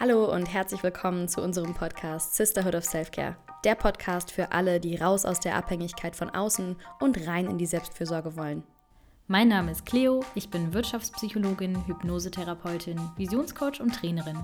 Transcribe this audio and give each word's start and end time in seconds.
Hallo 0.00 0.24
und 0.24 0.52
herzlich 0.52 0.82
willkommen 0.82 1.28
zu 1.28 1.40
unserem 1.40 1.72
Podcast 1.72 2.34
Sisterhood 2.34 2.74
of 2.74 2.84
Self-Care. 2.84 3.36
Der 3.62 3.76
Podcast 3.76 4.32
für 4.32 4.50
alle, 4.50 4.80
die 4.80 4.96
raus 4.96 5.24
aus 5.24 5.38
der 5.38 5.54
Abhängigkeit 5.54 6.16
von 6.16 6.30
außen 6.30 6.74
und 6.98 7.28
rein 7.28 7.46
in 7.46 7.58
die 7.58 7.66
Selbstfürsorge 7.66 8.36
wollen. 8.36 8.64
Mein 9.28 9.46
Name 9.46 9.70
ist 9.70 9.86
Cleo, 9.86 10.24
ich 10.34 10.50
bin 10.50 10.74
Wirtschaftspsychologin, 10.74 11.86
Hypnosetherapeutin, 11.86 12.98
Visionscoach 13.16 13.80
und 13.80 13.94
Trainerin. 13.94 14.38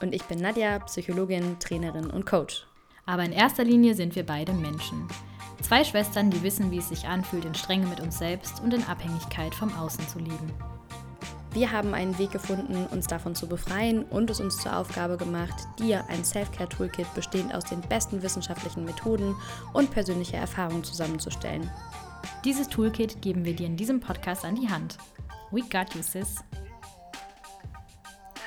Und 0.00 0.14
ich 0.14 0.22
bin 0.22 0.38
Nadja, 0.38 0.78
Psychologin, 0.78 1.58
Trainerin 1.58 2.08
und 2.08 2.24
Coach. 2.24 2.64
Aber 3.04 3.24
in 3.24 3.32
erster 3.32 3.64
Linie 3.64 3.96
sind 3.96 4.14
wir 4.14 4.24
beide 4.24 4.52
Menschen. 4.52 5.08
Zwei 5.62 5.82
Schwestern, 5.82 6.30
die 6.30 6.44
wissen, 6.44 6.70
wie 6.70 6.78
es 6.78 6.90
sich 6.90 7.08
anfühlt, 7.08 7.44
in 7.44 7.56
Strenge 7.56 7.88
mit 7.88 7.98
uns 7.98 8.18
selbst 8.18 8.62
und 8.62 8.72
in 8.72 8.84
Abhängigkeit 8.84 9.52
vom 9.52 9.76
Außen 9.76 10.06
zu 10.06 10.20
leben. 10.20 10.52
Wir 11.54 11.70
haben 11.70 11.92
einen 11.92 12.18
Weg 12.18 12.30
gefunden, 12.30 12.86
uns 12.86 13.06
davon 13.06 13.34
zu 13.34 13.46
befreien 13.46 14.04
und 14.04 14.30
es 14.30 14.40
uns 14.40 14.56
zur 14.56 14.74
Aufgabe 14.74 15.18
gemacht, 15.18 15.54
dir 15.78 16.02
ein 16.08 16.24
Self-Care-Toolkit 16.24 17.12
bestehend 17.14 17.54
aus 17.54 17.64
den 17.64 17.82
besten 17.82 18.22
wissenschaftlichen 18.22 18.86
Methoden 18.86 19.36
und 19.74 19.90
persönlicher 19.90 20.38
Erfahrung 20.38 20.82
zusammenzustellen. 20.82 21.70
Dieses 22.44 22.68
Toolkit 22.68 23.20
geben 23.20 23.44
wir 23.44 23.54
dir 23.54 23.66
in 23.66 23.76
diesem 23.76 24.00
Podcast 24.00 24.46
an 24.46 24.54
die 24.54 24.68
Hand. 24.68 24.96
We 25.50 25.60
got 25.60 25.94
you, 25.94 26.02
sis. 26.02 26.36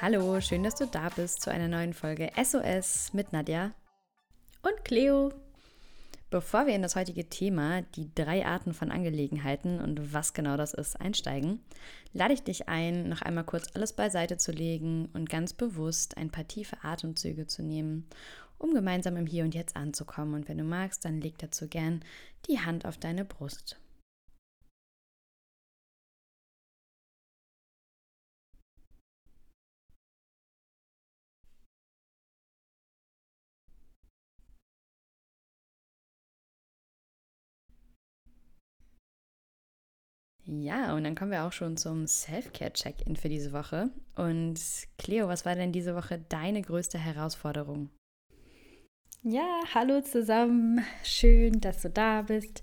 Hallo, 0.02 0.42
schön, 0.42 0.64
dass 0.64 0.76
du 0.76 0.88
da 0.88 1.10
bist 1.16 1.42
zu 1.42 1.52
einer 1.52 1.68
neuen 1.68 1.94
Folge 1.94 2.32
SOS 2.44 3.14
mit 3.14 3.32
Nadja 3.32 3.72
und 4.64 4.84
Cleo. 4.84 5.32
Bevor 6.32 6.66
wir 6.66 6.74
in 6.74 6.82
das 6.82 6.96
heutige 6.96 7.30
Thema, 7.30 7.84
die 7.84 8.14
drei 8.14 8.46
Arten 8.46 8.74
von 8.74 8.92
Angelegenheiten 8.92 9.80
und 9.80 10.14
was 10.14 10.34
genau 10.34 10.58
das 10.58 10.74
ist, 10.74 11.00
einsteigen, 11.00 11.60
lade 12.14 12.34
ich 12.34 12.44
dich 12.44 12.68
ein, 12.68 13.08
noch 13.08 13.22
einmal 13.22 13.44
kurz 13.44 13.68
alles 13.76 13.94
beiseite 13.94 14.38
zu 14.38 14.52
legen 14.52 15.08
und 15.14 15.30
ganz 15.30 15.54
bewusst 15.54 16.18
ein 16.18 16.32
paar 16.32 16.48
tiefe 16.48 16.78
Atemzüge 16.84 17.46
zu 17.46 17.62
nehmen, 17.62 18.08
um 18.58 18.74
gemeinsam 18.74 19.18
im 19.18 19.28
Hier 19.28 19.44
und 19.44 19.54
Jetzt 19.54 19.76
anzukommen. 19.76 20.34
Und 20.34 20.50
wenn 20.50 20.58
du 20.58 20.64
magst, 20.64 21.06
dann 21.06 21.22
leg 21.22 21.38
dazu 21.38 21.68
gern 21.68 22.04
die 22.50 22.60
Hand 22.60 22.86
auf 22.86 22.98
deine 22.98 23.24
Brust. 23.24 23.80
Ja, 40.48 40.94
und 40.94 41.04
dann 41.04 41.16
kommen 41.16 41.32
wir 41.32 41.44
auch 41.44 41.52
schon 41.52 41.76
zum 41.76 42.06
Self-Care-Check-In 42.06 43.16
für 43.16 43.30
diese 43.30 43.52
Woche. 43.52 43.90
Und 44.16 44.60
Cleo, 44.98 45.28
was 45.28 45.46
war 45.46 45.56
denn 45.56 45.72
diese 45.72 45.96
Woche 45.96 46.24
deine 46.30 46.62
größte 46.62 47.00
Herausforderung? 47.00 47.90
Ja, 49.24 49.62
hallo 49.74 50.02
zusammen. 50.02 50.86
Schön, 51.04 51.62
dass 51.62 51.82
du 51.82 51.90
da 51.90 52.22
bist. 52.22 52.62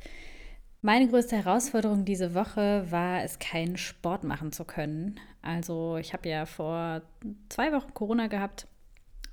Meine 0.81 1.09
größte 1.09 1.37
Herausforderung 1.37 2.05
diese 2.05 2.35
Woche 2.35 2.87
war 2.91 3.25
es, 3.25 3.41
keinen 3.41 3.77
Sport 3.77 4.23
machen 4.23 4.53
zu 4.53 4.65
können. 4.65 5.19
Also 5.43 5.97
ich 5.97 6.13
habe 6.13 6.29
ja 6.29 6.47
vor 6.47 7.03
zwei 7.49 7.73
Wochen 7.73 7.95
Corona 7.95 8.29
gehabt 8.29 8.69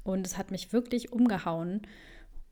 und 0.04 0.26
es 0.26 0.40
hat 0.40 0.50
mich 0.50 0.74
wirklich 0.74 1.12
umgehauen. 1.12 1.84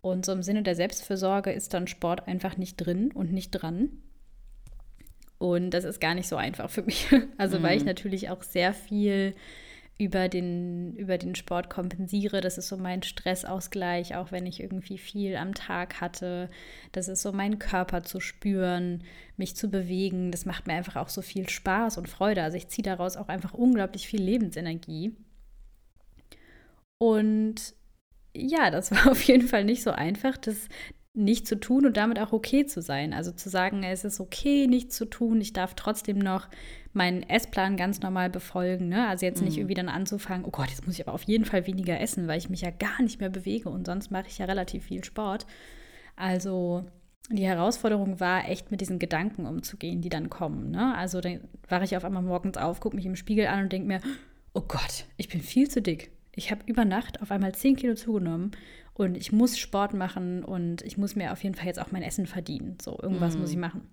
Und 0.01 0.25
so 0.25 0.31
im 0.31 0.43
Sinne 0.43 0.61
der 0.61 0.75
Selbstfürsorge 0.75 1.51
ist 1.51 1.73
dann 1.73 1.87
Sport 1.87 2.27
einfach 2.27 2.57
nicht 2.57 2.77
drin 2.77 3.11
und 3.11 3.33
nicht 3.33 3.51
dran. 3.51 4.03
Und 5.39 5.71
das 5.71 5.83
ist 5.83 5.99
gar 5.99 6.15
nicht 6.15 6.27
so 6.27 6.35
einfach 6.35 6.69
für 6.69 6.81
mich. 6.81 7.07
Also, 7.37 7.59
mhm. 7.59 7.63
weil 7.63 7.77
ich 7.77 7.83
mhm. 7.83 7.87
natürlich 7.87 8.29
auch 8.29 8.43
sehr 8.43 8.73
viel 8.73 9.35
über 9.99 10.29
den, 10.29 10.95
über 10.95 11.17
den 11.17 11.33
Sport 11.35 11.69
kompensiere. 11.69 12.41
Das 12.41 12.57
ist 12.57 12.67
so 12.67 12.77
mein 12.77 13.01
Stressausgleich, 13.01 14.15
auch 14.15 14.31
wenn 14.31 14.45
ich 14.45 14.59
irgendwie 14.61 14.97
viel 14.97 15.35
am 15.35 15.55
Tag 15.55 16.01
hatte. 16.01 16.49
Das 16.91 17.07
ist 17.07 17.23
so 17.23 17.31
mein 17.31 17.57
Körper 17.57 18.03
zu 18.03 18.19
spüren, 18.19 19.03
mich 19.37 19.55
zu 19.55 19.69
bewegen. 19.69 20.31
Das 20.31 20.45
macht 20.45 20.67
mir 20.67 20.73
einfach 20.73 20.97
auch 20.97 21.09
so 21.09 21.21
viel 21.21 21.49
Spaß 21.49 21.97
und 21.97 22.09
Freude. 22.09 22.43
Also 22.43 22.57
ich 22.57 22.67
ziehe 22.67 22.83
daraus 22.83 23.17
auch 23.17 23.27
einfach 23.27 23.53
unglaublich 23.53 24.07
viel 24.07 24.21
Lebensenergie. 24.21 25.15
Und 26.99 27.73
ja, 28.35 28.69
das 28.69 28.91
war 28.91 29.11
auf 29.11 29.21
jeden 29.23 29.47
Fall 29.47 29.65
nicht 29.65 29.81
so 29.81 29.91
einfach, 29.91 30.37
das 30.37 30.69
nicht 31.17 31.47
zu 31.47 31.59
tun 31.59 31.85
und 31.85 31.97
damit 31.97 32.19
auch 32.19 32.31
okay 32.31 32.65
zu 32.65 32.81
sein. 32.81 33.13
Also 33.13 33.31
zu 33.31 33.49
sagen, 33.49 33.83
es 33.83 34.03
ist 34.03 34.19
okay, 34.19 34.67
nichts 34.67 34.95
zu 34.95 35.05
tun, 35.05 35.41
ich 35.41 35.51
darf 35.51 35.73
trotzdem 35.73 36.19
noch 36.19 36.47
meinen 36.93 37.23
Essplan 37.23 37.75
ganz 37.75 38.01
normal 38.01 38.29
befolgen. 38.29 38.87
Ne? 38.89 39.07
Also 39.07 39.25
jetzt 39.25 39.41
nicht 39.41 39.53
mhm. 39.53 39.61
irgendwie 39.61 39.73
dann 39.75 39.89
anzufangen, 39.89 40.45
oh 40.45 40.51
Gott, 40.51 40.69
jetzt 40.69 40.85
muss 40.85 40.95
ich 40.95 41.07
aber 41.07 41.13
auf 41.13 41.23
jeden 41.23 41.45
Fall 41.45 41.67
weniger 41.67 41.99
essen, 41.99 42.27
weil 42.27 42.37
ich 42.37 42.49
mich 42.49 42.61
ja 42.61 42.71
gar 42.71 43.01
nicht 43.01 43.19
mehr 43.19 43.29
bewege 43.29 43.69
und 43.69 43.85
sonst 43.85 44.11
mache 44.11 44.27
ich 44.27 44.37
ja 44.37 44.45
relativ 44.45 44.85
viel 44.85 45.03
Sport. 45.03 45.45
Also 46.15 46.85
die 47.29 47.45
Herausforderung 47.45 48.19
war 48.19 48.47
echt 48.47 48.71
mit 48.71 48.81
diesen 48.81 48.99
Gedanken 48.99 49.45
umzugehen, 49.45 50.01
die 50.01 50.09
dann 50.09 50.29
kommen. 50.29 50.71
Ne? 50.71 50.95
Also 50.95 51.19
dann 51.19 51.41
wache 51.67 51.83
ich 51.83 51.97
auf 51.97 52.05
einmal 52.05 52.23
morgens 52.23 52.57
auf, 52.57 52.79
gucke 52.79 52.95
mich 52.95 53.05
im 53.05 53.15
Spiegel 53.15 53.47
an 53.47 53.63
und 53.63 53.73
denke 53.73 53.87
mir, 53.87 54.01
oh 54.53 54.63
Gott, 54.67 55.05
ich 55.17 55.29
bin 55.29 55.41
viel 55.41 55.69
zu 55.69 55.81
dick. 55.81 56.11
Ich 56.35 56.51
habe 56.51 56.61
über 56.67 56.85
Nacht 56.85 57.21
auf 57.21 57.31
einmal 57.31 57.53
10 57.53 57.75
Kilo 57.75 57.95
zugenommen 57.95 58.51
und 58.97 59.15
ich 59.15 59.31
muss 59.31 59.59
Sport 59.59 59.93
machen 59.93 60.43
und 60.43 60.81
ich 60.81 60.97
muss 60.97 61.15
mir 61.15 61.31
auf 61.31 61.43
jeden 61.43 61.53
Fall 61.53 61.67
jetzt 61.67 61.79
auch 61.79 61.91
mein 61.91 62.01
Essen 62.01 62.25
verdienen. 62.25 62.77
So, 62.81 62.97
irgendwas 62.99 63.35
mhm. 63.35 63.41
muss 63.41 63.51
ich 63.51 63.57
machen. 63.57 63.87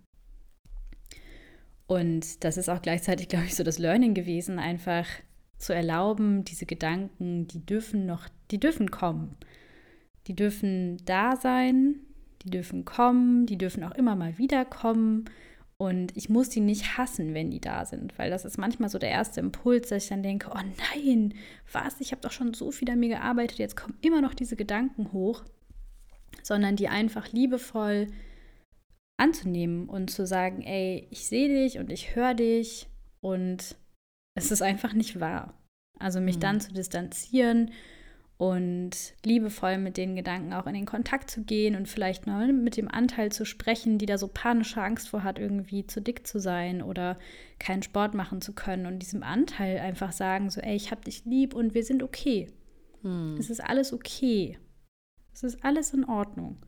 Und 1.86 2.42
das 2.42 2.56
ist 2.56 2.70
auch 2.70 2.80
gleichzeitig, 2.80 3.28
glaube 3.28 3.44
ich, 3.44 3.54
so 3.54 3.62
das 3.62 3.78
Learning 3.78 4.14
gewesen, 4.14 4.58
einfach 4.58 5.06
zu 5.58 5.74
erlauben, 5.74 6.44
diese 6.44 6.64
Gedanken, 6.64 7.46
die 7.46 7.64
dürfen 7.64 8.06
noch, 8.06 8.28
die 8.50 8.58
dürfen 8.58 8.90
kommen. 8.90 9.36
Die 10.26 10.34
dürfen 10.34 10.96
da 11.04 11.36
sein, 11.36 11.96
die 12.42 12.50
dürfen 12.50 12.86
kommen, 12.86 13.44
die 13.44 13.58
dürfen 13.58 13.84
auch 13.84 13.94
immer 13.94 14.16
mal 14.16 14.38
wieder 14.38 14.64
kommen. 14.64 15.26
Und 15.76 16.16
ich 16.16 16.28
muss 16.28 16.48
die 16.48 16.60
nicht 16.60 16.98
hassen, 16.98 17.34
wenn 17.34 17.50
die 17.50 17.60
da 17.60 17.84
sind, 17.84 18.16
weil 18.16 18.30
das 18.30 18.44
ist 18.44 18.58
manchmal 18.58 18.88
so 18.88 18.98
der 18.98 19.10
erste 19.10 19.40
Impuls, 19.40 19.88
dass 19.88 20.04
ich 20.04 20.08
dann 20.08 20.22
denke, 20.22 20.50
oh 20.54 20.60
nein, 20.94 21.34
was, 21.72 22.00
ich 22.00 22.12
habe 22.12 22.22
doch 22.22 22.30
schon 22.30 22.54
so 22.54 22.70
viel 22.70 22.88
an 22.90 23.00
mir 23.00 23.08
gearbeitet, 23.08 23.58
jetzt 23.58 23.76
kommen 23.76 23.98
immer 24.00 24.20
noch 24.20 24.34
diese 24.34 24.54
Gedanken 24.54 25.12
hoch, 25.12 25.42
sondern 26.42 26.76
die 26.76 26.88
einfach 26.88 27.32
liebevoll 27.32 28.06
anzunehmen 29.16 29.88
und 29.88 30.10
zu 30.10 30.26
sagen, 30.26 30.62
ey, 30.62 31.08
ich 31.10 31.26
sehe 31.26 31.48
dich 31.48 31.78
und 31.78 31.90
ich 31.90 32.14
höre 32.14 32.34
dich 32.34 32.88
und 33.20 33.76
es 34.36 34.50
ist 34.50 34.62
einfach 34.62 34.92
nicht 34.92 35.18
wahr. 35.20 35.54
Also 35.98 36.20
mich 36.20 36.36
mhm. 36.36 36.40
dann 36.40 36.60
zu 36.60 36.72
distanzieren 36.72 37.72
und 38.36 38.90
liebevoll 39.24 39.78
mit 39.78 39.96
den 39.96 40.16
Gedanken 40.16 40.52
auch 40.52 40.66
in 40.66 40.74
den 40.74 40.86
Kontakt 40.86 41.30
zu 41.30 41.42
gehen 41.42 41.76
und 41.76 41.88
vielleicht 41.88 42.26
mal 42.26 42.52
mit 42.52 42.76
dem 42.76 42.88
Anteil 42.88 43.30
zu 43.30 43.44
sprechen, 43.44 43.98
die 43.98 44.06
da 44.06 44.18
so 44.18 44.28
panische 44.28 44.82
Angst 44.82 45.08
vor 45.08 45.22
hat, 45.22 45.38
irgendwie 45.38 45.86
zu 45.86 46.00
dick 46.00 46.26
zu 46.26 46.40
sein 46.40 46.82
oder 46.82 47.18
keinen 47.60 47.82
Sport 47.82 48.14
machen 48.14 48.40
zu 48.40 48.52
können 48.52 48.86
und 48.86 48.98
diesem 48.98 49.22
Anteil 49.22 49.78
einfach 49.78 50.12
sagen, 50.12 50.50
so, 50.50 50.60
ey, 50.60 50.74
ich 50.74 50.90
hab 50.90 51.04
dich 51.04 51.24
lieb 51.24 51.54
und 51.54 51.74
wir 51.74 51.84
sind 51.84 52.02
okay. 52.02 52.48
Hm. 53.02 53.36
Es 53.38 53.50
ist 53.50 53.60
alles 53.60 53.92
okay. 53.92 54.58
Es 55.32 55.44
ist 55.44 55.64
alles 55.64 55.94
in 55.94 56.04
Ordnung. 56.04 56.58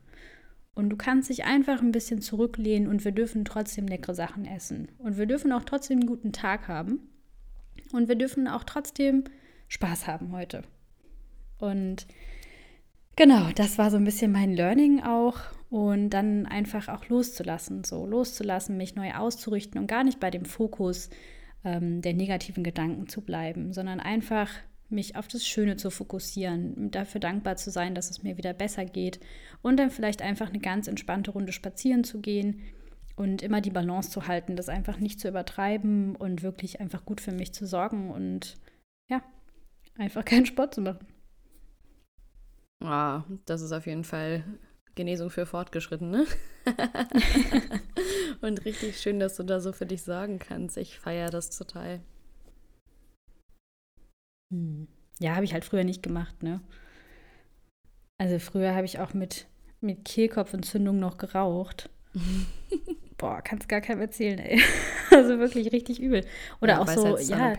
Und 0.73 0.89
du 0.89 0.95
kannst 0.95 1.29
dich 1.29 1.43
einfach 1.43 1.81
ein 1.81 1.91
bisschen 1.91 2.21
zurücklehnen 2.21 2.87
und 2.87 3.03
wir 3.03 3.11
dürfen 3.11 3.45
trotzdem 3.45 3.87
leckere 3.87 4.13
Sachen 4.13 4.45
essen. 4.45 4.89
Und 4.99 5.17
wir 5.17 5.25
dürfen 5.25 5.51
auch 5.51 5.63
trotzdem 5.63 5.99
einen 5.99 6.07
guten 6.07 6.31
Tag 6.31 6.67
haben. 6.67 6.99
Und 7.93 8.07
wir 8.07 8.15
dürfen 8.15 8.47
auch 8.47 8.63
trotzdem 8.63 9.23
Spaß 9.69 10.07
haben 10.07 10.31
heute. 10.31 10.63
Und 11.59 12.07
genau, 13.15 13.49
das 13.55 13.77
war 13.77 13.91
so 13.91 13.97
ein 13.97 14.03
bisschen 14.03 14.31
mein 14.31 14.53
Learning 14.53 15.01
auch. 15.03 15.39
Und 15.69 16.11
dann 16.11 16.45
einfach 16.45 16.87
auch 16.87 17.09
loszulassen, 17.09 17.83
so 17.83 18.05
loszulassen, 18.05 18.77
mich 18.77 18.95
neu 18.95 19.13
auszurichten 19.13 19.79
und 19.79 19.87
gar 19.87 20.05
nicht 20.05 20.19
bei 20.19 20.31
dem 20.31 20.45
Fokus 20.45 21.09
ähm, 21.65 22.01
der 22.01 22.13
negativen 22.13 22.63
Gedanken 22.63 23.07
zu 23.07 23.21
bleiben, 23.21 23.73
sondern 23.73 23.99
einfach 23.99 24.49
mich 24.89 25.15
auf 25.15 25.27
das 25.27 25.45
Schöne 25.45 25.75
zu 25.75 25.89
fokussieren, 25.89 26.91
dafür 26.91 27.19
dankbar 27.19 27.57
zu 27.57 27.71
sein, 27.71 27.93
dass 27.93 28.09
es 28.09 28.23
mir 28.23 28.37
wieder 28.37 28.53
besser 28.53 28.85
geht 28.85 29.19
und 29.61 29.77
dann 29.77 29.89
vielleicht 29.89 30.21
einfach 30.21 30.47
eine 30.47 30.59
ganz 30.59 30.87
entspannte 30.87 31.31
Runde 31.31 31.51
spazieren 31.51 32.03
zu 32.03 32.21
gehen 32.21 32.61
und 33.17 33.41
immer 33.41 33.61
die 33.61 33.71
Balance 33.71 34.09
zu 34.09 34.27
halten, 34.27 34.55
das 34.55 34.69
einfach 34.69 34.99
nicht 34.99 35.19
zu 35.19 35.27
übertreiben 35.27 36.15
und 36.15 36.43
wirklich 36.43 36.79
einfach 36.79 37.03
gut 37.03 37.19
für 37.19 37.31
mich 37.33 37.53
zu 37.53 37.65
sorgen 37.65 38.11
und 38.11 38.55
ja, 39.09 39.21
einfach 39.97 40.23
keinen 40.23 40.45
Sport 40.45 40.75
zu 40.75 40.81
machen. 40.81 41.05
Ah, 42.83 43.23
das 43.45 43.61
ist 43.61 43.71
auf 43.71 43.87
jeden 43.87 44.03
Fall 44.03 44.43
Genesung 44.95 45.29
für 45.29 45.45
Fortgeschrittene. 45.45 46.25
Und 48.41 48.65
richtig 48.65 48.99
schön, 48.99 49.19
dass 49.19 49.37
du 49.37 49.43
da 49.43 49.59
so 49.59 49.71
für 49.71 49.85
dich 49.85 50.03
sorgen 50.03 50.39
kannst. 50.39 50.77
Ich 50.77 50.99
feiere 50.99 51.29
das 51.29 51.49
total. 51.57 52.01
Hm. 54.51 54.87
Ja, 55.19 55.35
habe 55.35 55.45
ich 55.45 55.53
halt 55.53 55.65
früher 55.65 55.83
nicht 55.83 56.03
gemacht, 56.03 56.43
ne? 56.43 56.61
Also 58.19 58.39
früher 58.39 58.75
habe 58.75 58.85
ich 58.85 58.99
auch 58.99 59.13
mit, 59.13 59.47
mit 59.81 60.05
Kehlkopfentzündung 60.05 60.99
noch 60.99 61.17
geraucht. 61.17 61.89
Boah, 63.17 63.41
kannst 63.41 63.69
gar 63.69 63.81
keinem 63.81 64.01
erzählen, 64.01 64.39
ey. 64.39 64.61
Also 65.09 65.39
wirklich 65.39 65.71
richtig 65.71 66.01
übel. 66.01 66.25
Oder 66.59 66.73
ja, 66.73 66.81
auch 66.81 66.87
so, 66.89 67.17
ja. 67.17 67.55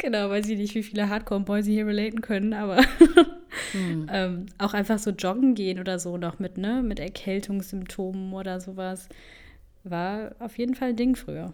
Genau, 0.00 0.30
weiß 0.30 0.48
ich 0.48 0.58
nicht, 0.58 0.74
wie 0.74 0.82
viele 0.82 1.08
Hardcore-Boys 1.08 1.66
hier 1.66 1.86
relaten 1.86 2.20
können, 2.20 2.52
aber 2.52 2.78
hm. 3.72 4.08
ähm, 4.12 4.46
auch 4.58 4.74
einfach 4.74 4.98
so 4.98 5.10
joggen 5.10 5.54
gehen 5.54 5.78
oder 5.78 5.98
so 5.98 6.16
noch 6.16 6.38
mit, 6.38 6.58
ne, 6.58 6.82
mit 6.82 6.98
Erkältungssymptomen 6.98 8.32
oder 8.32 8.60
sowas, 8.60 9.08
war 9.84 10.34
auf 10.40 10.58
jeden 10.58 10.74
Fall 10.74 10.90
ein 10.90 10.96
Ding 10.96 11.16
früher. 11.16 11.52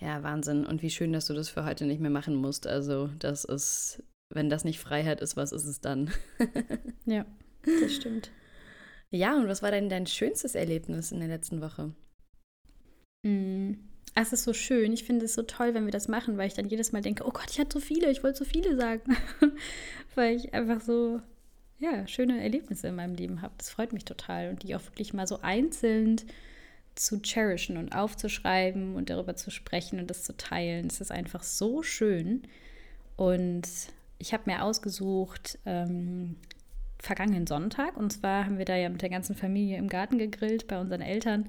Ja, 0.00 0.22
Wahnsinn. 0.22 0.66
Und 0.66 0.82
wie 0.82 0.90
schön, 0.90 1.12
dass 1.12 1.26
du 1.26 1.34
das 1.34 1.48
für 1.48 1.64
heute 1.64 1.86
nicht 1.86 2.00
mehr 2.00 2.10
machen 2.10 2.34
musst. 2.34 2.66
Also, 2.66 3.10
das 3.18 3.44
ist, 3.44 4.02
wenn 4.32 4.50
das 4.50 4.64
nicht 4.64 4.78
Freiheit 4.78 5.20
ist, 5.20 5.36
was 5.36 5.52
ist 5.52 5.64
es 5.64 5.80
dann? 5.80 6.10
ja, 7.06 7.24
das 7.80 7.94
stimmt. 7.94 8.30
Ja, 9.10 9.36
und 9.36 9.48
was 9.48 9.62
war 9.62 9.70
denn 9.70 9.88
dein 9.88 10.06
schönstes 10.06 10.54
Erlebnis 10.54 11.12
in 11.12 11.20
der 11.20 11.28
letzten 11.28 11.60
Woche? 11.60 11.94
Mm, 13.24 13.74
es 14.14 14.32
ist 14.32 14.44
so 14.44 14.52
schön. 14.52 14.92
Ich 14.92 15.04
finde 15.04 15.24
es 15.24 15.34
so 15.34 15.42
toll, 15.42 15.74
wenn 15.74 15.84
wir 15.84 15.92
das 15.92 16.08
machen, 16.08 16.36
weil 16.36 16.46
ich 16.46 16.54
dann 16.54 16.68
jedes 16.68 16.92
Mal 16.92 17.02
denke, 17.02 17.26
oh 17.26 17.30
Gott, 17.30 17.50
ich 17.50 17.58
hatte 17.58 17.78
so 17.78 17.84
viele, 17.84 18.10
ich 18.10 18.22
wollte 18.22 18.38
so 18.38 18.44
viele 18.44 18.76
sagen. 18.76 19.16
weil 20.14 20.36
ich 20.36 20.54
einfach 20.54 20.80
so, 20.80 21.20
ja, 21.78 22.06
schöne 22.06 22.40
Erlebnisse 22.40 22.88
in 22.88 22.96
meinem 22.96 23.14
Leben 23.14 23.42
habe. 23.42 23.54
Das 23.58 23.70
freut 23.70 23.92
mich 23.92 24.04
total. 24.04 24.50
Und 24.50 24.62
die 24.62 24.76
auch 24.76 24.84
wirklich 24.84 25.14
mal 25.14 25.26
so 25.26 25.40
einzeln 25.42 26.20
zu 26.94 27.20
cherishen 27.22 27.76
und 27.76 27.94
aufzuschreiben 27.94 28.94
und 28.94 29.10
darüber 29.10 29.34
zu 29.34 29.50
sprechen 29.50 29.98
und 29.98 30.08
das 30.08 30.22
zu 30.22 30.36
teilen. 30.36 30.86
Es 30.86 31.00
ist 31.00 31.10
einfach 31.10 31.42
so 31.42 31.82
schön. 31.82 32.42
Und 33.16 33.66
ich 34.18 34.32
habe 34.32 34.44
mir 34.46 34.62
ausgesucht, 34.62 35.58
ähm, 35.66 36.36
vergangenen 36.98 37.46
Sonntag. 37.48 37.96
Und 37.96 38.12
zwar 38.12 38.46
haben 38.46 38.58
wir 38.58 38.64
da 38.64 38.76
ja 38.76 38.88
mit 38.88 39.02
der 39.02 39.10
ganzen 39.10 39.34
Familie 39.34 39.76
im 39.76 39.88
Garten 39.88 40.18
gegrillt 40.18 40.68
bei 40.68 40.80
unseren 40.80 41.02
Eltern. 41.02 41.48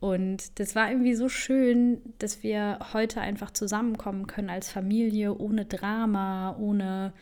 Und 0.00 0.58
das 0.58 0.74
war 0.74 0.90
irgendwie 0.90 1.14
so 1.14 1.28
schön, 1.28 2.00
dass 2.18 2.42
wir 2.42 2.78
heute 2.94 3.20
einfach 3.20 3.50
zusammenkommen 3.50 4.26
können 4.26 4.48
als 4.48 4.72
Familie, 4.72 5.36
ohne 5.36 5.66
Drama, 5.66 6.56
ohne, 6.58 7.12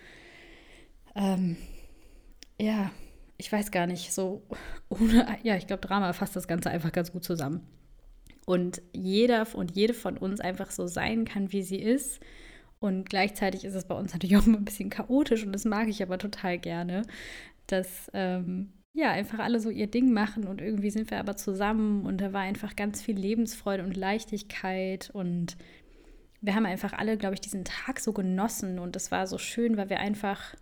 ähm, 1.16 1.56
ja, 2.60 2.92
ich 3.36 3.50
weiß 3.50 3.72
gar 3.72 3.88
nicht, 3.88 4.12
so 4.12 4.42
ohne, 4.88 5.38
ja, 5.42 5.56
ich 5.56 5.66
glaube, 5.66 5.86
Drama 5.86 6.12
fasst 6.12 6.36
das 6.36 6.46
Ganze 6.46 6.70
einfach 6.70 6.92
ganz 6.92 7.10
gut 7.10 7.25
zusammen. 7.25 7.66
Und 8.46 8.80
jeder 8.92 9.46
und 9.54 9.72
jede 9.76 9.92
von 9.92 10.16
uns 10.16 10.40
einfach 10.40 10.70
so 10.70 10.86
sein 10.86 11.25
kann, 11.25 11.52
wie 11.52 11.62
sie 11.62 11.80
ist. 11.80 12.20
Und 12.78 13.10
gleichzeitig 13.10 13.64
ist 13.64 13.75
es 13.75 13.86
bei 13.86 13.96
uns 13.96 14.12
natürlich 14.12 14.36
auch 14.38 14.46
ein 14.46 14.64
bisschen 14.64 14.88
chaotisch 14.88 15.44
und 15.44 15.52
das 15.52 15.64
mag 15.64 15.88
ich 15.88 16.00
aber 16.00 16.19
total 16.19 16.58
gerne, 16.58 17.02
dass 17.66 18.08
ähm, 18.14 18.72
ja, 18.99 19.12
einfach 19.12 19.39
alle 19.39 19.61
so 19.61 19.71
ihr 19.71 19.87
Ding 19.87 20.12
machen 20.12 20.45
und 20.45 20.61
irgendwie 20.61 20.91
sind 20.91 21.12
wir 21.12 21.21
aber 21.21 21.37
zusammen 21.37 22.05
und 22.05 22.21
da 22.21 22.33
war 22.33 22.41
einfach 22.41 22.75
ganz 22.75 23.00
viel 23.00 23.17
Lebensfreude 23.17 23.85
und 23.85 23.97
Leichtigkeit 23.97 25.11
und 25.12 25.56
wir 26.41 26.56
haben 26.56 26.67
einfach 26.67 26.93
alle, 26.95 27.17
glaube 27.17 27.35
ich, 27.35 27.41
diesen 27.41 27.65
Tag 27.65 28.00
so 28.00 28.12
genossen 28.12 28.81
und 28.81 28.97
es 28.97 29.12
war 29.12 29.29
so 29.29 29.39
schön, 29.39 29.77
weil 29.77 29.89
wir 29.89 30.00
einfach, 30.00 30.56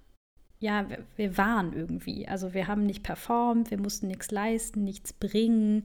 ja, 0.58 0.86
wir, 0.90 0.98
wir 1.16 1.38
waren 1.38 1.72
irgendwie. 1.72 2.28
Also 2.28 2.52
wir 2.52 2.66
haben 2.66 2.84
nicht 2.84 3.02
performt, 3.02 3.70
wir 3.70 3.80
mussten 3.80 4.06
nichts 4.06 4.30
leisten, 4.30 4.84
nichts 4.84 5.14
bringen. 5.14 5.84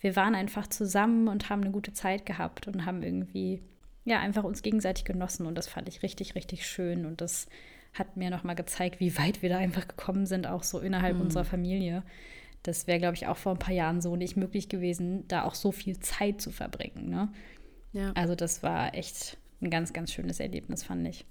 Wir 0.00 0.16
waren 0.16 0.34
einfach 0.34 0.66
zusammen 0.66 1.28
und 1.28 1.50
haben 1.50 1.62
eine 1.62 1.70
gute 1.70 1.92
Zeit 1.92 2.26
gehabt 2.26 2.66
und 2.66 2.84
haben 2.84 3.04
irgendwie, 3.04 3.62
ja, 4.04 4.18
einfach 4.18 4.42
uns 4.42 4.62
gegenseitig 4.62 5.04
genossen 5.04 5.46
und 5.46 5.56
das 5.56 5.68
fand 5.68 5.88
ich 5.88 6.02
richtig, 6.02 6.34
richtig 6.34 6.66
schön 6.66 7.06
und 7.06 7.20
das 7.20 7.46
hat 7.94 8.16
mir 8.16 8.30
nochmal 8.30 8.56
gezeigt, 8.56 9.00
wie 9.00 9.16
weit 9.18 9.42
wir 9.42 9.50
da 9.50 9.58
einfach 9.58 9.86
gekommen 9.86 10.26
sind, 10.26 10.46
auch 10.46 10.62
so 10.62 10.78
innerhalb 10.80 11.16
mhm. 11.16 11.22
unserer 11.22 11.44
Familie. 11.44 12.02
Das 12.62 12.86
wäre, 12.86 12.98
glaube 12.98 13.16
ich, 13.16 13.26
auch 13.26 13.36
vor 13.36 13.52
ein 13.52 13.58
paar 13.58 13.74
Jahren 13.74 14.00
so 14.00 14.16
nicht 14.16 14.36
möglich 14.36 14.68
gewesen, 14.68 15.26
da 15.28 15.44
auch 15.44 15.54
so 15.54 15.72
viel 15.72 15.98
Zeit 15.98 16.40
zu 16.40 16.50
verbringen. 16.50 17.10
Ne? 17.10 17.32
Ja. 17.92 18.12
Also 18.12 18.34
das 18.34 18.62
war 18.62 18.94
echt 18.94 19.36
ein 19.60 19.70
ganz, 19.70 19.92
ganz 19.92 20.12
schönes 20.12 20.40
Erlebnis, 20.40 20.84
fand 20.84 21.06
ich. 21.06 21.26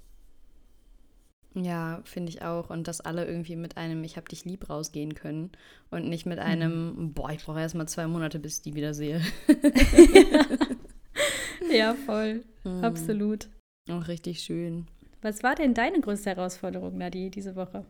Ja, 1.54 2.02
finde 2.06 2.30
ich 2.30 2.44
auch. 2.44 2.70
Und 2.70 2.88
dass 2.88 3.02
alle 3.02 3.26
irgendwie 3.26 3.56
mit 3.56 3.76
einem 3.76 4.04
Ich 4.04 4.16
hab 4.16 4.30
dich 4.30 4.46
lieb 4.46 4.70
rausgehen 4.70 5.16
können 5.16 5.52
und 5.90 6.08
nicht 6.08 6.26
mit 6.26 6.40
einem, 6.40 6.96
mhm. 6.96 7.14
boah, 7.14 7.32
ich 7.32 7.44
brauche 7.44 7.60
erst 7.60 7.76
mal 7.76 7.88
zwei 7.88 8.08
Monate, 8.08 8.40
bis 8.40 8.58
ich 8.58 8.62
die 8.62 8.76
wieder 8.76 8.94
sehe. 8.94 9.22
ja, 11.72 11.94
voll. 11.94 12.44
Mhm. 12.64 12.84
Absolut. 12.84 13.50
Auch 13.90 14.08
richtig 14.08 14.42
schön. 14.42 14.88
Was 15.22 15.44
war 15.44 15.54
denn 15.54 15.76
deine 15.76 16.02
größte 16.02 16.32
Herausforderung, 16.32 16.98
Nadi, 16.98 17.30
diese 17.30 17.56
Woche? 17.56 17.86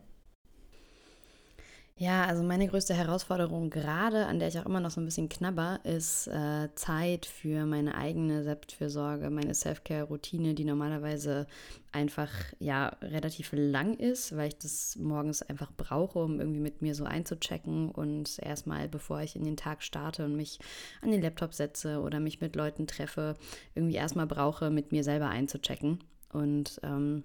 Ja, 1.96 2.24
also 2.24 2.42
meine 2.42 2.66
größte 2.66 2.94
Herausforderung 2.94 3.70
gerade, 3.70 4.26
an 4.26 4.38
der 4.38 4.48
ich 4.48 4.58
auch 4.58 4.66
immer 4.66 4.80
noch 4.80 4.90
so 4.90 5.00
ein 5.00 5.04
bisschen 5.04 5.28
knabber, 5.28 5.78
ist 5.84 6.26
äh, 6.26 6.68
Zeit 6.74 7.26
für 7.26 7.64
meine 7.64 7.94
eigene 7.94 8.42
Selbstfürsorge, 8.42 9.30
meine 9.30 9.54
Self-Care-Routine, 9.54 10.54
die 10.54 10.64
normalerweise 10.64 11.46
einfach 11.92 12.30
ja 12.58 12.88
relativ 13.02 13.52
lang 13.54 13.94
ist, 13.98 14.36
weil 14.36 14.48
ich 14.48 14.58
das 14.58 14.96
morgens 14.96 15.42
einfach 15.42 15.70
brauche, 15.76 16.18
um 16.18 16.40
irgendwie 16.40 16.60
mit 16.60 16.82
mir 16.82 16.94
so 16.94 17.04
einzuchecken 17.04 17.90
und 17.90 18.38
erstmal, 18.40 18.88
bevor 18.88 19.20
ich 19.20 19.36
in 19.36 19.44
den 19.44 19.56
Tag 19.56 19.82
starte 19.82 20.24
und 20.24 20.34
mich 20.34 20.58
an 21.02 21.12
den 21.12 21.22
Laptop 21.22 21.54
setze 21.54 22.00
oder 22.00 22.20
mich 22.20 22.40
mit 22.40 22.56
Leuten 22.56 22.86
treffe, 22.86 23.36
irgendwie 23.74 23.96
erstmal 23.96 24.26
brauche, 24.26 24.70
mit 24.70 24.92
mir 24.92 25.04
selber 25.04 25.28
einzuchecken. 25.28 26.00
Und 26.32 26.80
ähm, 26.82 27.24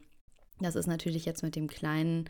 das 0.59 0.75
ist 0.75 0.87
natürlich 0.87 1.25
jetzt 1.25 1.43
mit 1.43 1.55
dem 1.55 1.67
Kleinen 1.67 2.25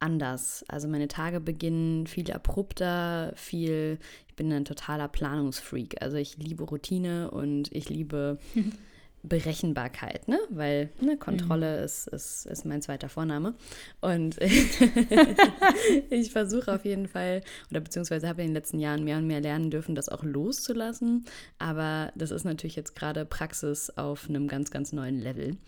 anders. 0.00 0.64
Also 0.68 0.88
meine 0.88 1.08
Tage 1.08 1.40
beginnen 1.40 2.06
viel 2.06 2.30
abrupter, 2.32 3.32
viel, 3.36 3.98
ich 4.28 4.34
bin 4.34 4.52
ein 4.52 4.64
totaler 4.64 5.08
Planungsfreak. 5.08 6.02
Also 6.02 6.16
ich 6.16 6.36
liebe 6.38 6.64
Routine 6.64 7.30
und 7.30 7.72
ich 7.72 7.88
liebe 7.88 8.38
Berechenbarkeit, 9.22 10.28
ne? 10.28 10.38
Weil 10.48 10.88
ne, 11.00 11.18
Kontrolle 11.18 11.78
mhm. 11.78 11.84
ist, 11.84 12.06
ist, 12.08 12.46
ist 12.46 12.64
mein 12.64 12.80
zweiter 12.80 13.10
Vorname. 13.10 13.54
Und 14.00 14.38
ich 16.10 16.32
versuche 16.32 16.74
auf 16.74 16.86
jeden 16.86 17.06
Fall, 17.06 17.42
oder 17.70 17.80
beziehungsweise 17.80 18.28
habe 18.28 18.40
in 18.40 18.48
den 18.48 18.54
letzten 18.54 18.78
Jahren 18.78 19.04
mehr 19.04 19.18
und 19.18 19.26
mehr 19.26 19.42
lernen 19.42 19.70
dürfen, 19.70 19.94
das 19.94 20.08
auch 20.08 20.24
loszulassen. 20.24 21.26
Aber 21.58 22.12
das 22.14 22.30
ist 22.30 22.44
natürlich 22.44 22.76
jetzt 22.76 22.96
gerade 22.96 23.26
Praxis 23.26 23.90
auf 23.90 24.26
einem 24.28 24.48
ganz, 24.48 24.70
ganz 24.70 24.92
neuen 24.92 25.20
Level 25.20 25.58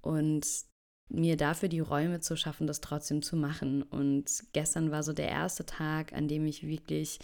und 0.00 0.46
mir 1.08 1.36
dafür 1.36 1.68
die 1.68 1.80
Räume 1.80 2.20
zu 2.20 2.36
schaffen, 2.36 2.66
das 2.66 2.80
trotzdem 2.80 3.22
zu 3.22 3.36
machen. 3.36 3.82
Und 3.82 4.44
gestern 4.52 4.90
war 4.90 5.02
so 5.02 5.12
der 5.12 5.28
erste 5.28 5.64
Tag, 5.64 6.12
an 6.12 6.28
dem 6.28 6.44
ich 6.46 6.66
wirklich 6.66 7.18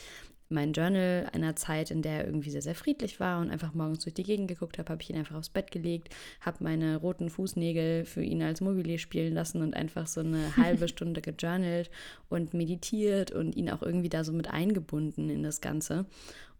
mein 0.48 0.72
Journal 0.72 1.28
einer 1.32 1.56
Zeit, 1.56 1.90
in 1.90 2.02
der 2.02 2.20
er 2.20 2.26
irgendwie 2.26 2.50
sehr, 2.50 2.62
sehr 2.62 2.74
friedlich 2.74 3.18
war 3.18 3.40
und 3.40 3.50
einfach 3.50 3.74
morgens 3.74 4.04
durch 4.04 4.14
die 4.14 4.22
Gegend 4.22 4.48
geguckt 4.48 4.78
habe, 4.78 4.90
habe 4.90 5.02
ich 5.02 5.10
ihn 5.10 5.16
einfach 5.16 5.36
aufs 5.36 5.48
Bett 5.48 5.70
gelegt, 5.70 6.14
habe 6.40 6.62
meine 6.62 6.96
roten 6.96 7.30
Fußnägel 7.30 8.04
für 8.04 8.22
ihn 8.22 8.42
als 8.42 8.60
Mobile 8.60 8.98
spielen 8.98 9.34
lassen 9.34 9.62
und 9.62 9.74
einfach 9.74 10.06
so 10.06 10.20
eine 10.20 10.56
halbe 10.56 10.88
Stunde 10.88 11.20
gejournalt 11.20 11.90
und 12.28 12.54
meditiert 12.54 13.32
und 13.32 13.56
ihn 13.56 13.70
auch 13.70 13.82
irgendwie 13.82 14.10
da 14.10 14.24
so 14.24 14.32
mit 14.32 14.50
eingebunden 14.50 15.30
in 15.30 15.42
das 15.42 15.60
Ganze. 15.60 16.06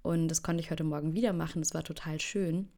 Und 0.03 0.29
das 0.29 0.43
konnte 0.43 0.63
ich 0.63 0.71
heute 0.71 0.85
Morgen 0.85 1.15
wieder 1.15 1.33
machen. 1.33 1.63
Das 1.63 1.75
war 1.75 1.83
total 1.83 2.21
schön. 2.21 2.69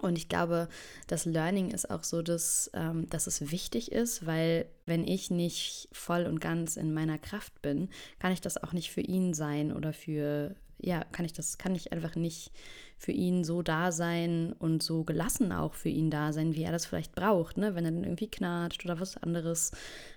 Und 0.00 0.18
ich 0.18 0.28
glaube, 0.28 0.68
das 1.06 1.24
Learning 1.24 1.70
ist 1.70 1.90
auch 1.90 2.04
so, 2.04 2.20
dass, 2.20 2.70
ähm, 2.74 3.08
dass 3.08 3.26
es 3.26 3.50
wichtig 3.50 3.92
ist, 3.92 4.26
weil 4.26 4.66
wenn 4.84 5.06
ich 5.06 5.30
nicht 5.30 5.88
voll 5.92 6.26
und 6.26 6.40
ganz 6.40 6.76
in 6.76 6.92
meiner 6.92 7.18
Kraft 7.18 7.62
bin, 7.62 7.88
kann 8.18 8.32
ich 8.32 8.40
das 8.40 8.62
auch 8.62 8.72
nicht 8.72 8.90
für 8.90 9.00
ihn 9.00 9.32
sein 9.32 9.72
oder 9.72 9.92
für, 9.92 10.54
ja, 10.78 11.02
kann 11.12 11.24
ich 11.24 11.32
das, 11.32 11.56
kann 11.56 11.74
ich 11.74 11.92
einfach 11.92 12.14
nicht 12.14 12.52
für 12.98 13.12
ihn 13.12 13.42
so 13.42 13.62
da 13.62 13.90
sein 13.90 14.52
und 14.58 14.82
so 14.82 15.02
gelassen 15.04 15.52
auch 15.52 15.74
für 15.74 15.88
ihn 15.88 16.10
da 16.10 16.32
sein, 16.32 16.54
wie 16.54 16.62
er 16.62 16.72
das 16.72 16.86
vielleicht 16.86 17.14
braucht, 17.14 17.56
ne? 17.56 17.74
Wenn 17.74 17.84
er 17.84 17.92
dann 17.92 18.04
irgendwie 18.04 18.30
knatscht 18.30 18.84
oder 18.84 19.00
was 19.00 19.16
anderes 19.16 19.72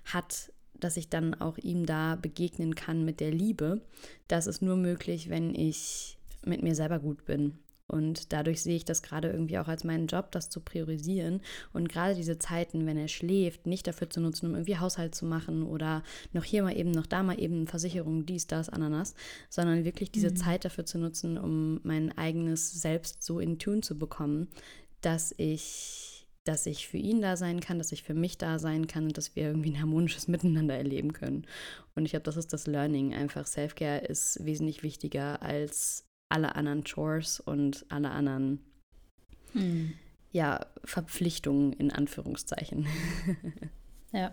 hat, 0.06 0.52
dass 0.74 0.98
ich 0.98 1.10
dann 1.10 1.36
auch 1.36 1.58
ihm 1.58 1.86
da 1.86 2.16
begegnen 2.16 2.76
kann 2.76 3.04
mit 3.04 3.20
der 3.20 3.32
Liebe. 3.32 3.82
Das 4.28 4.48
ist 4.48 4.62
nur 4.62 4.78
möglich, 4.78 5.30
wenn 5.30 5.54
ich 5.56 6.18
mit 6.46 6.64
mir 6.64 6.76
selber 6.76 7.00
gut 7.00 7.26
bin 7.26 7.60
und 7.90 8.32
dadurch 8.32 8.62
sehe 8.62 8.76
ich 8.76 8.86
das 8.86 9.02
gerade 9.02 9.30
irgendwie 9.30 9.58
auch 9.58 9.68
als 9.68 9.84
meinen 9.84 10.08
Job, 10.08 10.32
das 10.32 10.50
zu 10.50 10.62
priorisieren. 10.62 11.42
Und 11.74 11.90
gerade 11.90 12.16
diese 12.16 12.38
Zeiten, 12.38 12.86
wenn 12.86 12.98
er 12.98 13.08
schläft, 13.08 13.66
nicht 13.66 13.88
dafür 13.88 14.10
zu 14.10 14.22
nutzen, 14.22 14.46
um 14.48 14.54
irgendwie 14.54 14.78
Haushalt 14.78 15.16
zu 15.16 15.26
machen 15.26 15.64
oder 15.64 16.04
noch 16.32 16.44
hier 16.44 16.64
mal 16.64 16.78
eben, 16.78 16.92
noch 16.92 17.08
da 17.08 17.24
mal 17.24 17.40
eben 17.40 17.68
Versicherung, 17.68 18.26
dies, 18.26 18.48
das, 18.48 18.70
Ananas, 18.70 19.16
sondern 19.50 19.86
wirklich 19.86 20.12
diese 20.12 20.30
mhm. 20.30 20.36
Zeit 20.36 20.66
dafür 20.66 20.86
zu 20.86 21.00
nutzen, 21.00 21.38
um 21.38 21.82
mein 21.84 22.16
eigenes 22.18 22.72
Selbst 22.72 23.24
so 23.24 23.40
in 23.40 23.60
Tune 23.60 23.82
zu 23.82 23.98
bekommen, 23.98 24.48
dass 25.02 25.34
ich 25.38 26.10
dass 26.46 26.66
ich 26.66 26.88
für 26.88 26.98
ihn 26.98 27.22
da 27.22 27.38
sein 27.38 27.60
kann, 27.60 27.78
dass 27.78 27.92
ich 27.92 28.02
für 28.02 28.16
mich 28.16 28.38
da 28.40 28.58
sein 28.58 28.88
kann 28.88 29.06
und 29.06 29.18
dass 29.18 29.36
wir 29.36 29.44
irgendwie 29.44 29.72
ein 29.72 29.80
harmonisches 29.82 30.28
Miteinander 30.28 30.76
erleben 30.76 31.14
können. 31.14 31.46
Und 31.96 32.06
ich 32.06 32.12
glaube, 32.12 32.24
das 32.24 32.38
ist 32.38 32.54
das 32.54 32.66
Learning. 32.66 33.14
Einfach 33.14 33.46
Self-Care 33.46 34.00
ist 34.00 34.44
wesentlich 34.44 34.82
wichtiger 34.82 35.44
als 35.44 36.09
alle 36.30 36.56
anderen 36.56 36.84
Chores 36.84 37.40
und 37.40 37.86
alle 37.90 38.12
anderen 38.12 38.60
hm. 39.54 39.94
ja, 40.32 40.66
Verpflichtungen 40.86 41.74
in 41.74 41.92
Anführungszeichen. 41.92 42.88
Ja. 44.12 44.32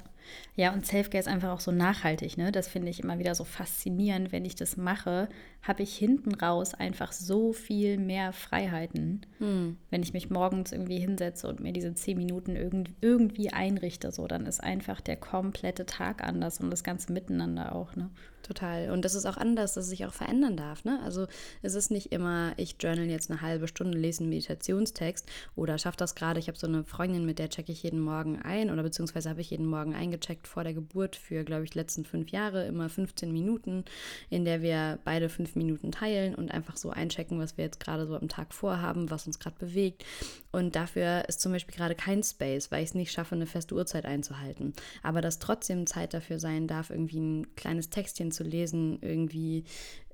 Ja, 0.54 0.72
und 0.72 0.86
Selfcare 0.86 1.20
ist 1.20 1.28
einfach 1.28 1.50
auch 1.50 1.60
so 1.60 1.72
nachhaltig, 1.72 2.36
ne? 2.36 2.52
Das 2.52 2.68
finde 2.68 2.90
ich 2.90 3.00
immer 3.00 3.18
wieder 3.18 3.34
so 3.34 3.44
faszinierend. 3.44 4.32
Wenn 4.32 4.44
ich 4.44 4.54
das 4.54 4.76
mache, 4.76 5.28
habe 5.62 5.82
ich 5.82 5.96
hinten 5.96 6.34
raus 6.34 6.74
einfach 6.74 7.12
so 7.12 7.52
viel 7.52 7.98
mehr 7.98 8.32
Freiheiten. 8.32 9.26
Hm. 9.38 9.76
Wenn 9.90 10.02
ich 10.02 10.12
mich 10.12 10.30
morgens 10.30 10.72
irgendwie 10.72 10.98
hinsetze 10.98 11.48
und 11.48 11.60
mir 11.60 11.72
diese 11.72 11.94
zehn 11.94 12.16
Minuten 12.16 12.86
irgendwie 13.00 13.52
einrichte, 13.52 14.12
so, 14.12 14.26
dann 14.26 14.46
ist 14.46 14.62
einfach 14.62 15.00
der 15.00 15.16
komplette 15.16 15.86
Tag 15.86 16.22
anders 16.22 16.60
und 16.60 16.70
das 16.70 16.84
ganze 16.84 17.12
Miteinander 17.12 17.74
auch, 17.74 17.94
ne? 17.96 18.10
Total. 18.46 18.90
Und 18.92 19.04
das 19.04 19.16
ist 19.16 19.26
auch 19.26 19.36
anders, 19.36 19.74
dass 19.74 19.84
es 19.84 19.90
sich 19.90 20.06
auch 20.06 20.12
verändern 20.12 20.56
darf. 20.56 20.84
Ne? 20.84 21.00
Also 21.02 21.26
es 21.62 21.74
ist 21.74 21.90
nicht 21.90 22.12
immer, 22.12 22.52
ich 22.56 22.76
journal 22.78 23.06
jetzt 23.06 23.28
eine 23.28 23.40
halbe 23.40 23.66
Stunde, 23.66 23.98
lese 23.98 24.20
einen 24.20 24.28
Meditationstext 24.28 25.28
oder 25.56 25.78
schaffe 25.78 25.96
das 25.96 26.14
gerade. 26.14 26.38
Ich 26.38 26.46
habe 26.46 26.56
so 26.56 26.68
eine 26.68 26.84
Freundin, 26.84 27.26
mit 27.26 27.40
der 27.40 27.48
checke 27.48 27.72
ich 27.72 27.82
jeden 27.82 27.98
Morgen 27.98 28.40
ein 28.40 28.70
oder 28.70 28.84
beziehungsweise 28.84 29.30
habe 29.30 29.40
ich 29.40 29.50
jeden 29.50 29.66
Morgen 29.66 29.96
eingecheckt 30.16 30.48
vor 30.48 30.64
der 30.64 30.74
Geburt 30.74 31.16
für, 31.16 31.44
glaube 31.44 31.64
ich, 31.64 31.70
die 31.70 31.78
letzten 31.78 32.04
fünf 32.04 32.30
Jahre, 32.30 32.66
immer 32.66 32.88
15 32.88 33.32
Minuten, 33.32 33.84
in 34.30 34.44
der 34.44 34.62
wir 34.62 34.98
beide 35.04 35.28
fünf 35.28 35.54
Minuten 35.56 35.92
teilen 35.92 36.34
und 36.34 36.50
einfach 36.50 36.76
so 36.76 36.90
einchecken, 36.90 37.38
was 37.38 37.56
wir 37.56 37.64
jetzt 37.64 37.80
gerade 37.80 38.06
so 38.06 38.16
am 38.16 38.28
Tag 38.28 38.54
vorhaben, 38.54 39.10
was 39.10 39.26
uns 39.26 39.38
gerade 39.38 39.56
bewegt. 39.58 40.04
Und 40.52 40.74
dafür 40.74 41.24
ist 41.28 41.40
zum 41.40 41.52
Beispiel 41.52 41.74
gerade 41.74 41.94
kein 41.94 42.22
Space, 42.22 42.70
weil 42.70 42.82
ich 42.82 42.90
es 42.90 42.94
nicht 42.94 43.12
schaffe, 43.12 43.34
eine 43.34 43.46
feste 43.46 43.74
Uhrzeit 43.74 44.06
einzuhalten. 44.06 44.72
Aber 45.02 45.20
dass 45.20 45.38
trotzdem 45.38 45.86
Zeit 45.86 46.14
dafür 46.14 46.38
sein 46.38 46.66
darf, 46.66 46.90
irgendwie 46.90 47.20
ein 47.20 47.54
kleines 47.56 47.90
Textchen 47.90 48.32
zu 48.32 48.42
lesen, 48.42 48.98
irgendwie 49.02 49.64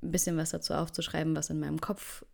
ein 0.02 0.10
bisschen 0.10 0.36
was 0.36 0.50
dazu 0.50 0.74
aufzuschreiben, 0.74 1.36
was 1.36 1.50
in 1.50 1.60
meinem 1.60 1.80
Kopf 1.80 2.24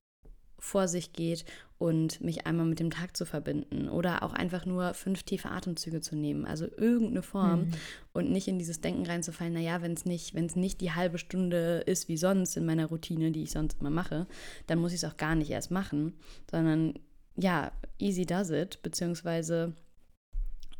vor 0.58 0.88
sich 0.88 1.12
geht 1.12 1.44
und 1.78 2.20
mich 2.20 2.46
einmal 2.46 2.66
mit 2.66 2.80
dem 2.80 2.90
Tag 2.90 3.16
zu 3.16 3.24
verbinden 3.24 3.88
oder 3.88 4.22
auch 4.24 4.32
einfach 4.32 4.66
nur 4.66 4.94
fünf 4.94 5.22
tiefe 5.22 5.50
Atemzüge 5.50 6.00
zu 6.00 6.16
nehmen, 6.16 6.44
also 6.44 6.66
irgendeine 6.66 7.22
Form 7.22 7.60
mhm. 7.60 7.70
und 8.12 8.30
nicht 8.30 8.48
in 8.48 8.58
dieses 8.58 8.80
Denken 8.80 9.06
reinzufallen, 9.06 9.54
naja, 9.54 9.80
wenn 9.80 9.92
es 9.92 10.04
nicht, 10.04 10.34
wenn 10.34 10.46
es 10.46 10.56
nicht 10.56 10.80
die 10.80 10.92
halbe 10.92 11.18
Stunde 11.18 11.84
ist 11.86 12.08
wie 12.08 12.16
sonst 12.16 12.56
in 12.56 12.66
meiner 12.66 12.86
Routine, 12.86 13.30
die 13.30 13.44
ich 13.44 13.52
sonst 13.52 13.80
immer 13.80 13.90
mache, 13.90 14.26
dann 14.66 14.80
muss 14.80 14.92
ich 14.92 15.02
es 15.02 15.10
auch 15.10 15.16
gar 15.16 15.36
nicht 15.36 15.50
erst 15.50 15.70
machen, 15.70 16.14
sondern 16.50 16.94
ja, 17.36 17.70
easy 17.98 18.26
does 18.26 18.50
it, 18.50 18.82
beziehungsweise 18.82 19.74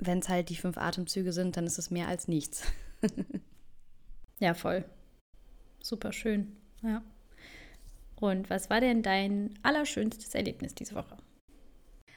wenn 0.01 0.19
es 0.19 0.29
halt 0.29 0.49
die 0.49 0.57
fünf 0.57 0.79
Atemzüge 0.79 1.33
sind, 1.33 1.57
dann 1.57 1.67
ist 1.67 1.79
es 1.79 1.91
mehr 1.91 2.09
als 2.09 2.29
nichts. 2.29 2.63
ja, 4.41 4.55
voll. 4.55 4.85
Super 5.81 6.13
schön. 6.13 6.57
Ja. 6.83 7.03
Und 8.21 8.51
was 8.51 8.69
war 8.71 8.81
denn 8.81 9.03
dein 9.03 9.55
allerschönstes 9.63 10.35
Erlebnis 10.35 10.75
diese 10.75 10.95
Woche? 10.95 11.17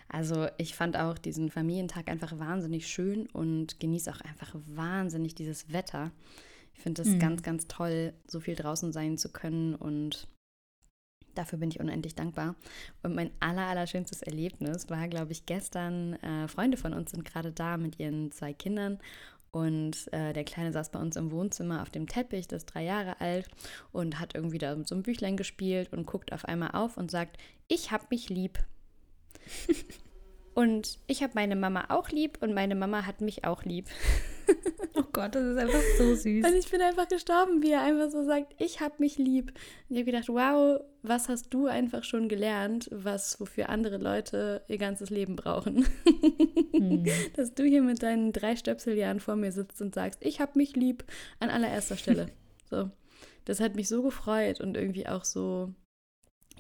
Also 0.10 0.48
ich 0.58 0.76
fand 0.76 0.98
auch 0.98 1.18
diesen 1.18 1.50
Familientag 1.50 2.10
einfach 2.10 2.38
wahnsinnig 2.38 2.88
schön 2.88 3.28
und 3.28 3.80
genieße 3.80 4.12
auch 4.12 4.20
einfach 4.22 4.54
wahnsinnig 4.66 5.36
dieses 5.36 5.72
Wetter. 5.72 6.12
Ich 6.74 6.82
finde 6.82 7.04
es 7.04 7.10
mhm. 7.10 7.20
ganz, 7.20 7.44
ganz 7.44 7.68
toll, 7.68 8.14
so 8.28 8.40
viel 8.42 8.56
draußen 8.56 8.92
sein 8.92 9.18
zu 9.18 9.32
können 9.32 9.76
und 9.76 10.28
dafür 11.36 11.60
bin 11.60 11.70
ich 11.70 11.80
unendlich 11.80 12.16
dankbar. 12.16 12.56
Und 13.04 13.16
mein 13.16 13.32
aller, 13.40 13.68
allerschönstes 13.68 14.22
Erlebnis 14.22 14.90
war, 14.90 15.08
glaube 15.08 15.32
ich, 15.32 15.46
gestern, 15.46 16.14
äh, 16.16 16.48
Freunde 16.50 16.78
von 16.78 16.94
uns 16.94 17.12
sind 17.12 17.24
gerade 17.24 17.52
da 17.54 17.78
mit 17.78 18.00
ihren 18.00 18.32
zwei 18.32 18.52
Kindern 18.52 19.00
und 19.52 20.12
äh, 20.14 20.32
der 20.32 20.46
Kleine 20.46 20.72
saß 20.72 20.92
bei 20.92 21.00
uns 21.00 21.18
im 21.18 21.32
Wohnzimmer 21.32 21.82
auf 21.82 21.90
dem 21.90 22.08
Teppich, 22.08 22.48
das 22.48 22.64
ist 22.64 22.74
drei 22.74 22.84
Jahre 22.84 23.20
alt 23.20 23.48
und 23.92 24.20
hat 24.20 24.34
irgendwie 24.34 24.58
da 24.58 24.78
so 24.86 24.96
ein 24.96 25.04
Büchlein 25.04 25.36
gespielt 25.36 25.92
und 25.92 26.06
guckt 26.06 26.32
auf 26.32 26.46
einmal 26.46 26.72
auf 26.72 26.98
und 26.98 27.12
sagt, 27.12 27.38
ich 27.68 27.92
hab 27.92 28.10
mich 28.12 28.30
lieb. 28.30 28.60
und 30.54 31.00
ich 31.08 31.22
habe 31.22 31.34
meine 31.36 31.58
Mama 31.58 31.86
auch 31.90 32.10
lieb 32.10 32.38
und 32.42 32.54
meine 32.54 32.76
Mama 32.76 33.06
hat 33.06 33.20
mich 33.20 33.44
auch 33.44 33.64
lieb. 33.64 33.88
oh 34.96 35.04
Gott, 35.12 35.36
das 35.36 35.44
ist 35.44 35.58
einfach 35.58 35.82
so 35.98 36.16
süß. 36.16 36.46
Und 36.46 36.56
ich 36.56 36.70
bin 36.70 36.82
einfach 36.82 37.08
gestorben, 37.08 37.62
wie 37.62 37.72
er 37.72 37.82
einfach 37.82 38.10
so 38.10 38.24
sagt, 38.24 38.54
ich 38.60 38.80
habe 38.80 38.96
mich 39.00 39.18
lieb. 39.18 39.52
Und 39.90 39.96
ich 39.96 39.98
habe 39.98 40.12
gedacht, 40.12 40.30
wow, 40.30 40.82
was 41.04 41.30
hast 41.30 41.54
du 41.54 41.68
einfach 41.68 42.04
schon 42.04 42.30
gelernt, 42.30 42.90
was 42.92 43.40
wofür 43.40 43.70
andere 43.70 43.98
Leute 43.98 44.62
ihr 44.68 44.78
ganzes 44.78 45.10
Leben 45.10 45.36
brauchen. 45.36 45.86
Hm. 46.74 47.06
Dass 47.36 47.54
du 47.54 47.64
hier 47.64 47.82
mit 47.82 48.04
deinen 48.04 48.32
drei 48.34 48.56
Stöpseljahren 48.56 49.20
vor 49.20 49.36
mir 49.36 49.52
sitzt 49.52 49.82
und 49.82 49.96
sagst, 49.96 50.20
ich 50.24 50.40
habe 50.40 50.52
mich 50.56 50.76
lieb 50.76 51.04
an 51.40 51.50
allererster 51.50 51.98
Stelle. 51.98 52.28
So. 52.70 52.90
Das 53.44 53.60
hat 53.60 53.76
mich 53.76 53.90
so 53.90 54.02
gefreut 54.02 54.62
und 54.62 54.78
irgendwie 54.78 55.06
auch 55.06 55.26
so 55.26 55.74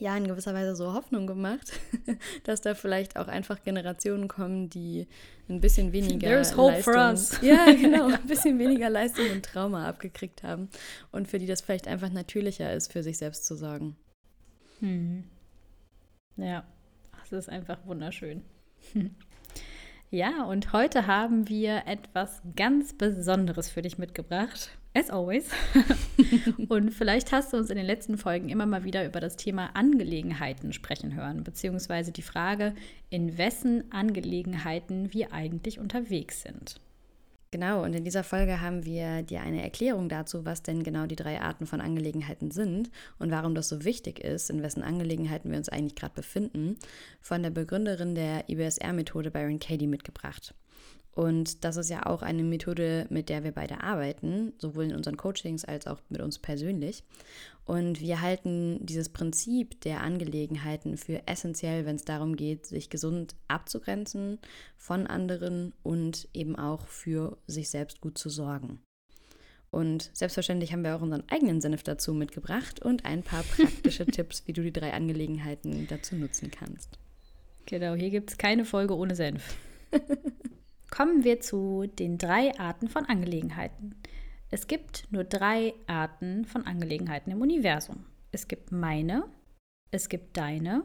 ja 0.01 0.17
in 0.17 0.27
gewisser 0.27 0.55
Weise 0.55 0.75
so 0.75 0.93
Hoffnung 0.93 1.27
gemacht, 1.27 1.73
dass 2.43 2.59
da 2.61 2.73
vielleicht 2.73 3.17
auch 3.17 3.27
einfach 3.27 3.61
Generationen 3.63 4.27
kommen, 4.27 4.67
die 4.67 5.07
ein 5.47 5.61
bisschen 5.61 5.93
weniger 5.93 6.27
There's 6.27 6.57
hope 6.57 6.73
Leistung, 6.73 6.93
for 6.93 7.01
us. 7.03 7.39
ja 7.41 7.71
genau, 7.71 8.07
ein 8.13 8.25
bisschen 8.25 8.57
weniger 8.57 8.89
Leistung 8.89 9.29
und 9.31 9.45
Trauma 9.45 9.87
abgekriegt 9.87 10.41
haben 10.41 10.69
und 11.11 11.27
für 11.27 11.37
die 11.37 11.45
das 11.45 11.61
vielleicht 11.61 11.87
einfach 11.87 12.09
natürlicher 12.09 12.73
ist, 12.73 12.91
für 12.91 13.03
sich 13.03 13.19
selbst 13.19 13.45
zu 13.45 13.55
sorgen. 13.55 13.95
Hm. 14.79 15.23
Ja, 16.35 16.63
es 17.23 17.31
ist 17.31 17.49
einfach 17.49 17.85
wunderschön. 17.85 18.41
Ja, 20.09 20.45
und 20.45 20.73
heute 20.73 21.05
haben 21.05 21.47
wir 21.47 21.83
etwas 21.85 22.41
ganz 22.55 22.93
Besonderes 22.93 23.69
für 23.69 23.83
dich 23.83 23.99
mitgebracht. 23.99 24.71
As 24.93 25.09
always. 25.09 25.49
und 26.67 26.91
vielleicht 26.91 27.31
hast 27.31 27.53
du 27.53 27.57
uns 27.57 27.69
in 27.69 27.77
den 27.77 27.85
letzten 27.85 28.17
Folgen 28.17 28.49
immer 28.49 28.65
mal 28.65 28.83
wieder 28.83 29.05
über 29.05 29.21
das 29.21 29.37
Thema 29.37 29.69
Angelegenheiten 29.73 30.73
sprechen 30.73 31.15
hören, 31.15 31.45
beziehungsweise 31.45 32.11
die 32.11 32.21
Frage, 32.21 32.75
in 33.09 33.37
wessen 33.37 33.89
Angelegenheiten 33.91 35.13
wir 35.13 35.31
eigentlich 35.31 35.79
unterwegs 35.79 36.41
sind. 36.41 36.81
Genau, 37.51 37.83
und 37.83 37.93
in 37.93 38.03
dieser 38.03 38.23
Folge 38.23 38.61
haben 38.61 38.85
wir 38.85 39.23
dir 39.23 39.41
eine 39.41 39.61
Erklärung 39.61 40.07
dazu, 40.07 40.45
was 40.45 40.63
denn 40.63 40.83
genau 40.83 41.05
die 41.05 41.17
drei 41.17 41.41
Arten 41.41 41.65
von 41.65 41.81
Angelegenheiten 41.81 42.51
sind 42.51 42.89
und 43.19 43.31
warum 43.31 43.55
das 43.55 43.67
so 43.67 43.83
wichtig 43.83 44.19
ist, 44.19 44.49
in 44.49 44.63
wessen 44.63 44.83
Angelegenheiten 44.83 45.51
wir 45.51 45.57
uns 45.57 45.67
eigentlich 45.67 45.95
gerade 45.95 46.15
befinden, 46.15 46.77
von 47.19 47.43
der 47.43 47.49
Begründerin 47.49 48.15
der 48.15 48.49
IBSR-Methode 48.49 49.31
Byron 49.31 49.59
Katie 49.59 49.87
mitgebracht. 49.87 50.53
Und 51.13 51.65
das 51.65 51.75
ist 51.75 51.89
ja 51.89 52.05
auch 52.05 52.21
eine 52.21 52.43
Methode, 52.43 53.05
mit 53.09 53.27
der 53.27 53.43
wir 53.43 53.51
beide 53.51 53.81
arbeiten, 53.81 54.53
sowohl 54.57 54.85
in 54.85 54.95
unseren 54.95 55.17
Coachings 55.17 55.65
als 55.65 55.85
auch 55.85 55.99
mit 56.09 56.21
uns 56.21 56.39
persönlich. 56.39 57.03
Und 57.65 57.99
wir 57.99 58.21
halten 58.21 58.79
dieses 58.85 59.09
Prinzip 59.09 59.81
der 59.81 60.01
Angelegenheiten 60.01 60.97
für 60.97 61.27
essentiell, 61.27 61.85
wenn 61.85 61.97
es 61.97 62.05
darum 62.05 62.35
geht, 62.35 62.65
sich 62.65 62.89
gesund 62.89 63.35
abzugrenzen 63.49 64.39
von 64.77 65.05
anderen 65.05 65.73
und 65.83 66.29
eben 66.33 66.55
auch 66.55 66.87
für 66.87 67.37
sich 67.45 67.69
selbst 67.69 67.99
gut 67.99 68.17
zu 68.17 68.29
sorgen. 68.29 68.79
Und 69.69 70.11
selbstverständlich 70.13 70.73
haben 70.73 70.83
wir 70.83 70.95
auch 70.95 71.01
unseren 71.01 71.23
eigenen 71.29 71.61
Senf 71.61 71.83
dazu 71.83 72.13
mitgebracht 72.13 72.81
und 72.81 73.05
ein 73.05 73.23
paar 73.23 73.43
praktische 73.43 74.05
Tipps, 74.07 74.43
wie 74.45 74.53
du 74.53 74.61
die 74.61 74.73
drei 74.73 74.93
Angelegenheiten 74.93 75.87
dazu 75.87 76.15
nutzen 76.15 76.51
kannst. 76.51 76.99
Genau, 77.65 77.95
hier 77.95 78.09
gibt 78.09 78.31
es 78.31 78.37
keine 78.37 78.65
Folge 78.65 78.95
ohne 78.95 79.15
Senf. 79.15 79.55
Kommen 80.91 81.23
wir 81.23 81.39
zu 81.39 81.87
den 81.87 82.17
drei 82.17 82.53
Arten 82.59 82.89
von 82.89 83.05
Angelegenheiten. 83.05 83.95
Es 84.49 84.67
gibt 84.67 85.07
nur 85.09 85.23
drei 85.23 85.73
Arten 85.87 86.43
von 86.43 86.65
Angelegenheiten 86.67 87.31
im 87.31 87.41
Universum. 87.41 88.05
Es 88.33 88.49
gibt 88.49 88.73
meine, 88.73 89.23
es 89.91 90.09
gibt 90.09 90.35
deine 90.35 90.83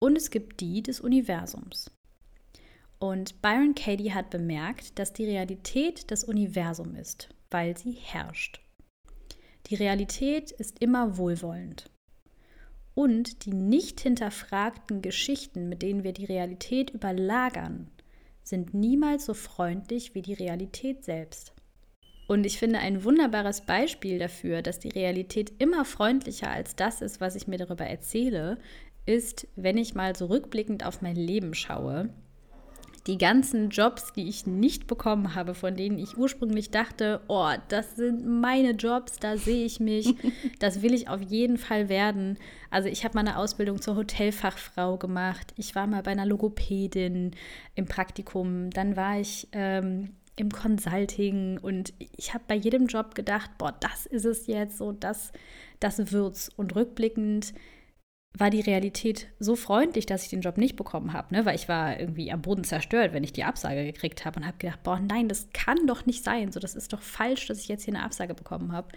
und 0.00 0.16
es 0.16 0.30
gibt 0.32 0.60
die 0.60 0.82
des 0.82 1.00
Universums. 1.00 1.92
Und 2.98 3.40
Byron 3.40 3.76
Katie 3.76 4.12
hat 4.12 4.30
bemerkt, 4.30 4.98
dass 4.98 5.12
die 5.12 5.26
Realität 5.26 6.10
das 6.10 6.24
Universum 6.24 6.96
ist, 6.96 7.28
weil 7.50 7.76
sie 7.76 7.92
herrscht. 7.92 8.60
Die 9.68 9.76
Realität 9.76 10.50
ist 10.50 10.82
immer 10.82 11.18
wohlwollend. 11.18 11.88
Und 12.94 13.44
die 13.44 13.54
nicht 13.54 14.00
hinterfragten 14.00 15.02
Geschichten, 15.02 15.68
mit 15.68 15.82
denen 15.82 16.02
wir 16.02 16.12
die 16.12 16.24
Realität 16.24 16.90
überlagern, 16.90 17.88
sind 18.50 18.74
niemals 18.74 19.24
so 19.24 19.34
freundlich 19.34 20.14
wie 20.14 20.22
die 20.22 20.34
Realität 20.34 21.04
selbst. 21.04 21.54
Und 22.28 22.44
ich 22.44 22.58
finde 22.58 22.78
ein 22.78 23.02
wunderbares 23.02 23.62
Beispiel 23.62 24.18
dafür, 24.18 24.62
dass 24.62 24.78
die 24.78 24.90
Realität 24.90 25.52
immer 25.58 25.84
freundlicher 25.84 26.50
als 26.50 26.76
das 26.76 27.00
ist, 27.00 27.20
was 27.20 27.34
ich 27.34 27.48
mir 27.48 27.58
darüber 27.58 27.86
erzähle, 27.86 28.58
ist, 29.06 29.48
wenn 29.56 29.78
ich 29.78 29.94
mal 29.94 30.14
so 30.14 30.26
rückblickend 30.26 30.84
auf 30.84 31.02
mein 31.02 31.16
Leben 31.16 31.54
schaue. 31.54 32.10
Die 33.06 33.16
ganzen 33.16 33.70
Jobs, 33.70 34.12
die 34.12 34.28
ich 34.28 34.46
nicht 34.46 34.86
bekommen 34.86 35.34
habe, 35.34 35.54
von 35.54 35.74
denen 35.74 35.98
ich 35.98 36.18
ursprünglich 36.18 36.70
dachte, 36.70 37.20
oh, 37.28 37.50
das 37.68 37.96
sind 37.96 38.26
meine 38.26 38.72
Jobs, 38.72 39.18
da 39.18 39.36
sehe 39.36 39.64
ich 39.64 39.80
mich, 39.80 40.14
das 40.58 40.82
will 40.82 40.92
ich 40.92 41.08
auf 41.08 41.22
jeden 41.22 41.56
Fall 41.56 41.88
werden. 41.88 42.38
Also 42.70 42.88
ich 42.88 43.04
habe 43.04 43.16
meine 43.16 43.38
Ausbildung 43.38 43.80
zur 43.80 43.96
Hotelfachfrau 43.96 44.98
gemacht, 44.98 45.54
ich 45.56 45.74
war 45.74 45.86
mal 45.86 46.02
bei 46.02 46.10
einer 46.10 46.26
Logopädin 46.26 47.32
im 47.74 47.86
Praktikum, 47.86 48.70
dann 48.70 48.96
war 48.96 49.18
ich 49.18 49.48
ähm, 49.52 50.10
im 50.36 50.50
Consulting 50.50 51.58
und 51.58 51.92
ich 52.16 52.32
habe 52.32 52.44
bei 52.48 52.54
jedem 52.54 52.86
Job 52.86 53.14
gedacht, 53.14 53.50
boah, 53.58 53.74
das 53.78 54.06
ist 54.06 54.24
es 54.24 54.46
jetzt, 54.46 54.78
so 54.78 54.92
das, 54.92 55.32
das 55.80 56.12
wird's. 56.12 56.50
Und 56.56 56.74
rückblickend 56.74 57.52
war 58.38 58.50
die 58.50 58.60
Realität 58.60 59.26
so 59.38 59.56
freundlich, 59.56 60.06
dass 60.06 60.22
ich 60.22 60.30
den 60.30 60.40
Job 60.40 60.56
nicht 60.56 60.76
bekommen 60.76 61.12
habe, 61.12 61.34
ne? 61.34 61.44
weil 61.44 61.56
ich 61.56 61.68
war 61.68 61.98
irgendwie 61.98 62.30
am 62.30 62.42
Boden 62.42 62.64
zerstört, 62.64 63.12
wenn 63.12 63.24
ich 63.24 63.32
die 63.32 63.44
Absage 63.44 63.84
gekriegt 63.84 64.24
habe 64.24 64.40
und 64.40 64.46
habe 64.46 64.56
gedacht, 64.58 64.82
boah, 64.82 65.00
nein, 65.00 65.28
das 65.28 65.48
kann 65.52 65.86
doch 65.86 66.06
nicht 66.06 66.24
sein, 66.24 66.52
so 66.52 66.60
das 66.60 66.74
ist 66.74 66.92
doch 66.92 67.02
falsch, 67.02 67.46
dass 67.48 67.60
ich 67.60 67.68
jetzt 67.68 67.84
hier 67.84 67.94
eine 67.94 68.04
Absage 68.04 68.34
bekommen 68.34 68.72
habe. 68.72 68.88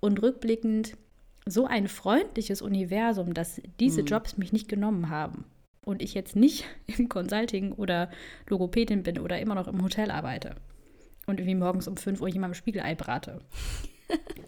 Und 0.00 0.22
rückblickend 0.22 0.96
so 1.46 1.66
ein 1.66 1.88
freundliches 1.88 2.62
Universum, 2.62 3.32
dass 3.32 3.60
diese 3.80 4.02
mhm. 4.02 4.06
Jobs 4.06 4.36
mich 4.36 4.52
nicht 4.52 4.68
genommen 4.68 5.08
haben 5.08 5.44
und 5.84 6.02
ich 6.02 6.14
jetzt 6.14 6.36
nicht 6.36 6.64
im 6.86 7.08
Consulting 7.08 7.72
oder 7.72 8.10
Logopädin 8.48 9.02
bin 9.02 9.18
oder 9.18 9.40
immer 9.40 9.54
noch 9.54 9.68
im 9.68 9.82
Hotel 9.82 10.10
arbeite 10.10 10.56
und 11.26 11.40
irgendwie 11.40 11.56
morgens 11.56 11.88
um 11.88 11.96
5 11.96 12.20
Uhr 12.20 12.28
jemandem 12.28 12.54
Spiegelei 12.54 12.94
brate. 12.94 13.40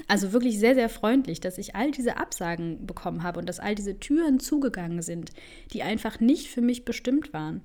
Also 0.09 0.33
wirklich 0.33 0.59
sehr, 0.59 0.75
sehr 0.75 0.89
freundlich, 0.89 1.41
dass 1.41 1.59
ich 1.59 1.75
all 1.75 1.91
diese 1.91 2.17
Absagen 2.17 2.87
bekommen 2.87 3.25
habe 3.25 3.41
und 3.41 3.49
dass 3.49 3.59
all 3.59 3.75
diese 3.75 3.99
Türen 3.99 4.39
zugegangen 4.39 5.03
sind, 5.03 5.33
die 5.73 5.83
einfach 5.83 6.21
nicht 6.21 6.49
für 6.49 6.61
mich 6.61 6.85
bestimmt 6.85 7.33
waren. 7.33 7.63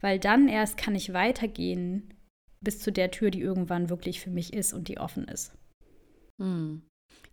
Weil 0.00 0.18
dann 0.18 0.48
erst 0.48 0.78
kann 0.78 0.94
ich 0.94 1.12
weitergehen 1.12 2.14
bis 2.62 2.78
zu 2.78 2.92
der 2.92 3.10
Tür, 3.10 3.30
die 3.30 3.40
irgendwann 3.40 3.90
wirklich 3.90 4.20
für 4.20 4.30
mich 4.30 4.52
ist 4.52 4.72
und 4.72 4.88
die 4.88 4.98
offen 4.98 5.24
ist. 5.28 5.52
Hm. 6.40 6.82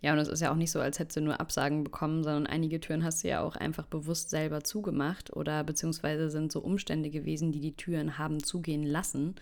Ja, 0.02 0.12
und 0.12 0.18
es 0.18 0.28
ist 0.28 0.40
ja 0.40 0.50
auch 0.52 0.56
nicht 0.56 0.70
so, 0.70 0.80
als 0.80 0.98
hättest 0.98 1.16
du 1.16 1.22
nur 1.22 1.40
Absagen 1.40 1.84
bekommen, 1.84 2.22
sondern 2.22 2.46
einige 2.46 2.80
Türen 2.80 3.04
hast 3.04 3.24
du 3.24 3.28
ja 3.28 3.42
auch 3.42 3.56
einfach 3.56 3.86
bewusst 3.86 4.30
selber 4.30 4.62
zugemacht 4.62 5.34
oder 5.34 5.64
beziehungsweise 5.64 6.30
sind 6.30 6.52
so 6.52 6.60
Umstände 6.60 7.10
gewesen, 7.10 7.52
die 7.52 7.60
die 7.60 7.76
Türen 7.76 8.18
haben 8.18 8.42
zugehen 8.42 8.82
lassen. 8.82 9.36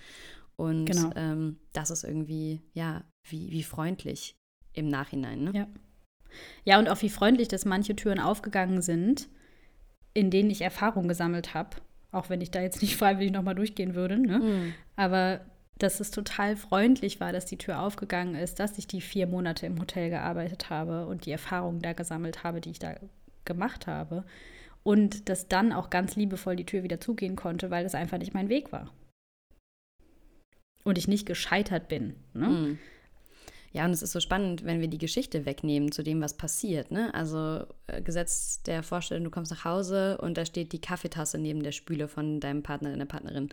Und 0.57 0.87
genau. 0.87 1.11
ähm, 1.15 1.59
das 1.73 1.91
ist 1.91 2.05
irgendwie, 2.05 2.61
ja, 2.73 3.05
wie, 3.29 3.51
wie 3.51 3.63
freundlich 3.63 4.38
im 4.79 4.89
Nachhinein. 4.89 5.45
Ne? 5.45 5.53
Ja. 5.55 5.67
Ja, 6.65 6.79
und 6.79 6.89
auch 6.89 7.03
wie 7.03 7.09
freundlich, 7.09 7.49
dass 7.49 7.65
manche 7.65 7.97
Türen 7.97 8.21
aufgegangen 8.21 8.83
sind, 8.83 9.29
in 10.15 10.31
denen 10.31 10.51
ich 10.51 10.61
Erfahrung 10.61 11.09
gesammelt 11.09 11.55
habe. 11.55 11.77
Auch 12.11 12.31
wenn 12.31 12.41
ich 12.41 12.51
da 12.51 12.61
jetzt 12.61 12.83
nicht 12.83 12.97
freiwillig 12.99 13.33
nochmal 13.33 13.55
durchgehen 13.55 13.95
würde. 13.95 14.19
Ne? 14.19 14.39
Mhm. 14.39 14.75
Aber 14.97 15.41
dass 15.79 16.01
es 16.01 16.11
total 16.11 16.57
freundlich 16.57 17.21
war, 17.21 17.33
dass 17.33 17.47
die 17.47 17.59
Tür 17.59 17.81
aufgegangen 17.81 18.35
ist, 18.35 18.59
dass 18.59 18.79
ich 18.79 18.87
die 18.87 19.01
vier 19.01 19.27
Monate 19.27 19.67
im 19.67 19.79
Hotel 19.79 20.11
gearbeitet 20.11 20.71
habe 20.71 21.07
und 21.07 21.25
die 21.25 21.31
Erfahrungen 21.31 21.81
da 21.81 21.93
gesammelt 21.93 22.43
habe, 22.43 22.61
die 22.61 22.71
ich 22.71 22.79
da 22.79 22.97
gemacht 23.45 23.87
habe. 23.87 24.25
Und 24.83 25.29
dass 25.29 25.49
dann 25.49 25.73
auch 25.73 25.91
ganz 25.91 26.17
liebevoll 26.17 26.57
die 26.57 26.67
Tür 26.67 26.83
wieder 26.83 27.01
zugehen 27.01 27.37
konnte, 27.37 27.71
weil 27.71 27.85
es 27.85 27.95
einfach 27.95 28.19
nicht 28.19 28.35
mein 28.35 28.49
Weg 28.49 28.73
war. 28.73 28.91
Und 30.83 30.99
ich 30.99 31.09
nicht 31.09 31.27
gescheitert 31.27 31.89
bin. 31.89 32.17
Ne? 32.33 32.49
Mhm. 32.49 32.79
Ja, 33.73 33.85
und 33.85 33.91
es 33.91 34.03
ist 34.03 34.13
so 34.13 34.21
spannend, 34.21 34.65
wenn 34.65 34.81
wir 34.81 34.89
die 34.89 34.99
Geschichte 34.99 35.45
wegnehmen 35.45 35.93
zu 35.93 36.03
dem, 36.03 36.21
was 36.21 36.35
passiert. 36.35 36.91
Ne? 36.91 37.13
Also 37.13 37.67
äh, 37.87 38.01
gesetzt 38.01 38.67
der 38.67 38.83
Vorstellung, 38.83 39.25
du 39.25 39.31
kommst 39.31 39.51
nach 39.51 39.65
Hause 39.65 40.19
und 40.19 40.39
da 40.39 40.47
steht 40.47 40.73
die 40.73 40.81
Kaffeetasse 40.81 41.39
neben 41.39 41.63
der 41.63 41.73
Spüle 41.73 42.09
von 42.09 42.41
deinem 42.41 42.63
Partner, 42.63 42.91
deiner 42.91 43.07
Partnerin. 43.07 43.51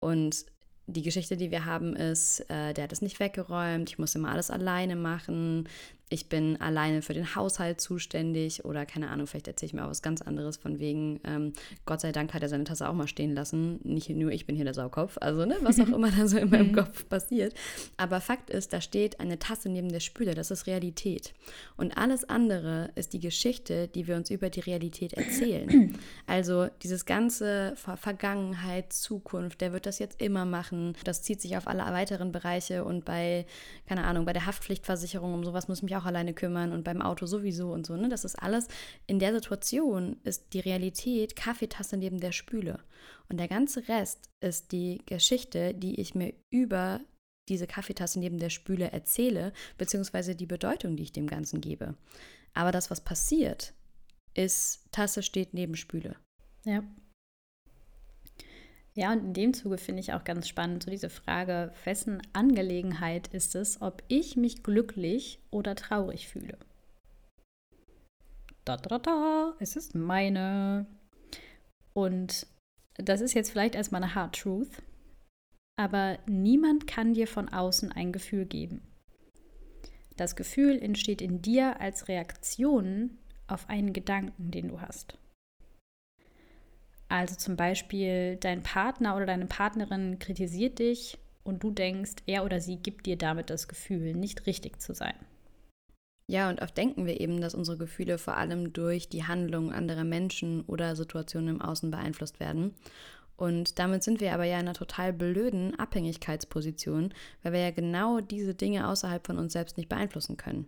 Und 0.00 0.46
die 0.86 1.02
Geschichte, 1.02 1.36
die 1.36 1.50
wir 1.50 1.64
haben, 1.64 1.96
ist, 1.96 2.40
äh, 2.50 2.74
der 2.74 2.84
hat 2.84 2.92
es 2.92 3.00
nicht 3.00 3.20
weggeräumt, 3.20 3.90
ich 3.90 3.98
muss 3.98 4.14
immer 4.14 4.30
alles 4.30 4.50
alleine 4.50 4.96
machen, 4.96 5.68
ich 6.14 6.28
bin 6.28 6.60
alleine 6.60 7.02
für 7.02 7.12
den 7.12 7.34
Haushalt 7.34 7.80
zuständig 7.80 8.64
oder 8.64 8.86
keine 8.86 9.10
Ahnung, 9.10 9.26
vielleicht 9.26 9.48
erzähle 9.48 9.66
ich 9.66 9.74
mir 9.74 9.84
auch 9.84 9.90
was 9.90 10.00
ganz 10.00 10.22
anderes 10.22 10.56
von 10.56 10.78
wegen, 10.78 11.18
ähm, 11.24 11.52
Gott 11.86 12.00
sei 12.00 12.12
Dank 12.12 12.32
hat 12.32 12.42
er 12.42 12.48
seine 12.48 12.62
Tasse 12.62 12.88
auch 12.88 12.94
mal 12.94 13.08
stehen 13.08 13.34
lassen, 13.34 13.80
nicht 13.82 14.08
nur 14.10 14.30
ich 14.30 14.46
bin 14.46 14.54
hier 14.54 14.64
der 14.64 14.74
Saukopf, 14.74 15.18
also 15.20 15.44
ne, 15.44 15.56
was 15.62 15.80
auch 15.80 15.88
immer 15.94 16.12
da 16.12 16.28
so 16.28 16.38
in 16.38 16.50
meinem 16.50 16.68
mhm. 16.68 16.76
Kopf 16.76 17.08
passiert. 17.08 17.52
Aber 17.96 18.20
Fakt 18.20 18.48
ist, 18.50 18.72
da 18.72 18.80
steht 18.80 19.18
eine 19.18 19.40
Tasse 19.40 19.68
neben 19.68 19.88
der 19.88 19.98
Spüle, 19.98 20.36
das 20.36 20.52
ist 20.52 20.68
Realität. 20.68 21.34
Und 21.76 21.98
alles 21.98 22.22
andere 22.28 22.90
ist 22.94 23.12
die 23.12 23.18
Geschichte, 23.18 23.88
die 23.88 24.06
wir 24.06 24.14
uns 24.14 24.30
über 24.30 24.50
die 24.50 24.60
Realität 24.60 25.14
erzählen. 25.14 25.98
Also 26.26 26.68
dieses 26.82 27.04
ganze 27.04 27.74
Vergangenheit, 27.76 28.92
Zukunft, 28.92 29.60
der 29.60 29.72
wird 29.72 29.86
das 29.86 29.98
jetzt 29.98 30.22
immer 30.22 30.44
machen, 30.44 30.96
das 31.04 31.22
zieht 31.22 31.40
sich 31.40 31.56
auf 31.56 31.66
alle 31.66 31.82
weiteren 31.92 32.32
Bereiche 32.32 32.84
und 32.84 33.04
bei, 33.04 33.46
keine 33.86 34.04
Ahnung, 34.04 34.24
bei 34.24 34.32
der 34.32 34.46
Haftpflichtversicherung, 34.46 35.34
um 35.34 35.44
sowas 35.44 35.68
muss 35.68 35.78
ich 35.78 35.84
mich 35.84 35.96
auch 35.96 36.03
alleine 36.06 36.34
kümmern 36.34 36.72
und 36.72 36.84
beim 36.84 37.02
Auto 37.02 37.26
sowieso 37.26 37.72
und 37.72 37.86
so. 37.86 37.96
Ne? 37.96 38.08
Das 38.08 38.24
ist 38.24 38.36
alles, 38.36 38.68
in 39.06 39.18
der 39.18 39.32
Situation 39.32 40.16
ist 40.24 40.52
die 40.52 40.60
Realität 40.60 41.36
Kaffeetasse 41.36 41.96
neben 41.96 42.20
der 42.20 42.32
Spüle. 42.32 42.80
Und 43.28 43.38
der 43.38 43.48
ganze 43.48 43.88
Rest 43.88 44.30
ist 44.40 44.72
die 44.72 45.02
Geschichte, 45.06 45.74
die 45.74 46.00
ich 46.00 46.14
mir 46.14 46.34
über 46.50 47.00
diese 47.48 47.66
Kaffeetasse 47.66 48.18
neben 48.18 48.38
der 48.38 48.50
Spüle 48.50 48.90
erzähle, 48.90 49.52
beziehungsweise 49.76 50.34
die 50.34 50.46
Bedeutung, 50.46 50.96
die 50.96 51.02
ich 51.02 51.12
dem 51.12 51.26
Ganzen 51.26 51.60
gebe. 51.60 51.94
Aber 52.54 52.72
das, 52.72 52.90
was 52.90 53.02
passiert, 53.02 53.74
ist, 54.34 54.90
Tasse 54.92 55.22
steht 55.22 55.54
neben 55.54 55.76
Spüle. 55.76 56.16
Ja. 56.64 56.82
Ja, 58.96 59.12
und 59.12 59.24
in 59.24 59.34
dem 59.34 59.54
Zuge 59.54 59.76
finde 59.76 60.00
ich 60.00 60.12
auch 60.12 60.22
ganz 60.22 60.46
spannend, 60.46 60.84
so 60.84 60.90
diese 60.90 61.10
Frage, 61.10 61.72
wessen 61.84 62.22
Angelegenheit 62.32 63.26
ist 63.28 63.56
es, 63.56 63.82
ob 63.82 64.04
ich 64.06 64.36
mich 64.36 64.62
glücklich 64.62 65.40
oder 65.50 65.74
traurig 65.74 66.28
fühle? 66.28 66.56
Da, 68.64 68.76
da, 68.76 68.98
da, 68.98 69.54
es 69.58 69.74
ist 69.74 69.94
meine. 69.96 70.86
Und 71.92 72.46
das 72.94 73.20
ist 73.20 73.34
jetzt 73.34 73.50
vielleicht 73.50 73.74
erstmal 73.74 74.02
eine 74.02 74.14
Hard 74.14 74.38
Truth, 74.38 74.82
aber 75.76 76.18
niemand 76.26 76.86
kann 76.86 77.14
dir 77.14 77.26
von 77.26 77.48
außen 77.48 77.90
ein 77.90 78.12
Gefühl 78.12 78.46
geben. 78.46 78.80
Das 80.16 80.36
Gefühl 80.36 80.80
entsteht 80.80 81.20
in 81.20 81.42
dir 81.42 81.80
als 81.80 82.06
Reaktion 82.06 83.18
auf 83.48 83.68
einen 83.68 83.92
Gedanken, 83.92 84.52
den 84.52 84.68
du 84.68 84.80
hast. 84.80 85.18
Also 87.14 87.36
zum 87.36 87.54
Beispiel 87.54 88.34
dein 88.40 88.64
Partner 88.64 89.14
oder 89.14 89.24
deine 89.24 89.46
Partnerin 89.46 90.18
kritisiert 90.18 90.80
dich 90.80 91.16
und 91.44 91.62
du 91.62 91.70
denkst, 91.70 92.14
er 92.26 92.44
oder 92.44 92.60
sie 92.60 92.74
gibt 92.74 93.06
dir 93.06 93.16
damit 93.16 93.50
das 93.50 93.68
Gefühl, 93.68 94.14
nicht 94.14 94.48
richtig 94.48 94.80
zu 94.80 94.94
sein. 94.94 95.14
Ja, 96.26 96.50
und 96.50 96.60
oft 96.60 96.76
denken 96.76 97.06
wir 97.06 97.20
eben, 97.20 97.40
dass 97.40 97.54
unsere 97.54 97.78
Gefühle 97.78 98.18
vor 98.18 98.36
allem 98.36 98.72
durch 98.72 99.08
die 99.08 99.22
Handlungen 99.22 99.72
anderer 99.72 100.02
Menschen 100.02 100.62
oder 100.62 100.96
Situationen 100.96 101.54
im 101.54 101.62
Außen 101.62 101.88
beeinflusst 101.92 102.40
werden. 102.40 102.74
Und 103.36 103.78
damit 103.78 104.02
sind 104.02 104.20
wir 104.20 104.34
aber 104.34 104.44
ja 104.44 104.56
in 104.56 104.62
einer 104.62 104.74
total 104.74 105.12
blöden 105.12 105.78
Abhängigkeitsposition, 105.78 107.14
weil 107.44 107.52
wir 107.52 107.60
ja 107.60 107.70
genau 107.70 108.22
diese 108.22 108.56
Dinge 108.56 108.88
außerhalb 108.88 109.24
von 109.24 109.38
uns 109.38 109.52
selbst 109.52 109.76
nicht 109.76 109.88
beeinflussen 109.88 110.36
können. 110.36 110.66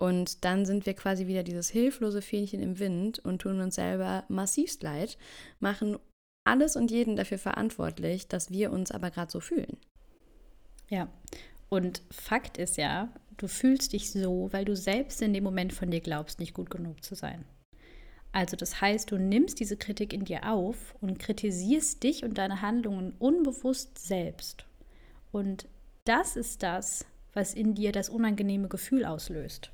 Und 0.00 0.46
dann 0.46 0.64
sind 0.64 0.86
wir 0.86 0.94
quasi 0.94 1.26
wieder 1.26 1.42
dieses 1.42 1.68
hilflose 1.68 2.22
Fähnchen 2.22 2.60
im 2.60 2.78
Wind 2.78 3.18
und 3.18 3.42
tun 3.42 3.60
uns 3.60 3.74
selber 3.74 4.24
massivst 4.28 4.82
leid, 4.82 5.18
machen 5.58 5.98
alles 6.44 6.74
und 6.74 6.90
jeden 6.90 7.16
dafür 7.16 7.36
verantwortlich, 7.36 8.26
dass 8.26 8.50
wir 8.50 8.72
uns 8.72 8.90
aber 8.92 9.10
gerade 9.10 9.30
so 9.30 9.40
fühlen. 9.40 9.76
Ja, 10.88 11.08
und 11.68 12.02
Fakt 12.10 12.56
ist 12.56 12.78
ja, 12.78 13.12
du 13.36 13.46
fühlst 13.46 13.92
dich 13.92 14.10
so, 14.10 14.48
weil 14.52 14.64
du 14.64 14.74
selbst 14.74 15.20
in 15.20 15.34
dem 15.34 15.44
Moment 15.44 15.74
von 15.74 15.90
dir 15.90 16.00
glaubst, 16.00 16.40
nicht 16.40 16.54
gut 16.54 16.70
genug 16.70 17.04
zu 17.04 17.14
sein. 17.14 17.44
Also 18.32 18.56
das 18.56 18.80
heißt, 18.80 19.10
du 19.10 19.18
nimmst 19.18 19.60
diese 19.60 19.76
Kritik 19.76 20.14
in 20.14 20.24
dir 20.24 20.50
auf 20.50 20.94
und 21.02 21.18
kritisierst 21.18 22.02
dich 22.02 22.24
und 22.24 22.38
deine 22.38 22.62
Handlungen 22.62 23.12
unbewusst 23.18 23.98
selbst. 23.98 24.64
Und 25.30 25.68
das 26.04 26.36
ist 26.36 26.62
das, 26.62 27.04
was 27.34 27.52
in 27.52 27.74
dir 27.74 27.92
das 27.92 28.08
unangenehme 28.08 28.68
Gefühl 28.68 29.04
auslöst. 29.04 29.70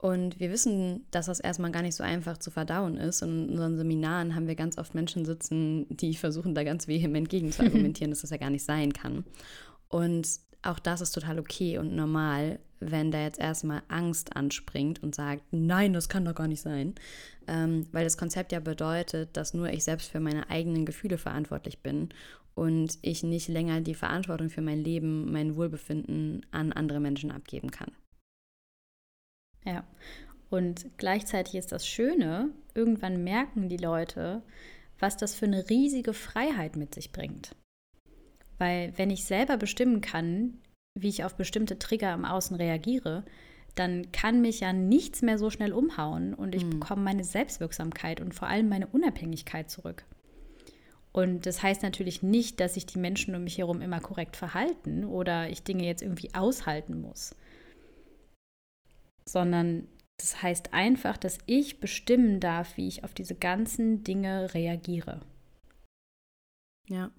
Und 0.00 0.40
wir 0.40 0.50
wissen, 0.50 1.04
dass 1.10 1.26
das 1.26 1.40
erstmal 1.40 1.72
gar 1.72 1.82
nicht 1.82 1.94
so 1.94 2.02
einfach 2.02 2.38
zu 2.38 2.50
verdauen 2.50 2.96
ist. 2.96 3.22
Und 3.22 3.44
in 3.44 3.50
unseren 3.50 3.76
Seminaren 3.76 4.34
haben 4.34 4.46
wir 4.46 4.54
ganz 4.54 4.78
oft 4.78 4.94
Menschen 4.94 5.26
sitzen, 5.26 5.84
die 5.90 6.14
versuchen, 6.14 6.54
da 6.54 6.64
ganz 6.64 6.88
vehement 6.88 7.28
gegen 7.28 7.52
zu 7.52 7.62
argumentieren, 7.64 8.10
dass 8.10 8.22
das 8.22 8.30
ja 8.30 8.38
gar 8.38 8.48
nicht 8.48 8.64
sein 8.64 8.94
kann. 8.94 9.24
Und 9.88 10.26
auch 10.62 10.78
das 10.78 11.02
ist 11.02 11.12
total 11.12 11.38
okay 11.38 11.76
und 11.76 11.94
normal, 11.94 12.60
wenn 12.80 13.10
da 13.10 13.22
jetzt 13.22 13.38
erstmal 13.38 13.82
Angst 13.88 14.36
anspringt 14.36 15.02
und 15.02 15.14
sagt, 15.14 15.42
nein, 15.50 15.92
das 15.92 16.08
kann 16.08 16.24
doch 16.24 16.34
gar 16.34 16.48
nicht 16.48 16.62
sein. 16.62 16.94
Ähm, 17.46 17.86
weil 17.92 18.04
das 18.04 18.16
Konzept 18.16 18.52
ja 18.52 18.60
bedeutet, 18.60 19.36
dass 19.36 19.52
nur 19.52 19.68
ich 19.68 19.84
selbst 19.84 20.10
für 20.10 20.20
meine 20.20 20.48
eigenen 20.48 20.86
Gefühle 20.86 21.18
verantwortlich 21.18 21.82
bin 21.82 22.08
und 22.54 22.98
ich 23.02 23.22
nicht 23.22 23.48
länger 23.48 23.82
die 23.82 23.94
Verantwortung 23.94 24.48
für 24.48 24.62
mein 24.62 24.82
Leben, 24.82 25.30
mein 25.30 25.56
Wohlbefinden 25.56 26.46
an 26.52 26.72
andere 26.72 27.00
Menschen 27.00 27.30
abgeben 27.30 27.70
kann. 27.70 27.90
Ja. 29.64 29.84
Und 30.48 30.86
gleichzeitig 30.98 31.54
ist 31.54 31.72
das 31.72 31.86
Schöne, 31.86 32.50
irgendwann 32.74 33.22
merken 33.22 33.68
die 33.68 33.76
Leute, 33.76 34.42
was 34.98 35.16
das 35.16 35.34
für 35.34 35.46
eine 35.46 35.70
riesige 35.70 36.12
Freiheit 36.12 36.76
mit 36.76 36.94
sich 36.94 37.12
bringt. 37.12 37.54
Weil 38.58 38.92
wenn 38.96 39.10
ich 39.10 39.24
selber 39.24 39.56
bestimmen 39.56 40.00
kann, 40.00 40.58
wie 40.98 41.08
ich 41.08 41.24
auf 41.24 41.36
bestimmte 41.36 41.78
Trigger 41.78 42.12
im 42.12 42.24
Außen 42.24 42.56
reagiere, 42.56 43.24
dann 43.76 44.10
kann 44.10 44.42
mich 44.42 44.60
ja 44.60 44.72
nichts 44.72 45.22
mehr 45.22 45.38
so 45.38 45.48
schnell 45.48 45.72
umhauen 45.72 46.34
und 46.34 46.54
ich 46.54 46.64
mhm. 46.64 46.70
bekomme 46.70 47.02
meine 47.02 47.24
Selbstwirksamkeit 47.24 48.20
und 48.20 48.34
vor 48.34 48.48
allem 48.48 48.68
meine 48.68 48.88
Unabhängigkeit 48.88 49.70
zurück. 49.70 50.04
Und 51.12 51.46
das 51.46 51.62
heißt 51.62 51.82
natürlich 51.82 52.22
nicht, 52.22 52.60
dass 52.60 52.74
sich 52.74 52.86
die 52.86 52.98
Menschen 52.98 53.34
um 53.34 53.44
mich 53.44 53.58
herum 53.58 53.80
immer 53.80 54.00
korrekt 54.00 54.36
verhalten 54.36 55.04
oder 55.04 55.48
ich 55.48 55.62
Dinge 55.62 55.84
jetzt 55.84 56.02
irgendwie 56.02 56.34
aushalten 56.34 57.00
muss 57.00 57.34
sondern 59.32 59.88
Das 60.18 60.42
heißt 60.42 60.74
einfach, 60.74 61.16
dass 61.16 61.38
ich 61.46 61.80
bestimmen 61.80 62.40
darf, 62.40 62.76
wie 62.76 62.88
ich 62.88 63.04
auf 63.04 63.14
diese 63.14 63.34
ganzen 63.34 64.04
Dinge 64.04 64.52
reagiere. 64.52 65.20
Ja. 66.88 67.10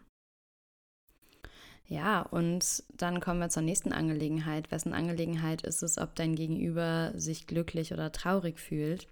Ja, 1.88 2.22
und 2.22 2.84
dann 2.96 3.20
kommen 3.20 3.40
wir 3.40 3.50
zur 3.50 3.64
nächsten 3.64 3.92
Angelegenheit. 3.92 4.72
Wessen 4.72 4.94
Angelegenheit 4.94 5.64
ist 5.64 5.82
es, 5.84 5.98
ob 5.98 6.16
dein 6.16 6.36
Gegenüber 6.36 7.12
sich 7.16 7.48
glücklich 7.48 7.92
oder 7.92 8.12
traurig 8.12 8.60
fühlt? 8.60 9.08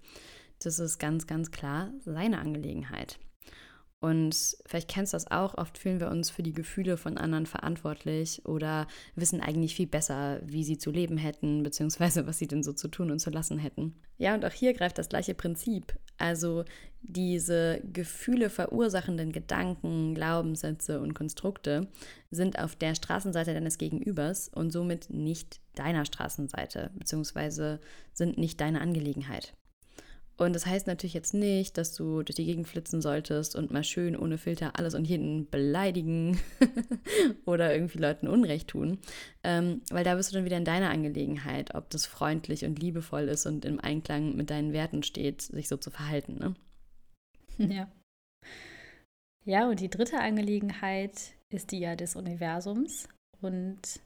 Das 0.60 0.78
ist 0.78 0.98
ganz, 0.98 1.26
ganz 1.26 1.50
klar 1.50 1.92
seine 2.04 2.38
Angelegenheit. 2.38 3.18
Und 4.00 4.56
vielleicht 4.64 4.88
kennst 4.88 5.12
du 5.12 5.16
das 5.16 5.30
auch, 5.30 5.58
oft 5.58 5.76
fühlen 5.76 6.00
wir 6.00 6.08
uns 6.08 6.30
für 6.30 6.42
die 6.42 6.54
Gefühle 6.54 6.96
von 6.96 7.18
anderen 7.18 7.44
verantwortlich 7.44 8.46
oder 8.46 8.86
wissen 9.14 9.42
eigentlich 9.42 9.74
viel 9.74 9.86
besser, 9.86 10.40
wie 10.42 10.64
sie 10.64 10.78
zu 10.78 10.90
leben 10.90 11.18
hätten, 11.18 11.62
beziehungsweise 11.62 12.26
was 12.26 12.38
sie 12.38 12.48
denn 12.48 12.62
so 12.62 12.72
zu 12.72 12.88
tun 12.88 13.10
und 13.10 13.18
zu 13.18 13.28
lassen 13.28 13.58
hätten. 13.58 13.94
Ja, 14.16 14.34
und 14.34 14.44
auch 14.46 14.52
hier 14.52 14.72
greift 14.72 14.96
das 14.96 15.10
gleiche 15.10 15.34
Prinzip. 15.34 15.94
Also 16.16 16.64
diese 17.02 17.82
Gefühle 17.92 18.48
verursachenden 18.48 19.32
Gedanken, 19.32 20.14
Glaubenssätze 20.14 21.00
und 21.00 21.12
Konstrukte 21.12 21.88
sind 22.30 22.58
auf 22.58 22.76
der 22.76 22.94
Straßenseite 22.94 23.52
deines 23.52 23.76
Gegenübers 23.76 24.48
und 24.48 24.70
somit 24.70 25.10
nicht 25.10 25.60
deiner 25.74 26.06
Straßenseite, 26.06 26.90
beziehungsweise 26.94 27.80
sind 28.14 28.38
nicht 28.38 28.60
deine 28.62 28.80
Angelegenheit. 28.80 29.54
Und 30.40 30.54
das 30.54 30.64
heißt 30.64 30.86
natürlich 30.86 31.12
jetzt 31.12 31.34
nicht, 31.34 31.76
dass 31.76 31.92
du 31.94 32.22
durch 32.22 32.36
die 32.36 32.46
Gegend 32.46 32.66
flitzen 32.66 33.02
solltest 33.02 33.54
und 33.56 33.70
mal 33.70 33.84
schön 33.84 34.16
ohne 34.16 34.38
Filter 34.38 34.72
alles 34.78 34.94
und 34.94 35.04
jeden 35.04 35.50
beleidigen 35.50 36.40
oder 37.44 37.74
irgendwie 37.74 37.98
Leuten 37.98 38.26
Unrecht 38.26 38.68
tun, 38.68 38.96
ähm, 39.44 39.82
weil 39.90 40.02
da 40.02 40.14
bist 40.14 40.30
du 40.30 40.36
dann 40.36 40.46
wieder 40.46 40.56
in 40.56 40.64
deiner 40.64 40.88
Angelegenheit, 40.88 41.74
ob 41.74 41.90
das 41.90 42.06
freundlich 42.06 42.64
und 42.64 42.78
liebevoll 42.78 43.28
ist 43.28 43.44
und 43.44 43.66
im 43.66 43.80
Einklang 43.80 44.34
mit 44.34 44.48
deinen 44.48 44.72
Werten 44.72 45.02
steht, 45.02 45.42
sich 45.42 45.68
so 45.68 45.76
zu 45.76 45.90
verhalten. 45.90 46.38
Ne? 46.38 46.54
Ja. 47.76 47.92
Ja, 49.44 49.68
und 49.68 49.80
die 49.80 49.90
dritte 49.90 50.20
Angelegenheit 50.20 51.34
ist 51.50 51.70
die 51.70 51.80
ja 51.80 51.96
des 51.96 52.16
Universums. 52.16 53.08
Und 53.42 54.00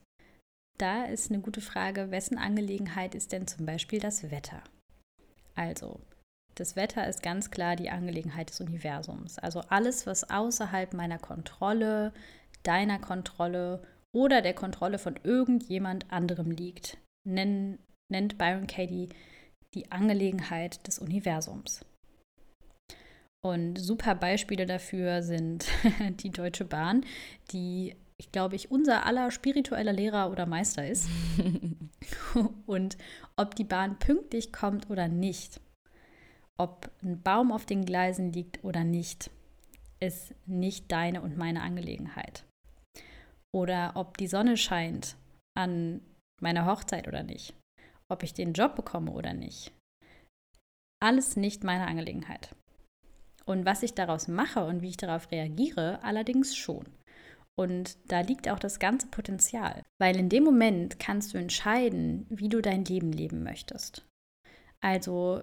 da 0.77 1.05
ist 1.05 1.31
eine 1.31 1.39
gute 1.39 1.61
Frage, 1.61 2.11
wessen 2.11 2.37
Angelegenheit 2.37 3.15
ist 3.15 3.31
denn 3.31 3.47
zum 3.47 3.65
Beispiel 3.65 4.01
das 4.01 4.29
Wetter? 4.31 4.61
Also, 5.55 6.01
das 6.55 6.75
Wetter 6.75 7.07
ist 7.07 7.21
ganz 7.21 7.51
klar 7.51 7.75
die 7.75 7.89
Angelegenheit 7.89 8.49
des 8.49 8.61
Universums. 8.61 9.37
Also 9.39 9.61
alles, 9.69 10.07
was 10.07 10.29
außerhalb 10.29 10.93
meiner 10.93 11.19
Kontrolle, 11.19 12.13
deiner 12.63 12.99
Kontrolle 12.99 13.83
oder 14.13 14.41
der 14.41 14.53
Kontrolle 14.53 14.97
von 14.97 15.19
irgendjemand 15.23 16.11
anderem 16.11 16.51
liegt, 16.51 16.97
nennt, 17.27 17.79
nennt 18.09 18.37
Byron 18.37 18.67
Katie 18.67 19.09
die 19.73 19.91
Angelegenheit 19.91 20.87
des 20.87 20.99
Universums. 20.99 21.85
Und 23.45 23.77
super 23.77 24.15
Beispiele 24.15 24.65
dafür 24.65 25.21
sind 25.21 25.67
die 26.21 26.31
Deutsche 26.31 26.65
Bahn, 26.65 27.05
die, 27.51 27.95
ich 28.17 28.31
glaube 28.31 28.55
ich, 28.55 28.71
unser 28.71 29.05
aller 29.05 29.29
spiritueller 29.29 29.93
Lehrer 29.93 30.31
oder 30.31 30.45
Meister 30.45 30.87
ist. 30.87 31.07
Und 32.65 32.97
ob 33.35 33.53
die 33.53 33.65
Bahn 33.65 33.99
pünktlich 33.99 34.51
kommt 34.51 34.89
oder 34.89 35.07
nicht, 35.07 35.59
ob 36.57 36.89
ein 37.03 37.21
Baum 37.21 37.51
auf 37.51 37.65
den 37.65 37.85
Gleisen 37.85 38.31
liegt 38.31 38.63
oder 38.63 38.83
nicht, 38.83 39.29
ist 39.99 40.33
nicht 40.45 40.91
deine 40.91 41.21
und 41.21 41.37
meine 41.37 41.61
Angelegenheit. 41.61 42.45
Oder 43.53 43.93
ob 43.95 44.17
die 44.17 44.27
Sonne 44.27 44.57
scheint 44.57 45.15
an 45.57 46.01
meiner 46.41 46.65
Hochzeit 46.65 47.07
oder 47.07 47.23
nicht. 47.23 47.53
Ob 48.09 48.23
ich 48.23 48.33
den 48.33 48.53
Job 48.53 48.75
bekomme 48.75 49.11
oder 49.11 49.33
nicht. 49.33 49.71
Alles 51.01 51.35
nicht 51.35 51.63
meine 51.63 51.87
Angelegenheit. 51.87 52.55
Und 53.45 53.65
was 53.65 53.83
ich 53.83 53.93
daraus 53.93 54.27
mache 54.27 54.65
und 54.65 54.81
wie 54.81 54.89
ich 54.89 54.97
darauf 54.97 55.31
reagiere, 55.31 56.03
allerdings 56.03 56.55
schon. 56.55 56.85
Und 57.57 57.97
da 58.11 58.19
liegt 58.19 58.49
auch 58.49 58.59
das 58.59 58.79
ganze 58.79 59.07
Potenzial, 59.07 59.81
weil 59.99 60.17
in 60.17 60.29
dem 60.29 60.43
Moment 60.43 60.99
kannst 60.99 61.33
du 61.33 61.37
entscheiden, 61.37 62.25
wie 62.29 62.49
du 62.49 62.61
dein 62.61 62.83
Leben 62.83 63.13
leben 63.13 63.43
möchtest. 63.43 64.05
Also 64.81 65.41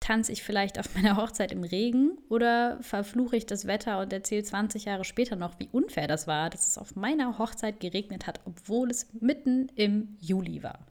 tanze 0.00 0.32
ich 0.32 0.42
vielleicht 0.42 0.78
auf 0.78 0.86
meiner 0.94 1.16
Hochzeit 1.16 1.52
im 1.52 1.64
Regen 1.64 2.18
oder 2.28 2.78
verfluche 2.80 3.36
ich 3.36 3.46
das 3.46 3.66
Wetter 3.66 4.00
und 4.00 4.12
erzähle 4.12 4.42
20 4.44 4.84
Jahre 4.84 5.04
später 5.04 5.36
noch, 5.36 5.58
wie 5.58 5.68
unfair 5.70 6.08
das 6.08 6.26
war, 6.26 6.50
dass 6.50 6.66
es 6.66 6.78
auf 6.78 6.96
meiner 6.96 7.38
Hochzeit 7.38 7.80
geregnet 7.80 8.26
hat, 8.26 8.40
obwohl 8.44 8.90
es 8.90 9.08
mitten 9.20 9.68
im 9.74 10.16
Juli 10.20 10.62
war. 10.62 10.86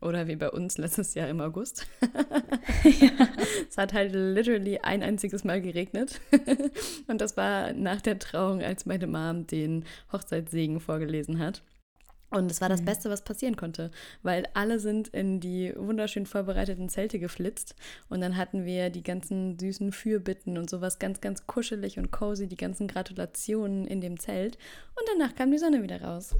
Oder 0.00 0.28
wie 0.28 0.36
bei 0.36 0.50
uns 0.50 0.78
letztes 0.78 1.14
Jahr 1.14 1.28
im 1.28 1.40
August. 1.40 1.86
ja. 2.84 3.10
Es 3.68 3.76
hat 3.76 3.92
halt 3.92 4.12
literally 4.12 4.78
ein 4.78 5.02
einziges 5.02 5.44
Mal 5.44 5.60
geregnet. 5.60 6.20
Und 7.08 7.20
das 7.20 7.36
war 7.36 7.72
nach 7.72 8.00
der 8.00 8.18
Trauung, 8.18 8.62
als 8.62 8.86
meine 8.86 9.06
Mom 9.06 9.46
den 9.46 9.84
Hochzeitssegen 10.12 10.80
vorgelesen 10.80 11.38
hat. 11.38 11.62
Und 12.30 12.50
es 12.50 12.60
war 12.60 12.68
das. 12.68 12.82
Beste, 12.88 13.10
was 13.10 13.22
passieren 13.22 13.56
konnte, 13.56 13.90
weil 14.22 14.46
alle 14.54 14.78
sind 14.78 15.08
in 15.08 15.40
die 15.40 15.74
wunderschön 15.76 16.24
vorbereiteten 16.24 16.88
Zelte 16.88 17.18
geflitzt 17.18 17.74
und 18.08 18.20
dann 18.20 18.36
hatten 18.36 18.64
wir 18.64 18.88
die 18.88 19.02
ganzen 19.02 19.58
süßen 19.58 19.92
Fürbitten 19.92 20.56
und 20.56 20.70
sowas 20.70 20.98
ganz, 20.98 21.20
ganz 21.20 21.46
kuschelig 21.46 21.98
und 21.98 22.10
cozy, 22.10 22.46
die 22.46 22.56
ganzen 22.56 22.88
Gratulationen 22.88 23.86
in 23.86 24.00
dem 24.00 24.18
Zelt 24.18 24.56
und 24.96 25.06
danach 25.12 25.34
kam 25.34 25.50
die 25.50 25.58
Sonne 25.58 25.82
wieder 25.82 26.00
raus. 26.02 26.34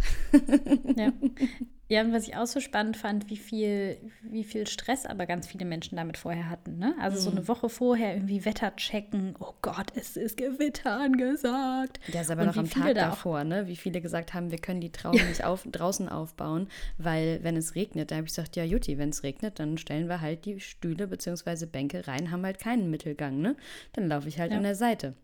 Ja. 0.96 1.12
Ja, 1.90 2.03
und 2.03 2.12
was 2.12 2.29
ich 2.29 2.37
auch 2.37 2.46
so 2.46 2.61
spannend 2.61 2.98
fand, 2.98 3.31
wie 3.31 3.37
viel, 3.38 3.96
wie 4.22 4.44
viel 4.44 4.66
Stress 4.66 5.07
aber 5.07 5.24
ganz 5.24 5.46
viele 5.46 5.64
Menschen 5.64 5.96
damit 5.96 6.18
vorher 6.18 6.51
hatten. 6.51 6.79
Ne? 6.79 6.94
Also 7.01 7.18
mhm. 7.18 7.22
so 7.22 7.31
eine 7.31 7.48
Woche 7.48 7.70
vorher 7.70 8.14
irgendwie 8.14 8.44
Wetter 8.44 8.77
checken. 8.77 9.35
Oh 9.40 9.55
Gott, 9.62 9.92
es 9.94 10.16
ist 10.18 10.37
Gewitter 10.37 11.01
angesagt. 11.01 11.98
Der 12.12 12.20
ist 12.20 12.31
aber 12.31 12.42
und 12.42 12.48
noch 12.48 12.57
am 12.59 12.68
Tag 12.68 12.94
da 12.94 13.09
davor, 13.09 13.42
ne? 13.44 13.66
wie 13.68 13.77
viele 13.77 14.03
gesagt 14.03 14.35
haben, 14.35 14.51
wir 14.51 14.59
können 14.59 14.83
die 14.83 14.92
Trauung 14.92 15.16
nicht 15.29 15.44
auf, 15.44 15.66
draußen 15.70 16.11
aufbauen, 16.11 16.68
weil 16.98 17.40
wenn 17.42 17.57
es 17.57 17.74
regnet, 17.74 18.11
da 18.11 18.16
habe 18.16 18.27
ich 18.27 18.33
gesagt, 18.33 18.57
ja 18.57 18.64
Jutti, 18.64 18.98
wenn 18.98 19.09
es 19.09 19.22
regnet, 19.22 19.59
dann 19.59 19.79
stellen 19.79 20.09
wir 20.09 20.20
halt 20.20 20.44
die 20.44 20.61
Stühle 20.61 21.07
bzw. 21.07 21.64
Bänke 21.64 22.07
rein, 22.07 22.31
haben 22.31 22.44
halt 22.44 22.59
keinen 22.59 22.90
Mittelgang. 22.90 23.40
Ne? 23.40 23.57
Dann 23.94 24.09
laufe 24.09 24.29
ich 24.29 24.38
halt 24.38 24.51
ja. 24.51 24.59
an 24.59 24.62
der 24.62 24.74
Seite 24.74 25.14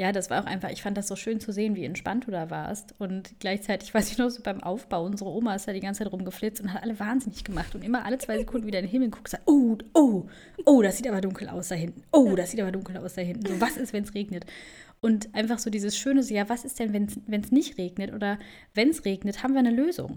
ja, 0.00 0.12
das 0.12 0.30
war 0.30 0.42
auch 0.42 0.46
einfach, 0.46 0.70
ich 0.70 0.80
fand 0.80 0.96
das 0.96 1.08
so 1.08 1.14
schön 1.14 1.40
zu 1.40 1.52
sehen, 1.52 1.76
wie 1.76 1.84
entspannt 1.84 2.26
du 2.26 2.30
da 2.30 2.48
warst. 2.48 2.94
Und 2.98 3.38
gleichzeitig, 3.38 3.92
weiß 3.94 4.10
ich 4.10 4.16
noch, 4.16 4.30
so 4.30 4.42
beim 4.42 4.62
Aufbau, 4.62 5.04
unsere 5.04 5.28
Oma 5.28 5.54
ist 5.54 5.68
da 5.68 5.74
die 5.74 5.80
ganze 5.80 6.02
Zeit 6.02 6.10
rumgeflitzt 6.10 6.62
und 6.62 6.72
hat 6.72 6.82
alle 6.82 6.98
wahnsinnig 6.98 7.44
gemacht. 7.44 7.74
Und 7.74 7.84
immer 7.84 8.06
alle 8.06 8.16
zwei 8.16 8.38
Sekunden 8.38 8.66
wieder 8.66 8.78
in 8.78 8.86
den 8.86 8.90
Himmel 8.90 9.10
guckt 9.10 9.26
und 9.26 9.30
sagt, 9.32 9.42
oh, 9.44 9.76
oh, 9.92 10.26
oh, 10.64 10.80
das 10.80 10.96
sieht 10.96 11.06
aber 11.06 11.20
dunkel 11.20 11.50
aus 11.50 11.68
da 11.68 11.74
hinten. 11.74 12.02
Oh, 12.12 12.34
das 12.34 12.50
sieht 12.50 12.62
aber 12.62 12.72
dunkel 12.72 12.96
aus 12.96 13.12
da 13.12 13.20
hinten. 13.20 13.46
So, 13.46 13.60
was 13.60 13.76
ist, 13.76 13.92
wenn 13.92 14.04
es 14.04 14.14
regnet? 14.14 14.46
Und 15.02 15.34
einfach 15.34 15.58
so 15.58 15.68
dieses 15.68 15.98
Schöne, 15.98 16.22
so, 16.22 16.32
ja, 16.32 16.48
was 16.48 16.64
ist 16.64 16.78
denn, 16.78 16.94
wenn 16.94 17.40
es 17.42 17.52
nicht 17.52 17.76
regnet? 17.76 18.14
Oder 18.14 18.38
wenn 18.72 18.88
es 18.88 19.04
regnet, 19.04 19.42
haben 19.42 19.52
wir 19.52 19.58
eine 19.58 19.70
Lösung. 19.70 20.16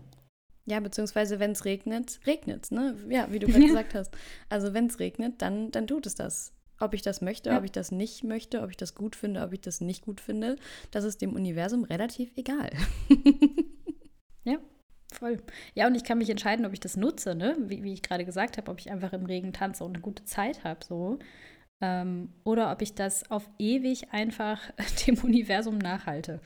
Ja, 0.66 0.80
beziehungsweise 0.80 1.40
wenn 1.40 1.52
es 1.52 1.66
regnet, 1.66 2.22
regnet 2.26 2.64
es, 2.64 2.72
ne? 2.72 2.96
Ja, 3.10 3.28
wie 3.32 3.40
du 3.40 3.48
gerade 3.52 3.66
gesagt 3.66 3.96
hast. 3.96 4.12
Also 4.48 4.74
wenn 4.74 4.86
es 4.86 5.00
regnet, 5.00 5.42
dann, 5.42 5.72
dann 5.72 5.88
tut 5.88 6.06
es 6.06 6.16
das 6.16 6.54
ob 6.84 6.94
ich 6.94 7.02
das 7.02 7.22
möchte, 7.22 7.50
ja. 7.50 7.58
ob 7.58 7.64
ich 7.64 7.72
das 7.72 7.92
nicht 7.92 8.24
möchte, 8.24 8.62
ob 8.62 8.70
ich 8.70 8.78
das 8.78 8.96
gut 8.96 9.16
finde, 9.16 9.42
ob 9.42 9.54
ich 9.54 9.62
das 9.62 9.82
nicht 9.82 10.04
gut 10.04 10.22
finde, 10.22 10.58
das 10.92 11.04
ist 11.04 11.22
dem 11.22 11.34
Universum 11.34 11.84
relativ 11.84 12.32
egal. 12.36 12.72
ja, 14.44 14.58
voll. 15.12 15.42
Ja, 15.76 15.88
und 15.88 15.96
ich 15.96 16.04
kann 16.04 16.18
mich 16.18 16.30
entscheiden, 16.30 16.66
ob 16.66 16.74
ich 16.74 16.80
das 16.80 16.98
nutze, 16.98 17.36
ne? 17.36 17.56
Wie, 17.60 17.84
wie 17.84 17.94
ich 17.94 18.02
gerade 18.02 18.26
gesagt 18.26 18.58
habe, 18.58 18.72
ob 18.72 18.80
ich 18.80 18.92
einfach 18.92 19.14
im 19.14 19.26
Regen 19.26 19.54
tanze 19.54 19.84
und 19.84 19.94
eine 19.96 20.02
gute 20.02 20.26
Zeit 20.26 20.64
habe, 20.64 20.84
so. 20.86 21.20
Ähm, 21.82 22.30
oder 22.44 22.72
ob 22.72 22.82
ich 22.82 22.96
das 22.96 23.30
auf 23.30 23.50
ewig 23.60 24.12
einfach 24.12 24.60
dem 25.08 25.18
Universum 25.20 25.78
nachhalte. 25.78 26.42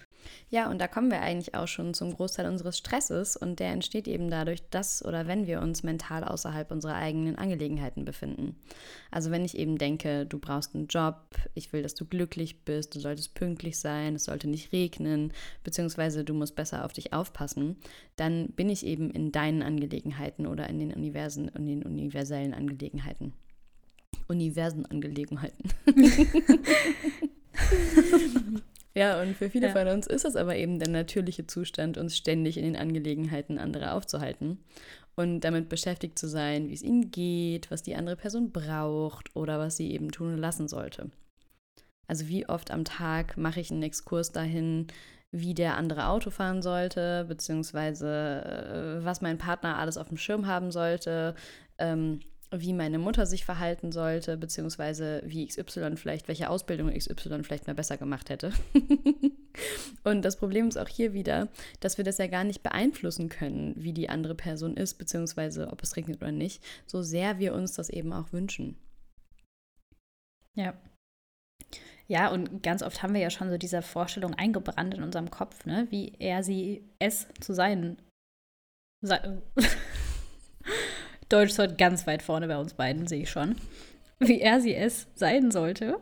Ja, 0.50 0.70
und 0.70 0.80
da 0.80 0.88
kommen 0.88 1.12
wir 1.12 1.22
eigentlich 1.22 1.56
auch 1.56 1.68
schon 1.68 1.94
zum 1.94 2.14
Großteil 2.14 2.48
unseres 2.48 2.78
Stresses 2.78 3.36
und 3.36 3.60
der 3.60 3.70
entsteht 3.70 4.08
eben 4.08 4.30
dadurch, 4.30 4.68
dass 4.70 5.04
oder 5.04 5.28
wenn 5.28 5.46
wir 5.48 5.62
uns 5.62 5.84
mental 5.84 6.24
außerhalb 6.24 6.72
unserer 6.72 6.96
eigenen 6.96 7.36
Angelegenheiten 7.36 8.06
befinden. 8.06 8.56
Also 9.12 9.30
wenn 9.32 9.44
ich 9.44 9.58
eben 9.58 9.78
denke, 9.78 10.26
du 10.26 10.40
brauchst 10.40 10.74
einen 10.76 10.88
Job, 10.88 11.16
ich 11.54 11.74
will, 11.74 11.84
dass 11.84 11.96
du 11.96 12.06
glücklich 12.06 12.64
bist, 12.64 12.96
du 12.96 13.00
solltest 13.00 13.36
pünktlich 13.36 13.78
sein, 13.78 14.16
es 14.16 14.26
sollte 14.26 14.48
nicht 14.48 14.72
regnen, 14.72 15.34
beziehungsweise 15.64 16.24
du 16.24 16.34
musst 16.34 16.56
besser 16.56 16.86
auf 16.86 16.94
dich 16.94 17.14
aufpassen, 17.14 17.78
dann 18.16 18.50
bin 18.50 18.70
ich 18.70 18.86
eben 18.86 19.12
in 19.12 19.32
deinen 19.32 19.62
Angelegenheiten 19.62 20.48
oder 20.48 20.70
in 20.70 20.80
den 20.80 20.94
Universen, 20.94 21.50
in 21.50 21.66
den 21.66 21.84
universellen 21.84 22.54
Angelegenheiten. 22.54 23.34
Universenangelegenheiten. 24.28 25.72
Ja, 28.98 29.22
und 29.22 29.38
für 29.38 29.50
viele 29.50 29.68
ja. 29.68 29.74
von 29.74 29.88
uns 29.88 30.08
ist 30.08 30.26
es 30.26 30.36
aber 30.36 30.56
eben 30.56 30.80
der 30.80 30.90
natürliche 30.90 31.46
Zustand, 31.46 32.00
uns 32.00 32.18
ständig 32.18 32.58
in 32.58 32.64
den 32.64 32.76
Angelegenheiten 32.76 33.60
anderer 33.60 33.94
aufzuhalten 33.94 34.58
und 35.16 35.42
damit 35.42 35.70
beschäftigt 35.70 36.18
zu 36.18 36.28
sein, 36.28 36.68
wie 36.68 36.74
es 36.74 36.82
ihnen 36.82 37.12
geht, 37.12 37.70
was 37.70 37.84
die 37.84 37.96
andere 37.96 38.16
Person 38.16 38.52
braucht 38.52 39.36
oder 39.36 39.60
was 39.60 39.78
sie 39.78 39.92
eben 39.92 40.12
tun 40.12 40.38
lassen 40.38 40.68
sollte. 40.68 41.12
Also 42.08 42.28
wie 42.28 42.50
oft 42.50 42.72
am 42.72 42.86
Tag 42.86 43.38
mache 43.38 43.60
ich 43.60 43.70
einen 43.70 43.84
Exkurs 43.84 44.32
dahin, 44.32 44.88
wie 45.32 45.54
der 45.54 45.78
andere 45.78 46.08
Auto 46.08 46.32
fahren 46.32 46.64
sollte, 46.64 47.26
beziehungsweise 47.28 49.00
äh, 49.02 49.06
was 49.06 49.22
mein 49.22 49.38
Partner 49.38 49.78
alles 49.78 49.98
auf 49.98 50.08
dem 50.08 50.18
Schirm 50.18 50.48
haben 50.48 50.72
sollte, 50.72 51.36
ähm, 51.78 52.22
wie 52.52 52.74
meine 52.74 52.98
Mutter 52.98 53.26
sich 53.26 53.44
verhalten 53.44 53.92
sollte, 53.92 54.38
beziehungsweise 54.38 55.22
wie 55.26 55.46
XY 55.46 55.98
vielleicht, 55.98 56.28
welche 56.28 56.50
Ausbildung 56.50 56.94
XY 56.94 57.44
vielleicht 57.44 57.68
mal 57.68 57.76
besser 57.76 57.98
gemacht 57.98 58.30
hätte. 58.30 58.54
und 60.04 60.24
das 60.24 60.38
Problem 60.38 60.68
ist 60.68 60.78
auch 60.78 60.88
hier 60.88 61.14
wieder, 61.14 61.50
dass 61.82 61.98
wir 61.98 62.06
das 62.06 62.18
ja 62.18 62.28
gar 62.28 62.44
nicht 62.44 62.64
beeinflussen 62.64 63.28
können, 63.30 63.74
wie 63.76 63.94
die 63.94 64.10
andere 64.10 64.36
Person 64.36 64.78
ist, 64.78 64.96
beziehungsweise 64.96 65.70
ob 65.72 65.84
es 65.84 65.96
regnet 65.98 66.22
oder 66.22 66.32
nicht, 66.32 66.64
so 66.86 67.02
sehr 67.02 67.40
wir 67.40 67.54
uns 67.54 67.74
das 67.74 67.90
eben 67.90 68.14
auch 68.14 68.32
wünschen. 68.32 68.78
Ja. 70.56 70.74
Ja, 72.08 72.30
und 72.32 72.64
ganz 72.64 72.82
oft 72.82 73.04
haben 73.04 73.14
wir 73.14 73.20
ja 73.20 73.30
schon 73.30 73.50
so 73.50 73.58
diese 73.58 73.82
Vorstellung 73.82 74.34
eingebrannt 74.34 74.94
in 74.94 75.04
unserem 75.04 75.30
Kopf, 75.30 75.66
ne? 75.66 75.88
wie 75.90 76.14
er 76.20 76.44
sie 76.44 76.90
es 77.00 77.28
zu 77.42 77.54
sein. 77.54 77.98
Deutsch 81.30 81.52
ist 81.52 81.60
heute 81.60 81.76
ganz 81.76 82.08
weit 82.08 82.22
vorne 82.22 82.48
bei 82.48 82.58
uns 82.58 82.74
beiden, 82.74 83.08
sehe 83.08 83.24
ich 83.24 83.30
schon. 83.30 83.56
Wie 84.20 84.40
er 84.40 84.62
sie 84.62 84.74
es 84.74 85.08
sein 85.16 85.52
sollte. 85.52 86.00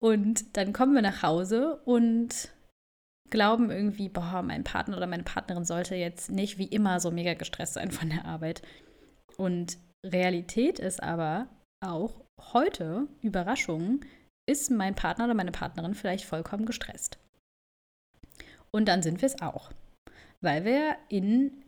Und 0.00 0.56
dann 0.56 0.72
kommen 0.72 0.94
wir 0.94 1.02
nach 1.02 1.22
Hause 1.22 1.76
und 1.84 2.50
glauben 3.30 3.70
irgendwie, 3.70 4.08
boah, 4.08 4.42
mein 4.42 4.64
Partner 4.64 4.96
oder 4.96 5.06
meine 5.06 5.22
Partnerin 5.22 5.64
sollte 5.64 5.94
jetzt 5.94 6.30
nicht 6.30 6.58
wie 6.58 6.66
immer 6.66 7.00
so 7.00 7.10
mega 7.10 7.34
gestresst 7.34 7.74
sein 7.74 7.90
von 7.90 8.10
der 8.10 8.24
Arbeit. 8.24 8.62
Und 9.36 9.78
Realität 10.04 10.78
ist 10.78 11.02
aber 11.02 11.48
auch 11.80 12.24
heute, 12.52 13.06
Überraschung, 13.22 14.00
ist 14.48 14.70
mein 14.70 14.94
Partner 14.94 15.26
oder 15.26 15.34
meine 15.34 15.52
Partnerin 15.52 15.94
vielleicht 15.94 16.24
vollkommen 16.24 16.66
gestresst. 16.66 17.18
Und 18.70 18.86
dann 18.88 19.02
sind 19.02 19.22
wir 19.22 19.26
es 19.26 19.40
auch, 19.40 19.70
weil 20.40 20.64
wir 20.64 20.96
in 21.08 21.64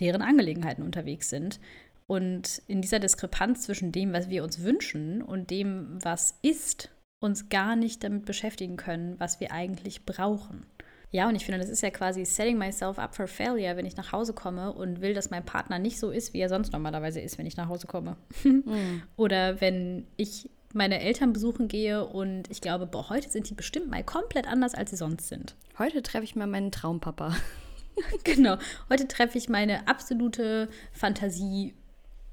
deren 0.00 0.22
Angelegenheiten 0.22 0.82
unterwegs 0.82 1.28
sind. 1.28 1.60
Und 2.06 2.62
in 2.66 2.82
dieser 2.82 2.98
Diskrepanz 2.98 3.62
zwischen 3.62 3.92
dem, 3.92 4.12
was 4.12 4.28
wir 4.28 4.44
uns 4.44 4.62
wünschen 4.62 5.22
und 5.22 5.50
dem, 5.50 5.98
was 6.02 6.38
ist, 6.42 6.90
uns 7.20 7.48
gar 7.48 7.76
nicht 7.76 8.02
damit 8.02 8.24
beschäftigen 8.24 8.76
können, 8.76 9.18
was 9.18 9.40
wir 9.40 9.52
eigentlich 9.52 10.04
brauchen. 10.04 10.66
Ja, 11.12 11.28
und 11.28 11.36
ich 11.36 11.44
finde, 11.44 11.60
das 11.60 11.68
ist 11.68 11.82
ja 11.82 11.90
quasi 11.90 12.24
setting 12.24 12.56
myself 12.56 12.98
up 12.98 13.14
for 13.14 13.26
failure, 13.26 13.76
wenn 13.76 13.84
ich 13.84 13.96
nach 13.96 14.12
Hause 14.12 14.32
komme 14.32 14.72
und 14.72 15.02
will, 15.02 15.12
dass 15.12 15.30
mein 15.30 15.44
Partner 15.44 15.78
nicht 15.78 15.98
so 15.98 16.10
ist, 16.10 16.32
wie 16.32 16.40
er 16.40 16.48
sonst 16.48 16.72
normalerweise 16.72 17.20
ist, 17.20 17.36
wenn 17.36 17.46
ich 17.46 17.56
nach 17.56 17.68
Hause 17.68 17.86
komme. 17.86 18.16
Mhm. 18.44 19.02
Oder 19.16 19.60
wenn 19.60 20.06
ich 20.16 20.48
meine 20.72 21.00
Eltern 21.00 21.32
besuchen 21.32 21.68
gehe 21.68 22.04
und 22.04 22.50
ich 22.50 22.60
glaube, 22.60 22.86
boah, 22.86 23.08
heute 23.10 23.28
sind 23.28 23.48
die 23.50 23.54
bestimmt 23.54 23.90
mal 23.90 24.02
komplett 24.02 24.46
anders, 24.46 24.74
als 24.74 24.90
sie 24.90 24.96
sonst 24.96 25.28
sind. 25.28 25.54
Heute 25.78 26.02
treffe 26.02 26.24
ich 26.24 26.34
mal 26.34 26.46
meinen 26.46 26.72
Traumpapa. 26.72 27.36
genau, 28.24 28.56
heute 28.88 29.06
treffe 29.06 29.38
ich 29.38 29.48
meine 29.48 29.86
absolute 29.86 30.68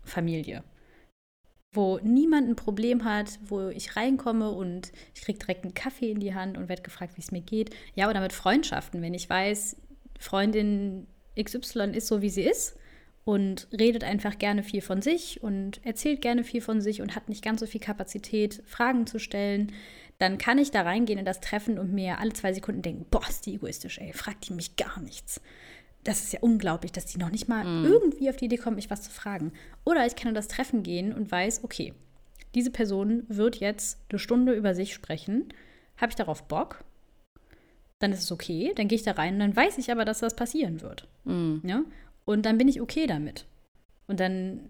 Fantasiefamilie. 0.03 0.63
Wo 1.71 1.99
niemand 2.01 2.49
ein 2.49 2.55
Problem 2.55 3.05
hat, 3.05 3.39
wo 3.45 3.69
ich 3.69 3.95
reinkomme 3.95 4.49
und 4.51 4.91
ich 5.13 5.21
kriege 5.21 5.37
direkt 5.37 5.63
einen 5.63 5.75
Kaffee 5.75 6.09
in 6.09 6.19
die 6.19 6.33
Hand 6.33 6.57
und 6.57 6.67
werde 6.67 6.81
gefragt, 6.81 7.15
wie 7.15 7.21
es 7.21 7.31
mir 7.31 7.41
geht. 7.41 7.75
Ja, 7.95 8.09
oder 8.09 8.21
mit 8.21 8.33
Freundschaften, 8.33 9.01
wenn 9.01 9.13
ich 9.13 9.29
weiß, 9.29 9.77
Freundin 10.19 11.05
XY 11.39 11.91
ist 11.93 12.07
so, 12.07 12.21
wie 12.21 12.29
sie 12.29 12.41
ist 12.41 12.75
und 13.23 13.67
redet 13.71 14.03
einfach 14.03 14.39
gerne 14.39 14.63
viel 14.63 14.81
von 14.81 15.03
sich 15.03 15.43
und 15.43 15.85
erzählt 15.85 16.23
gerne 16.23 16.43
viel 16.43 16.61
von 16.61 16.81
sich 16.81 17.03
und 17.03 17.15
hat 17.15 17.29
nicht 17.29 17.43
ganz 17.43 17.59
so 17.59 17.67
viel 17.67 17.79
Kapazität, 17.79 18.63
Fragen 18.65 19.05
zu 19.05 19.19
stellen, 19.19 19.71
dann 20.17 20.39
kann 20.39 20.57
ich 20.57 20.71
da 20.71 20.81
reingehen 20.81 21.19
in 21.19 21.25
das 21.25 21.39
Treffen 21.39 21.77
und 21.77 21.93
mir 21.93 22.19
alle 22.19 22.33
zwei 22.33 22.51
Sekunden 22.51 22.81
denken, 22.81 23.05
boah, 23.11 23.21
ist 23.29 23.45
die 23.45 23.53
egoistisch, 23.53 23.99
ey, 23.99 24.11
fragt 24.13 24.49
die 24.49 24.53
mich 24.53 24.75
gar 24.75 24.99
nichts. 24.99 25.39
Das 26.03 26.23
ist 26.23 26.33
ja 26.33 26.39
unglaublich, 26.41 26.91
dass 26.91 27.05
die 27.05 27.17
noch 27.17 27.29
nicht 27.29 27.47
mal 27.47 27.65
mm. 27.65 27.85
irgendwie 27.85 28.29
auf 28.29 28.37
die 28.37 28.45
Idee 28.45 28.57
kommt, 28.57 28.77
mich 28.77 28.89
was 28.89 29.01
zu 29.01 29.11
fragen. 29.11 29.51
Oder 29.85 30.05
ich 30.05 30.15
kann 30.15 30.29
in 30.29 30.35
das 30.35 30.47
Treffen 30.47 30.83
gehen 30.83 31.13
und 31.13 31.31
weiß, 31.31 31.63
okay, 31.63 31.93
diese 32.55 32.71
Person 32.71 33.23
wird 33.27 33.57
jetzt 33.57 33.99
eine 34.09 34.19
Stunde 34.19 34.53
über 34.53 34.73
sich 34.73 34.93
sprechen. 34.93 35.53
Habe 35.97 36.11
ich 36.11 36.15
darauf 36.15 36.43
Bock? 36.43 36.83
Dann 37.99 38.13
ist 38.13 38.23
es 38.23 38.31
okay, 38.31 38.73
dann 38.75 38.87
gehe 38.87 38.95
ich 38.95 39.03
da 39.03 39.11
rein 39.11 39.33
und 39.33 39.39
dann 39.39 39.55
weiß 39.55 39.77
ich 39.77 39.91
aber, 39.91 40.05
dass 40.05 40.19
das 40.19 40.35
passieren 40.35 40.81
wird. 40.81 41.07
Mm. 41.25 41.57
Ja? 41.67 41.83
Und 42.25 42.45
dann 42.45 42.57
bin 42.57 42.67
ich 42.67 42.81
okay 42.81 43.05
damit. 43.05 43.45
Und 44.07 44.19
dann 44.19 44.69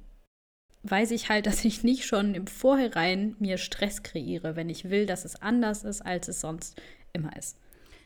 weiß 0.84 1.12
ich 1.12 1.30
halt, 1.30 1.46
dass 1.46 1.64
ich 1.64 1.84
nicht 1.84 2.06
schon 2.06 2.34
im 2.34 2.48
Vorhinein 2.48 3.36
mir 3.40 3.58
Stress 3.58 4.04
kreiere, 4.04 4.56
wenn 4.56 4.70
ich 4.70 4.90
will, 4.90 5.06
dass 5.06 5.26
es 5.26 5.42
anders 5.42 5.84
ist, 5.84 6.02
als 6.02 6.28
es 6.28 6.42
sonst 6.42 6.82
immer 7.14 7.36
ist. 7.38 7.58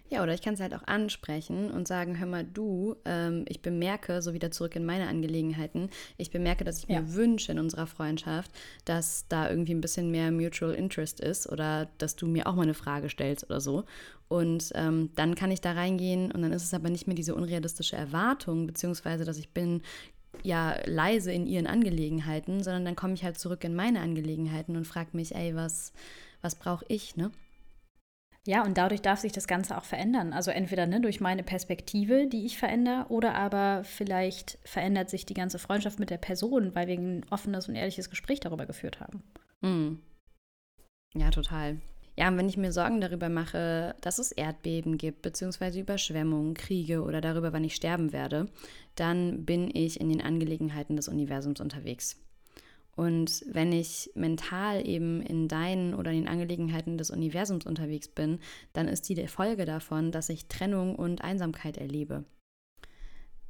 Ja, 0.10 0.22
oder 0.22 0.34
ich 0.34 0.42
kann 0.42 0.54
es 0.54 0.60
halt 0.60 0.76
auch 0.76 0.86
ansprechen 0.86 1.72
und 1.72 1.88
sagen, 1.88 2.20
hör 2.20 2.28
mal, 2.28 2.44
du, 2.44 2.96
ähm, 3.06 3.46
ich 3.48 3.62
bemerke, 3.62 4.22
so 4.22 4.34
wieder 4.34 4.52
zurück 4.52 4.76
in 4.76 4.86
meine 4.86 5.08
Angelegenheiten, 5.08 5.90
ich 6.18 6.30
bemerke, 6.30 6.64
dass 6.64 6.80
ich 6.80 6.88
ja. 6.88 7.02
mir 7.02 7.16
wünsche 7.16 7.52
in 7.52 7.58
unserer 7.58 7.88
Freundschaft, 7.88 8.52
dass 8.86 9.26
da 9.28 9.50
irgendwie 9.50 9.74
ein 9.74 9.82
bisschen 9.82 10.12
mehr 10.12 10.32
Mutual 10.32 10.76
Interest 10.76 11.20
ist 11.20 11.50
oder 11.52 11.90
dass 11.98 12.16
du 12.16 12.28
mir 12.28 12.46
auch 12.46 12.54
mal 12.54 12.64
eine 12.64 12.76
Frage 12.76 13.10
stellst 13.10 13.46
oder 13.46 13.60
so. 13.60 13.86
Und 14.28 14.72
ähm, 14.76 15.10
dann 15.16 15.36
kann 15.36 15.52
ich 15.52 15.62
da 15.62 15.72
reingehen 15.72 16.32
und 16.32 16.42
dann 16.42 16.52
ist 16.52 16.64
es 16.64 16.74
aber 16.74 16.90
nicht 16.90 17.08
mehr 17.08 17.16
diese 17.16 17.36
unrealistische 17.36 17.96
Erwartung, 17.96 18.68
beziehungsweise, 18.68 19.26
dass 19.26 19.38
ich 19.38 19.50
bin 19.50 19.82
ja 20.42 20.76
leise 20.86 21.32
in 21.32 21.48
ihren 21.48 21.68
Angelegenheiten, 21.68 22.64
sondern 22.64 22.86
dann 22.86 22.96
komme 22.96 23.14
ich 23.14 23.24
halt 23.24 23.38
zurück 23.38 23.64
in 23.64 23.76
meine 23.76 24.02
Angelegenheiten 24.02 24.76
und 24.76 24.86
frage 24.86 25.10
mich, 25.14 25.36
ey, 25.36 25.56
was, 25.56 25.94
was 26.42 26.56
brauche 26.56 26.86
ich, 26.88 27.16
ne? 27.16 27.32
Ja, 28.46 28.66
und 28.66 28.78
dadurch 28.78 29.02
darf 29.02 29.20
sich 29.20 29.32
das 29.32 29.48
Ganze 29.48 29.78
auch 29.78 29.86
verändern. 29.86 30.34
Also 30.34 30.52
entweder 30.52 30.86
ne, 30.86 31.00
durch 31.00 31.22
meine 31.22 31.44
Perspektive, 31.44 32.28
die 32.28 32.46
ich 32.46 32.58
verändere, 32.58 33.06
oder 33.08 33.36
aber 33.36 33.84
vielleicht 33.86 34.58
verändert 34.66 35.10
sich 35.10 35.26
die 35.26 35.34
ganze 35.34 35.60
Freundschaft 35.60 35.98
mit 35.98 36.10
der 36.10 36.18
Person, 36.18 36.76
weil 36.76 36.88
wir 36.88 36.96
ein 36.96 37.26
offenes 37.30 37.70
und 37.70 37.76
ehrliches 37.76 38.10
Gespräch 38.10 38.42
darüber 38.42 38.66
geführt 38.66 39.00
haben. 39.00 39.24
Mhm. 39.62 40.00
Ja, 41.16 41.30
total. 41.32 41.80
Ja, 42.18 42.28
und 42.28 42.38
wenn 42.38 42.50
ich 42.50 42.58
mir 42.58 42.72
Sorgen 42.72 43.02
darüber 43.02 43.30
mache, 43.30 43.96
dass 44.02 44.20
es 44.20 44.32
Erdbeben 44.32 44.98
gibt, 44.98 45.22
beziehungsweise 45.22 45.80
Überschwemmungen, 45.80 46.54
Kriege 46.54 47.02
oder 47.02 47.22
darüber, 47.22 47.54
wann 47.54 47.64
ich 47.64 47.76
sterben 47.76 48.12
werde, 48.12 48.50
dann 48.96 49.46
bin 49.46 49.72
ich 49.74 50.00
in 50.00 50.10
den 50.10 50.22
Angelegenheiten 50.22 50.96
des 50.96 51.08
Universums 51.08 51.60
unterwegs. 51.60 52.18
Und 52.96 53.44
wenn 53.48 53.72
ich 53.72 54.12
mental 54.14 54.88
eben 54.88 55.22
in 55.22 55.48
deinen 55.48 55.96
oder 55.96 56.12
in 56.12 56.18
den 56.18 56.28
Angelegenheiten 56.28 56.98
des 56.98 57.10
Universums 57.10 57.66
unterwegs 57.66 58.08
bin, 58.08 58.40
dann 58.74 58.88
ist 58.88 59.10
die 59.10 59.28
Folge 59.28 59.66
davon, 59.66 60.12
dass 60.12 60.30
ich 60.30 60.48
Trennung 60.48 60.96
und 60.96 61.24
Einsamkeit 61.24 61.78
erlebe. 61.78 62.24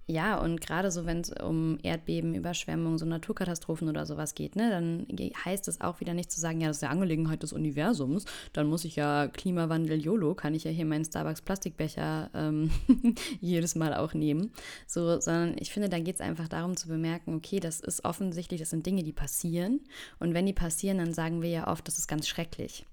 Ja, 0.05 0.37
und 0.37 0.59
gerade 0.59 0.91
so, 0.91 1.05
wenn 1.05 1.21
es 1.21 1.31
um 1.31 1.77
Erdbeben, 1.81 2.35
Überschwemmungen, 2.35 2.97
so 2.97 3.05
Naturkatastrophen 3.05 3.87
oder 3.87 4.05
sowas 4.05 4.35
geht, 4.35 4.57
ne, 4.57 4.69
dann 4.69 5.07
heißt 5.45 5.69
es 5.69 5.79
auch 5.79 6.01
wieder 6.01 6.13
nicht 6.13 6.29
zu 6.29 6.41
sagen, 6.41 6.59
ja, 6.59 6.67
das 6.67 6.77
ist 6.77 6.81
ja 6.81 6.89
Angelegenheit 6.89 7.41
des 7.41 7.53
Universums, 7.53 8.25
dann 8.51 8.67
muss 8.67 8.83
ich 8.83 8.97
ja 8.97 9.29
Klimawandel 9.29 10.01
YOLO, 10.01 10.35
kann 10.35 10.55
ich 10.55 10.65
ja 10.65 10.71
hier 10.71 10.85
meinen 10.85 11.05
Starbucks-Plastikbecher 11.05 12.31
ähm, 12.33 12.69
jedes 13.39 13.75
Mal 13.75 13.93
auch 13.93 14.13
nehmen. 14.13 14.51
So, 14.87 15.21
sondern 15.21 15.55
ich 15.57 15.71
finde, 15.71 15.87
da 15.87 15.99
geht 15.99 16.15
es 16.15 16.21
einfach 16.21 16.49
darum 16.49 16.75
zu 16.75 16.89
bemerken, 16.89 17.35
okay, 17.35 17.61
das 17.61 17.79
ist 17.79 18.03
offensichtlich, 18.03 18.59
das 18.59 18.71
sind 18.71 18.85
Dinge, 18.85 19.03
die 19.03 19.13
passieren. 19.13 19.79
Und 20.19 20.33
wenn 20.33 20.45
die 20.45 20.53
passieren, 20.53 20.97
dann 20.97 21.13
sagen 21.13 21.41
wir 21.41 21.49
ja 21.49 21.67
oft, 21.67 21.87
das 21.87 21.97
ist 21.97 22.07
ganz 22.07 22.27
schrecklich. 22.27 22.85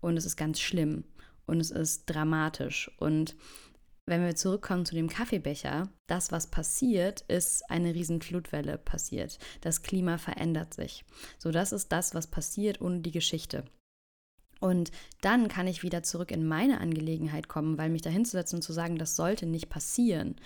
Und 0.00 0.16
es 0.16 0.24
ist 0.24 0.36
ganz 0.36 0.58
schlimm. 0.58 1.04
Und 1.46 1.60
es 1.60 1.70
ist 1.70 2.06
dramatisch. 2.06 2.90
Und 2.98 3.36
wenn 4.10 4.24
wir 4.24 4.34
zurückkommen 4.34 4.84
zu 4.84 4.94
dem 4.94 5.08
Kaffeebecher, 5.08 5.88
das, 6.06 6.32
was 6.32 6.48
passiert, 6.48 7.22
ist 7.22 7.70
eine 7.70 7.94
riesen 7.94 8.20
Flutwelle 8.20 8.76
passiert. 8.76 9.38
Das 9.62 9.82
Klima 9.82 10.18
verändert 10.18 10.74
sich. 10.74 11.04
So, 11.38 11.50
das 11.50 11.72
ist 11.72 11.92
das, 11.92 12.14
was 12.14 12.26
passiert 12.26 12.80
ohne 12.80 13.00
die 13.00 13.12
Geschichte. 13.12 13.64
Und 14.60 14.90
dann 15.22 15.48
kann 15.48 15.66
ich 15.66 15.82
wieder 15.82 16.02
zurück 16.02 16.32
in 16.32 16.46
meine 16.46 16.80
Angelegenheit 16.80 17.48
kommen, 17.48 17.78
weil 17.78 17.88
mich 17.88 18.02
da 18.02 18.10
hinzusetzen 18.10 18.58
und 18.58 18.62
zu 18.62 18.74
sagen, 18.74 18.98
das 18.98 19.16
sollte 19.16 19.46
nicht 19.46 19.70
passieren. 19.70 20.36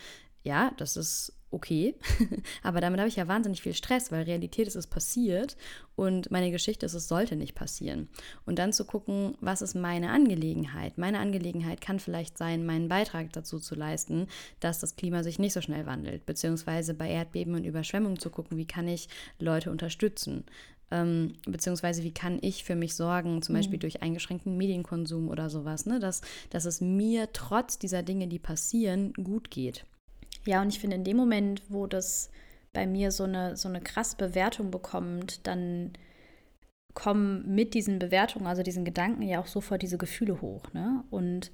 Ja, 0.42 0.70
das 0.76 0.96
ist 0.96 1.32
okay. 1.54 1.94
Aber 2.62 2.80
damit 2.80 3.00
habe 3.00 3.08
ich 3.08 3.16
ja 3.16 3.28
wahnsinnig 3.28 3.62
viel 3.62 3.74
Stress, 3.74 4.12
weil 4.12 4.24
Realität 4.24 4.66
ist 4.66 4.74
es 4.74 4.86
passiert 4.86 5.56
und 5.96 6.30
meine 6.30 6.50
Geschichte 6.50 6.84
ist, 6.84 6.94
es 6.94 7.08
sollte 7.08 7.36
nicht 7.36 7.54
passieren. 7.54 8.08
Und 8.44 8.58
dann 8.58 8.72
zu 8.72 8.84
gucken, 8.84 9.36
was 9.40 9.62
ist 9.62 9.74
meine 9.74 10.10
Angelegenheit? 10.10 10.98
Meine 10.98 11.20
Angelegenheit 11.20 11.80
kann 11.80 12.00
vielleicht 12.00 12.36
sein, 12.36 12.66
meinen 12.66 12.88
Beitrag 12.88 13.32
dazu 13.32 13.58
zu 13.58 13.74
leisten, 13.74 14.26
dass 14.60 14.80
das 14.80 14.96
Klima 14.96 15.22
sich 15.22 15.38
nicht 15.38 15.52
so 15.52 15.60
schnell 15.60 15.86
wandelt, 15.86 16.26
beziehungsweise 16.26 16.94
bei 16.94 17.08
Erdbeben 17.08 17.54
und 17.54 17.64
Überschwemmungen 17.64 18.18
zu 18.18 18.30
gucken, 18.30 18.58
wie 18.58 18.66
kann 18.66 18.88
ich 18.88 19.08
Leute 19.38 19.70
unterstützen. 19.70 20.44
Ähm, 20.90 21.34
beziehungsweise 21.46 22.02
wie 22.02 22.12
kann 22.12 22.38
ich 22.42 22.64
für 22.64 22.76
mich 22.76 22.94
sorgen, 22.94 23.40
zum 23.42 23.54
Beispiel 23.54 23.78
mhm. 23.78 23.80
durch 23.80 24.02
eingeschränkten 24.02 24.56
Medienkonsum 24.56 25.28
oder 25.28 25.48
sowas, 25.48 25.86
ne? 25.86 25.98
dass, 25.98 26.20
dass 26.50 26.66
es 26.66 26.80
mir 26.80 27.32
trotz 27.32 27.78
dieser 27.78 28.02
Dinge, 28.02 28.28
die 28.28 28.38
passieren, 28.38 29.12
gut 29.14 29.50
geht. 29.50 29.86
Ja, 30.46 30.62
und 30.62 30.68
ich 30.68 30.80
finde, 30.80 30.96
in 30.96 31.04
dem 31.04 31.16
Moment, 31.16 31.62
wo 31.68 31.86
das 31.86 32.30
bei 32.72 32.86
mir 32.86 33.10
so 33.10 33.24
eine, 33.24 33.56
so 33.56 33.68
eine 33.68 33.80
krasse 33.80 34.16
Bewertung 34.16 34.70
bekommt, 34.70 35.46
dann 35.46 35.92
kommen 36.92 37.54
mit 37.54 37.74
diesen 37.74 37.98
Bewertungen, 37.98 38.46
also 38.46 38.62
diesen 38.62 38.84
Gedanken 38.84 39.22
ja 39.22 39.40
auch 39.40 39.46
sofort 39.46 39.82
diese 39.82 39.98
Gefühle 39.98 40.40
hoch. 40.40 40.72
Ne? 40.72 41.02
Und 41.10 41.50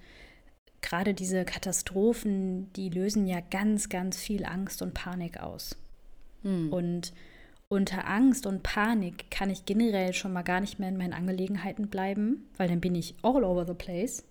gerade 0.83 1.15
diese 1.15 1.45
Katastrophen, 1.45 2.73
die 2.75 2.89
lösen 2.89 3.27
ja 3.27 3.41
ganz, 3.41 3.89
ganz 3.89 4.19
viel 4.19 4.45
Angst 4.45 4.83
und 4.83 4.95
Panik 4.95 5.41
aus. 5.41 5.77
Hm. 6.43 6.73
Und 6.73 7.13
unter 7.69 8.09
Angst 8.09 8.47
und 8.47 8.63
Panik 8.63 9.31
kann 9.31 9.51
ich 9.51 9.65
generell 9.65 10.13
schon 10.13 10.33
mal 10.33 10.43
gar 10.43 10.61
nicht 10.61 10.79
mehr 10.79 10.89
in 10.89 10.97
meinen 10.97 11.13
Angelegenheiten 11.13 11.89
bleiben, 11.89 12.49
weil 12.57 12.69
dann 12.69 12.81
bin 12.81 12.95
ich 12.95 13.15
all 13.23 13.45
over 13.45 13.65
the 13.65 13.75
place. 13.75 14.25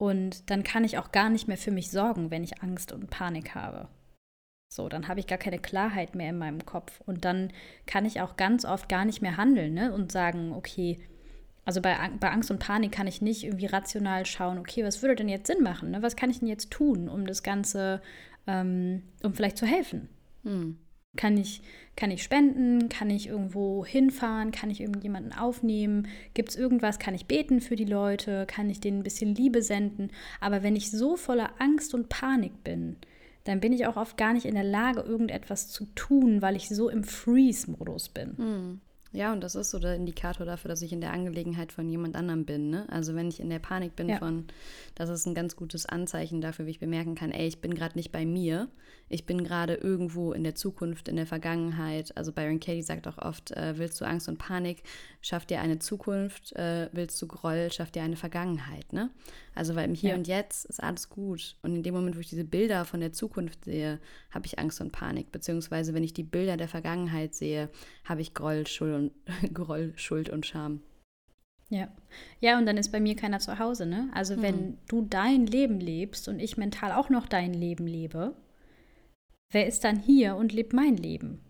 Und 0.00 0.48
dann 0.48 0.62
kann 0.62 0.82
ich 0.82 0.96
auch 0.96 1.12
gar 1.12 1.28
nicht 1.28 1.46
mehr 1.46 1.58
für 1.58 1.70
mich 1.70 1.90
sorgen, 1.90 2.30
wenn 2.30 2.42
ich 2.42 2.62
Angst 2.62 2.90
und 2.90 3.10
Panik 3.10 3.54
habe. 3.54 3.86
So, 4.72 4.88
dann 4.88 5.08
habe 5.08 5.20
ich 5.20 5.26
gar 5.26 5.36
keine 5.36 5.58
Klarheit 5.58 6.14
mehr 6.14 6.30
in 6.30 6.38
meinem 6.38 6.64
Kopf. 6.64 7.02
Und 7.04 7.26
dann 7.26 7.52
kann 7.84 8.06
ich 8.06 8.22
auch 8.22 8.38
ganz 8.38 8.64
oft 8.64 8.88
gar 8.88 9.04
nicht 9.04 9.20
mehr 9.20 9.36
handeln 9.36 9.74
ne? 9.74 9.92
und 9.92 10.10
sagen, 10.10 10.54
okay, 10.54 10.96
also 11.66 11.82
bei, 11.82 11.94
bei 12.18 12.30
Angst 12.30 12.50
und 12.50 12.60
Panik 12.60 12.92
kann 12.92 13.06
ich 13.06 13.20
nicht 13.20 13.44
irgendwie 13.44 13.66
rational 13.66 14.24
schauen, 14.24 14.56
okay, 14.58 14.82
was 14.84 15.02
würde 15.02 15.16
denn 15.16 15.28
jetzt 15.28 15.48
Sinn 15.48 15.62
machen? 15.62 15.90
Ne? 15.90 16.00
Was 16.00 16.16
kann 16.16 16.30
ich 16.30 16.38
denn 16.38 16.48
jetzt 16.48 16.70
tun, 16.70 17.10
um 17.10 17.26
das 17.26 17.42
Ganze, 17.42 18.00
ähm, 18.46 19.02
um 19.22 19.34
vielleicht 19.34 19.58
zu 19.58 19.66
helfen? 19.66 20.08
Hm. 20.44 20.78
Kann 21.16 21.36
ich, 21.36 21.62
kann 21.96 22.10
ich 22.10 22.22
spenden? 22.22 22.88
Kann 22.88 23.10
ich 23.10 23.26
irgendwo 23.26 23.84
hinfahren? 23.84 24.52
Kann 24.52 24.70
ich 24.70 24.80
irgendjemanden 24.80 25.32
aufnehmen? 25.32 26.06
Gibt 26.34 26.50
es 26.50 26.56
irgendwas? 26.56 26.98
Kann 26.98 27.14
ich 27.14 27.26
beten 27.26 27.60
für 27.60 27.76
die 27.76 27.84
Leute? 27.84 28.46
Kann 28.46 28.70
ich 28.70 28.80
denen 28.80 29.00
ein 29.00 29.04
bisschen 29.04 29.34
Liebe 29.34 29.62
senden? 29.62 30.10
Aber 30.40 30.62
wenn 30.62 30.76
ich 30.76 30.90
so 30.90 31.16
voller 31.16 31.50
Angst 31.58 31.94
und 31.94 32.08
Panik 32.08 32.62
bin, 32.62 32.96
dann 33.44 33.60
bin 33.60 33.72
ich 33.72 33.86
auch 33.86 33.96
oft 33.96 34.16
gar 34.16 34.32
nicht 34.32 34.46
in 34.46 34.54
der 34.54 34.64
Lage, 34.64 35.00
irgendetwas 35.00 35.68
zu 35.68 35.86
tun, 35.94 36.42
weil 36.42 36.56
ich 36.56 36.68
so 36.68 36.88
im 36.88 37.02
Freeze-Modus 37.02 38.10
bin. 38.10 38.36
Hm. 38.36 38.80
Ja, 39.12 39.32
und 39.32 39.40
das 39.42 39.56
ist 39.56 39.70
so 39.70 39.80
der 39.80 39.96
Indikator 39.96 40.46
dafür, 40.46 40.68
dass 40.68 40.82
ich 40.82 40.92
in 40.92 41.00
der 41.00 41.12
Angelegenheit 41.12 41.72
von 41.72 41.88
jemand 41.88 42.14
anderem 42.14 42.44
bin. 42.44 42.70
Ne? 42.70 42.86
Also 42.90 43.16
wenn 43.16 43.28
ich 43.28 43.40
in 43.40 43.50
der 43.50 43.58
Panik 43.58 43.96
bin 43.96 44.08
ja. 44.08 44.18
von, 44.18 44.46
das 44.94 45.10
ist 45.10 45.26
ein 45.26 45.34
ganz 45.34 45.56
gutes 45.56 45.84
Anzeichen 45.84 46.40
dafür, 46.40 46.66
wie 46.66 46.70
ich 46.70 46.78
bemerken 46.78 47.16
kann, 47.16 47.32
ey, 47.32 47.48
ich 47.48 47.60
bin 47.60 47.74
gerade 47.74 47.98
nicht 47.98 48.12
bei 48.12 48.24
mir. 48.24 48.68
Ich 49.08 49.26
bin 49.26 49.42
gerade 49.42 49.74
irgendwo 49.74 50.32
in 50.32 50.44
der 50.44 50.54
Zukunft, 50.54 51.08
in 51.08 51.16
der 51.16 51.26
Vergangenheit. 51.26 52.16
Also 52.16 52.30
Byron 52.30 52.60
Katie 52.60 52.82
sagt 52.82 53.08
auch 53.08 53.18
oft, 53.18 53.50
äh, 53.50 53.76
willst 53.76 54.00
du 54.00 54.04
Angst 54.04 54.28
und 54.28 54.38
Panik, 54.38 54.84
schaff 55.20 55.44
dir 55.44 55.60
eine 55.60 55.80
Zukunft, 55.80 56.52
äh, 56.52 56.88
willst 56.92 57.20
du 57.20 57.26
Groll, 57.26 57.72
schaff 57.72 57.90
dir 57.90 58.04
eine 58.04 58.16
Vergangenheit. 58.16 58.92
Ne? 58.92 59.10
Also 59.54 59.74
weil 59.74 59.86
im 59.86 59.94
Hier 59.94 60.10
ja. 60.10 60.16
und 60.16 60.28
Jetzt 60.28 60.64
ist 60.64 60.82
alles 60.82 61.08
gut. 61.08 61.56
Und 61.62 61.76
in 61.76 61.82
dem 61.82 61.94
Moment, 61.94 62.16
wo 62.16 62.20
ich 62.20 62.28
diese 62.28 62.44
Bilder 62.44 62.84
von 62.84 63.00
der 63.00 63.12
Zukunft 63.12 63.64
sehe, 63.64 64.00
habe 64.30 64.46
ich 64.46 64.58
Angst 64.58 64.80
und 64.80 64.92
Panik. 64.92 65.32
Beziehungsweise 65.32 65.94
wenn 65.94 66.04
ich 66.04 66.14
die 66.14 66.22
Bilder 66.22 66.56
der 66.56 66.68
Vergangenheit 66.68 67.34
sehe, 67.34 67.68
habe 68.04 68.20
ich 68.20 68.34
Groll, 68.34 68.66
Schuld 68.66 68.94
und, 68.94 69.12
Groll, 69.54 69.92
Schuld 69.96 70.30
und 70.30 70.46
Scham. 70.46 70.82
Ja. 71.68 71.88
Ja, 72.40 72.58
und 72.58 72.66
dann 72.66 72.76
ist 72.76 72.90
bei 72.90 73.00
mir 73.00 73.14
keiner 73.14 73.38
zu 73.38 73.58
Hause, 73.58 73.86
ne? 73.86 74.10
Also 74.12 74.34
hm. 74.34 74.42
wenn 74.42 74.78
du 74.88 75.02
dein 75.02 75.46
Leben 75.46 75.80
lebst 75.80 76.28
und 76.28 76.40
ich 76.40 76.56
mental 76.56 76.92
auch 76.92 77.10
noch 77.10 77.26
dein 77.26 77.54
Leben 77.54 77.86
lebe, 77.86 78.34
wer 79.50 79.66
ist 79.66 79.84
dann 79.84 80.00
hier 80.00 80.36
und 80.36 80.52
lebt 80.52 80.72
mein 80.72 80.96
Leben? 80.96 81.40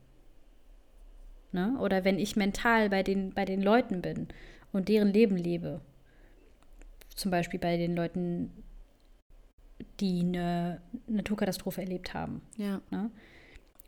Ne? 1.53 1.77
Oder 1.81 2.05
wenn 2.05 2.19
ich 2.19 2.37
mental 2.37 2.91
bei 2.91 3.03
den, 3.03 3.33
bei 3.33 3.45
den 3.45 3.61
Leuten 3.61 4.03
bin 4.03 4.29
und 4.73 4.89
deren 4.89 5.13
Leben 5.13 5.37
lebe, 5.37 5.81
zum 7.21 7.31
Beispiel 7.31 7.61
bei 7.61 7.77
den 7.77 7.95
Leuten, 7.95 8.51
die 10.01 10.21
eine 10.21 10.81
Naturkatastrophe 11.07 11.83
erlebt 11.83 12.15
haben. 12.15 12.41
Ja. 12.57 12.81
Ne? 12.91 13.11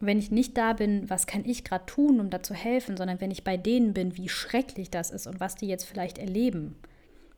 Wenn 0.01 0.19
ich 0.19 0.31
nicht 0.31 0.59
da 0.59 0.75
bin, 0.75 1.09
was 1.09 1.27
kann 1.27 1.45
ich 1.45 1.65
gerade 1.65 1.87
tun, 1.87 2.21
um 2.21 2.29
da 2.29 2.43
zu 2.43 2.55
helfen, 2.55 2.97
sondern 2.97 3.21
wenn 3.21 3.31
ich 3.31 3.43
bei 3.43 3.57
denen 3.57 3.95
bin, 3.95 4.17
wie 4.17 4.29
schrecklich 4.29 4.91
das 4.91 5.11
ist 5.11 5.27
und 5.27 5.41
was 5.41 5.55
die 5.55 5.67
jetzt 5.67 5.85
vielleicht 5.85 6.19
erleben, 6.19 6.77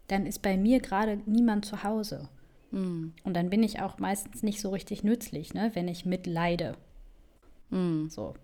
dann 0.09 0.27
ist 0.27 0.43
bei 0.43 0.57
mir 0.57 0.81
gerade 0.81 1.21
niemand 1.27 1.65
zu 1.65 1.85
Hause. 1.85 2.29
Mhm. 2.73 3.13
Und 3.23 3.35
dann 3.35 3.51
bin 3.51 3.63
ich 3.63 3.81
auch 3.81 3.99
meistens 3.99 4.43
nicht 4.43 4.61
so 4.61 4.71
richtig 4.71 5.05
nützlich, 5.05 5.55
ne, 5.55 5.71
wenn 5.75 5.87
ich 5.87 6.05
mitleide. 6.05 6.77
Mhm. 7.71 8.11
So. 8.11 8.35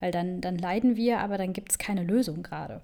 Weil 0.00 0.10
dann, 0.12 0.42
dann 0.42 0.58
leiden 0.58 0.96
wir, 0.96 1.20
aber 1.20 1.38
dann 1.38 1.54
gibt 1.54 1.72
es 1.72 1.78
keine 1.78 2.04
Lösung 2.04 2.42
gerade. 2.42 2.82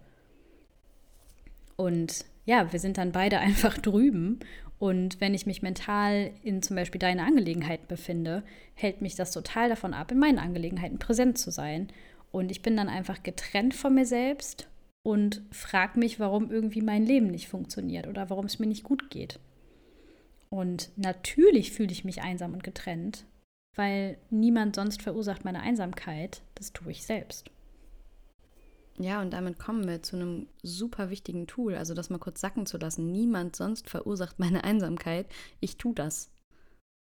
Und 1.77 2.25
ja, 2.45 2.73
wir 2.73 2.79
sind 2.79 2.99
dann 2.99 3.13
beide 3.13 3.39
einfach 3.41 3.79
drüben. 3.79 4.41
Und 4.79 5.21
wenn 5.21 5.35
ich 5.35 5.47
mich 5.47 5.63
mental 5.63 6.33
in 6.43 6.61
zum 6.61 6.77
Beispiel 6.77 6.99
deine 6.99 7.25
Angelegenheiten 7.25 7.87
befinde, 7.87 8.43
hält 8.75 9.01
mich 9.01 9.15
das 9.15 9.31
total 9.31 9.69
davon 9.69 9.95
ab, 9.95 10.11
in 10.11 10.19
meinen 10.19 10.39
Angelegenheiten 10.39 10.99
präsent 10.99 11.39
zu 11.39 11.51
sein. 11.51 11.89
Und 12.33 12.51
ich 12.51 12.63
bin 12.63 12.77
dann 12.77 12.89
einfach 12.89 13.23
getrennt 13.23 13.75
von 13.75 13.95
mir 13.95 14.05
selbst 14.05 14.69
und 15.05 15.43
frage 15.53 15.99
mich, 15.99 16.19
warum 16.19 16.51
irgendwie 16.51 16.83
mein 16.83 17.07
Leben 17.07 17.29
nicht 17.29 17.49
funktioniert 17.49 18.09
oder 18.09 18.29
warum 18.31 18.47
es 18.47 18.59
mir 18.59 18.67
nicht 18.67 18.83
gut 18.83 19.11
geht. 19.11 19.39
Und 20.51 20.91
natürlich 20.97 21.73
fühle 21.73 21.93
ich 21.93 22.05
mich 22.05 22.23
einsam 22.23 22.53
und 22.53 22.65
getrennt, 22.65 23.25
weil 23.77 24.19
niemand 24.31 24.77
sonst 24.77 25.03
verursacht 25.03 25.45
meine 25.45 25.61
Einsamkeit. 25.61 26.43
Das 26.55 26.73
tue 26.73 26.93
ich 26.93 27.05
selbst. 27.05 27.51
Ja, 28.99 29.21
und 29.21 29.33
damit 29.33 29.59
kommen 29.59 29.89
wir 29.89 30.03
zu 30.03 30.17
einem 30.17 30.47
super 30.63 31.11
wichtigen 31.11 31.47
Tool, 31.49 31.75
also 31.75 31.95
das 31.95 32.11
mal 32.11 32.19
kurz 32.19 32.41
sacken 32.41 32.65
zu 32.65 32.79
lassen. 32.79 33.11
Niemand 33.11 33.57
sonst 33.57 33.91
verursacht 33.91 34.39
meine 34.39 34.63
Einsamkeit. 34.63 35.27
Ich 35.61 35.77
tue 35.77 35.95
das. 35.95 36.31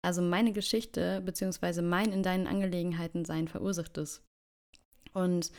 Also 0.01 0.21
meine 0.21 0.53
Geschichte 0.53 1.21
beziehungsweise 1.21 1.81
mein 1.81 2.11
in 2.13 2.23
deinen 2.23 2.47
Angelegenheiten 2.47 3.25
sein 3.25 3.47
verursacht 3.47 3.97
es. 3.97 4.21
Und 5.13 5.51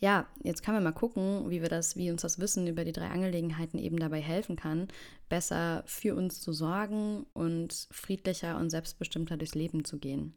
ja, 0.00 0.26
jetzt 0.42 0.64
können 0.64 0.78
wir 0.78 0.82
mal 0.82 0.92
gucken, 0.92 1.48
wie 1.48 1.62
wir 1.62 1.68
das, 1.68 1.94
wie 1.94 2.10
uns 2.10 2.22
das 2.22 2.40
Wissen 2.40 2.66
über 2.66 2.84
die 2.84 2.92
drei 2.92 3.08
Angelegenheiten 3.08 3.78
eben 3.78 3.98
dabei 3.98 4.20
helfen 4.20 4.56
kann, 4.56 4.88
besser 5.28 5.84
für 5.86 6.16
uns 6.16 6.40
zu 6.40 6.52
sorgen 6.52 7.24
und 7.34 7.86
friedlicher 7.92 8.56
und 8.58 8.70
selbstbestimmter 8.70 9.36
durchs 9.36 9.54
Leben 9.54 9.84
zu 9.84 9.98
gehen. 9.98 10.34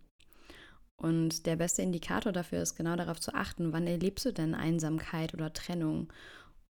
Und 1.01 1.45
der 1.45 1.55
beste 1.58 1.81
Indikator 1.81 2.31
dafür 2.31 2.62
ist 2.62 2.75
genau 2.75 2.95
darauf 2.95 3.19
zu 3.19 3.34
achten, 3.34 3.73
wann 3.73 3.88
erlebst 3.88 4.25
du 4.25 4.31
denn 4.31 4.55
Einsamkeit 4.55 5.34
oder 5.34 5.51
Trennung? 5.53 6.12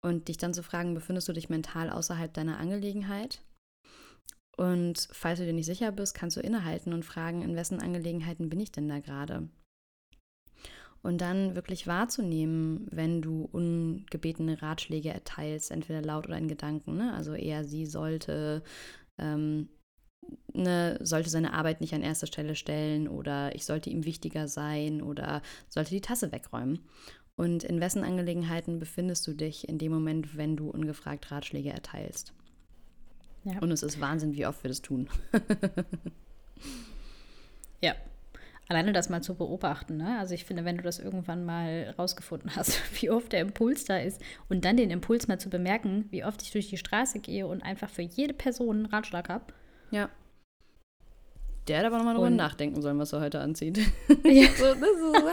Und 0.04 0.28
dich 0.28 0.38
dann 0.38 0.54
zu 0.54 0.64
fragen, 0.64 0.94
befindest 0.94 1.28
du 1.28 1.34
dich 1.34 1.50
mental 1.50 1.90
außerhalb 1.90 2.34
deiner 2.34 2.58
Angelegenheit? 2.58 3.44
Und 4.58 5.08
falls 5.12 5.40
du 5.40 5.46
dir 5.46 5.54
nicht 5.54 5.66
sicher 5.66 5.92
bist, 5.92 6.14
kannst 6.14 6.38
du 6.38 6.42
innehalten 6.42 6.94
und 6.94 7.06
fragen, 7.06 7.42
in 7.42 7.56
wessen 7.56 7.80
Angelegenheiten 7.80 8.50
bin 8.50 8.60
ich 8.60 8.72
denn 8.72 8.88
da 8.88 9.00
gerade? 9.00 9.50
Und 11.04 11.20
dann 11.20 11.56
wirklich 11.56 11.88
wahrzunehmen, 11.88 12.88
wenn 12.92 13.24
du 13.24 13.50
ungebetene 13.52 14.62
Ratschläge 14.62 15.10
erteilst, 15.10 15.72
entweder 15.72 16.02
laut 16.02 16.28
oder 16.28 16.38
in 16.38 16.48
Gedanken. 16.48 16.96
Ne? 16.96 17.14
Also 17.14 17.34
eher 17.34 17.64
sie 17.64 17.88
sollte, 17.88 18.64
ähm, 19.18 19.70
ne, 20.54 20.98
sollte 21.02 21.30
seine 21.30 21.54
Arbeit 21.54 21.82
nicht 21.82 21.94
an 21.94 22.02
erster 22.02 22.28
Stelle 22.28 22.56
stellen 22.56 23.08
oder 23.08 23.56
ich 23.56 23.66
sollte 23.66 23.90
ihm 23.90 24.06
wichtiger 24.06 24.48
sein 24.48 25.02
oder 25.02 25.42
sollte 25.70 25.92
die 25.92 26.02
Tasse 26.02 26.32
wegräumen. 26.32 26.80
Und 27.36 27.64
in 27.64 27.80
wessen 27.80 28.04
Angelegenheiten 28.04 28.80
befindest 28.80 29.26
du 29.28 29.34
dich 29.34 29.68
in 29.68 29.78
dem 29.78 29.92
Moment, 29.92 30.38
wenn 30.38 30.56
du 30.56 30.70
ungefragt 30.70 31.32
Ratschläge 31.32 31.70
erteilst? 31.70 32.34
Ja. 33.44 33.60
Und 33.60 33.72
es 33.72 33.82
ist 33.82 34.00
Wahnsinn, 34.00 34.36
wie 34.36 34.46
oft 34.46 34.64
wir 34.64 34.70
das 34.70 34.82
tun. 34.82 35.10
ja. 37.82 37.96
Alleine 38.68 38.94
das 38.94 39.10
mal 39.10 39.22
zu 39.22 39.36
beobachten. 39.36 39.98
Ne? 39.98 40.18
Also 40.20 40.34
ich 40.34 40.46
finde, 40.46 40.64
wenn 40.64 40.78
du 40.78 40.84
das 40.84 41.00
irgendwann 41.00 41.44
mal 41.44 41.94
rausgefunden 41.98 42.56
hast, 42.56 42.80
wie 43.02 43.10
oft 43.10 43.34
der 43.34 43.42
Impuls 43.42 43.86
da 43.86 43.98
ist 43.98 44.22
und 44.48 44.64
dann 44.64 44.78
den 44.78 44.92
Impuls 44.92 45.28
mal 45.28 45.40
zu 45.40 45.50
bemerken, 45.50 46.06
wie 46.12 46.24
oft 46.24 46.42
ich 46.42 46.52
durch 46.52 46.70
die 46.70 46.78
Straße 46.78 47.20
gehe 47.20 47.48
und 47.48 47.64
einfach 47.64 47.90
für 47.90 48.04
jede 48.04 48.34
Person 48.34 48.78
einen 48.78 48.86
Ratschlag 48.86 49.30
habe, 49.30 49.46
ja. 49.92 50.10
Der 51.68 51.78
hätte 51.78 51.88
aber 51.88 51.98
nochmal 51.98 52.16
drüber 52.16 52.30
nachdenken 52.30 52.82
sollen, 52.82 52.98
was 52.98 53.14
er 53.14 53.22
heute 53.22 53.40
anzieht. 53.40 53.78
Ja. 54.24 54.48
so, 54.58 54.66
das 54.74 54.90
ist 54.90 55.00
so 55.00 55.28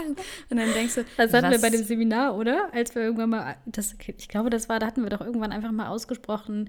und 0.50 0.56
dann 0.56 0.72
denkst 0.72 0.96
du. 0.96 1.04
Das 1.16 1.32
hatten 1.32 1.46
was? 1.46 1.52
wir 1.52 1.60
bei 1.60 1.70
dem 1.70 1.84
Seminar, 1.84 2.36
oder? 2.36 2.68
Als 2.72 2.94
wir 2.94 3.02
irgendwann 3.02 3.30
mal, 3.30 3.56
das, 3.66 3.96
ich 4.16 4.28
glaube, 4.28 4.50
das 4.50 4.68
war, 4.68 4.78
da 4.78 4.86
hatten 4.86 5.02
wir 5.02 5.10
doch 5.10 5.20
irgendwann 5.20 5.52
einfach 5.52 5.72
mal 5.72 5.88
ausgesprochen, 5.88 6.68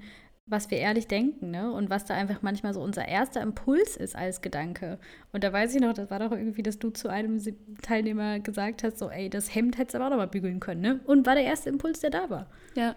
was 0.49 0.71
wir 0.71 0.79
ehrlich 0.79 1.07
denken, 1.07 1.51
ne? 1.51 1.71
Und 1.71 1.89
was 1.89 2.05
da 2.05 2.15
einfach 2.15 2.41
manchmal 2.41 2.73
so 2.73 2.81
unser 2.81 3.07
erster 3.07 3.41
Impuls 3.41 3.95
ist 3.95 4.15
als 4.15 4.41
Gedanke. 4.41 4.97
Und 5.31 5.43
da 5.43 5.53
weiß 5.53 5.75
ich 5.75 5.81
noch, 5.81 5.93
das 5.93 6.09
war 6.09 6.19
doch 6.19 6.31
irgendwie, 6.31 6.63
dass 6.63 6.79
du 6.79 6.89
zu 6.89 7.09
einem 7.09 7.39
Teilnehmer 7.81 8.39
gesagt 8.39 8.83
hast, 8.83 8.97
so, 8.97 9.09
ey, 9.09 9.29
das 9.29 9.53
Hemd 9.53 9.77
hättest 9.77 9.93
du 9.93 9.97
aber 9.99 10.07
auch 10.07 10.11
noch 10.11 10.17
mal 10.17 10.27
bügeln 10.27 10.59
können, 10.59 10.81
ne? 10.81 10.99
Und 11.05 11.27
war 11.27 11.35
der 11.35 11.43
erste 11.43 11.69
Impuls, 11.69 11.99
der 11.99 12.09
da 12.09 12.29
war. 12.29 12.47
Ja. 12.75 12.95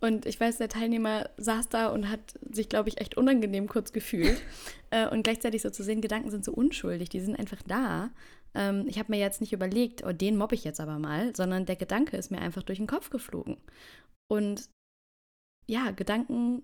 Und 0.00 0.24
ich 0.24 0.40
weiß, 0.40 0.58
der 0.58 0.70
Teilnehmer 0.70 1.28
saß 1.36 1.68
da 1.68 1.88
und 1.88 2.08
hat 2.08 2.20
sich, 2.50 2.70
glaube 2.70 2.88
ich, 2.88 3.00
echt 3.00 3.16
unangenehm 3.16 3.68
kurz 3.68 3.92
gefühlt. 3.92 4.42
äh, 4.90 5.06
und 5.08 5.22
gleichzeitig 5.22 5.62
so 5.62 5.70
zu 5.70 5.82
sehen, 5.82 6.00
Gedanken 6.00 6.30
sind 6.30 6.44
so 6.44 6.52
unschuldig, 6.52 7.10
die 7.10 7.20
sind 7.20 7.38
einfach 7.38 7.62
da. 7.66 8.10
Ähm, 8.54 8.86
ich 8.88 8.98
habe 8.98 9.12
mir 9.12 9.18
jetzt 9.18 9.40
nicht 9.40 9.52
überlegt, 9.52 10.04
oh, 10.04 10.12
den 10.12 10.36
mobbe 10.36 10.54
ich 10.54 10.64
jetzt 10.64 10.80
aber 10.80 10.98
mal, 10.98 11.36
sondern 11.36 11.66
der 11.66 11.76
Gedanke 11.76 12.16
ist 12.16 12.30
mir 12.30 12.40
einfach 12.40 12.62
durch 12.62 12.78
den 12.78 12.86
Kopf 12.86 13.10
geflogen. 13.10 13.58
Und 14.28 14.70
ja, 15.66 15.90
Gedanken 15.90 16.62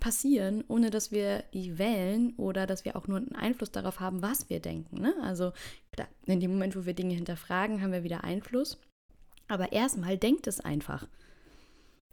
passieren, 0.00 0.62
ohne 0.68 0.90
dass 0.90 1.10
wir 1.10 1.42
die 1.54 1.78
wählen 1.78 2.34
oder 2.36 2.66
dass 2.66 2.84
wir 2.84 2.96
auch 2.96 3.08
nur 3.08 3.18
einen 3.18 3.34
Einfluss 3.34 3.72
darauf 3.72 4.00
haben, 4.00 4.22
was 4.22 4.48
wir 4.48 4.60
denken. 4.60 5.00
Ne? 5.00 5.14
Also 5.22 5.52
klar, 5.90 6.08
in 6.26 6.40
dem 6.40 6.52
Moment, 6.52 6.76
wo 6.76 6.86
wir 6.86 6.94
Dinge 6.94 7.14
hinterfragen, 7.14 7.82
haben 7.82 7.92
wir 7.92 8.04
wieder 8.04 8.22
Einfluss. 8.22 8.78
Aber 9.48 9.72
erstmal 9.72 10.18
denkt 10.18 10.46
es 10.46 10.60
einfach. 10.60 11.08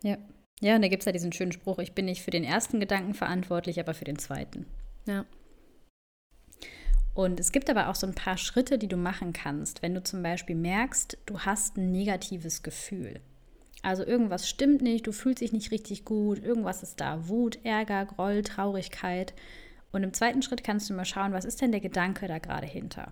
Ja. 0.02 0.18
Ja, 0.62 0.76
und 0.76 0.82
da 0.82 0.88
gibt 0.88 1.02
es 1.02 1.06
ja 1.06 1.12
diesen 1.12 1.34
schönen 1.34 1.52
Spruch, 1.52 1.80
ich 1.80 1.94
bin 1.94 2.06
nicht 2.06 2.22
für 2.22 2.32
den 2.32 2.44
ersten 2.44 2.80
Gedanken 2.80 3.14
verantwortlich, 3.14 3.80
aber 3.80 3.94
für 3.94 4.06
den 4.06 4.18
zweiten. 4.18 4.66
Ja. 5.06 5.26
Und 7.14 7.40
es 7.40 7.52
gibt 7.52 7.70
aber 7.70 7.90
auch 7.90 7.96
so 7.96 8.08
ein 8.08 8.16
paar 8.16 8.38
Schritte, 8.38 8.78
die 8.78 8.88
du 8.88 8.98
machen 8.98 9.34
kannst, 9.34 9.82
wenn 9.82 9.94
du 9.94 10.02
zum 10.02 10.24
Beispiel 10.24 10.56
merkst, 10.56 11.18
du 11.26 11.40
hast 11.40 11.78
ein 11.78 11.92
negatives 11.92 12.64
Gefühl. 12.64 13.20
Also 13.84 14.06
irgendwas 14.06 14.50
stimmt 14.50 14.82
nicht, 14.82 15.06
du 15.06 15.12
fühlst 15.12 15.42
dich 15.42 15.52
nicht 15.52 15.72
richtig 15.72 16.06
gut, 16.06 16.42
irgendwas 16.42 16.82
ist 16.82 17.02
da, 17.02 17.28
Wut, 17.28 17.60
Ärger, 17.64 18.06
Groll, 18.06 18.42
Traurigkeit. 18.42 19.34
Und 19.92 20.04
im 20.04 20.14
zweiten 20.14 20.42
Schritt 20.42 20.64
kannst 20.64 20.90
du 20.90 20.94
mal 20.94 21.06
schauen, 21.06 21.34
was 21.34 21.46
ist 21.46 21.62
denn 21.62 21.72
der 21.72 21.82
Gedanke 21.82 22.28
da 22.28 22.40
gerade 22.40 22.66
hinter? 22.66 23.12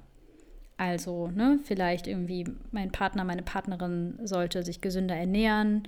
Also, 0.78 1.28
ne, 1.28 1.60
vielleicht 1.64 2.08
irgendwie 2.08 2.46
mein 2.72 2.92
Partner, 2.92 3.24
meine 3.24 3.44
Partnerin 3.44 4.18
sollte 4.24 4.64
sich 4.64 4.82
gesünder 4.82 5.16
ernähren, 5.16 5.84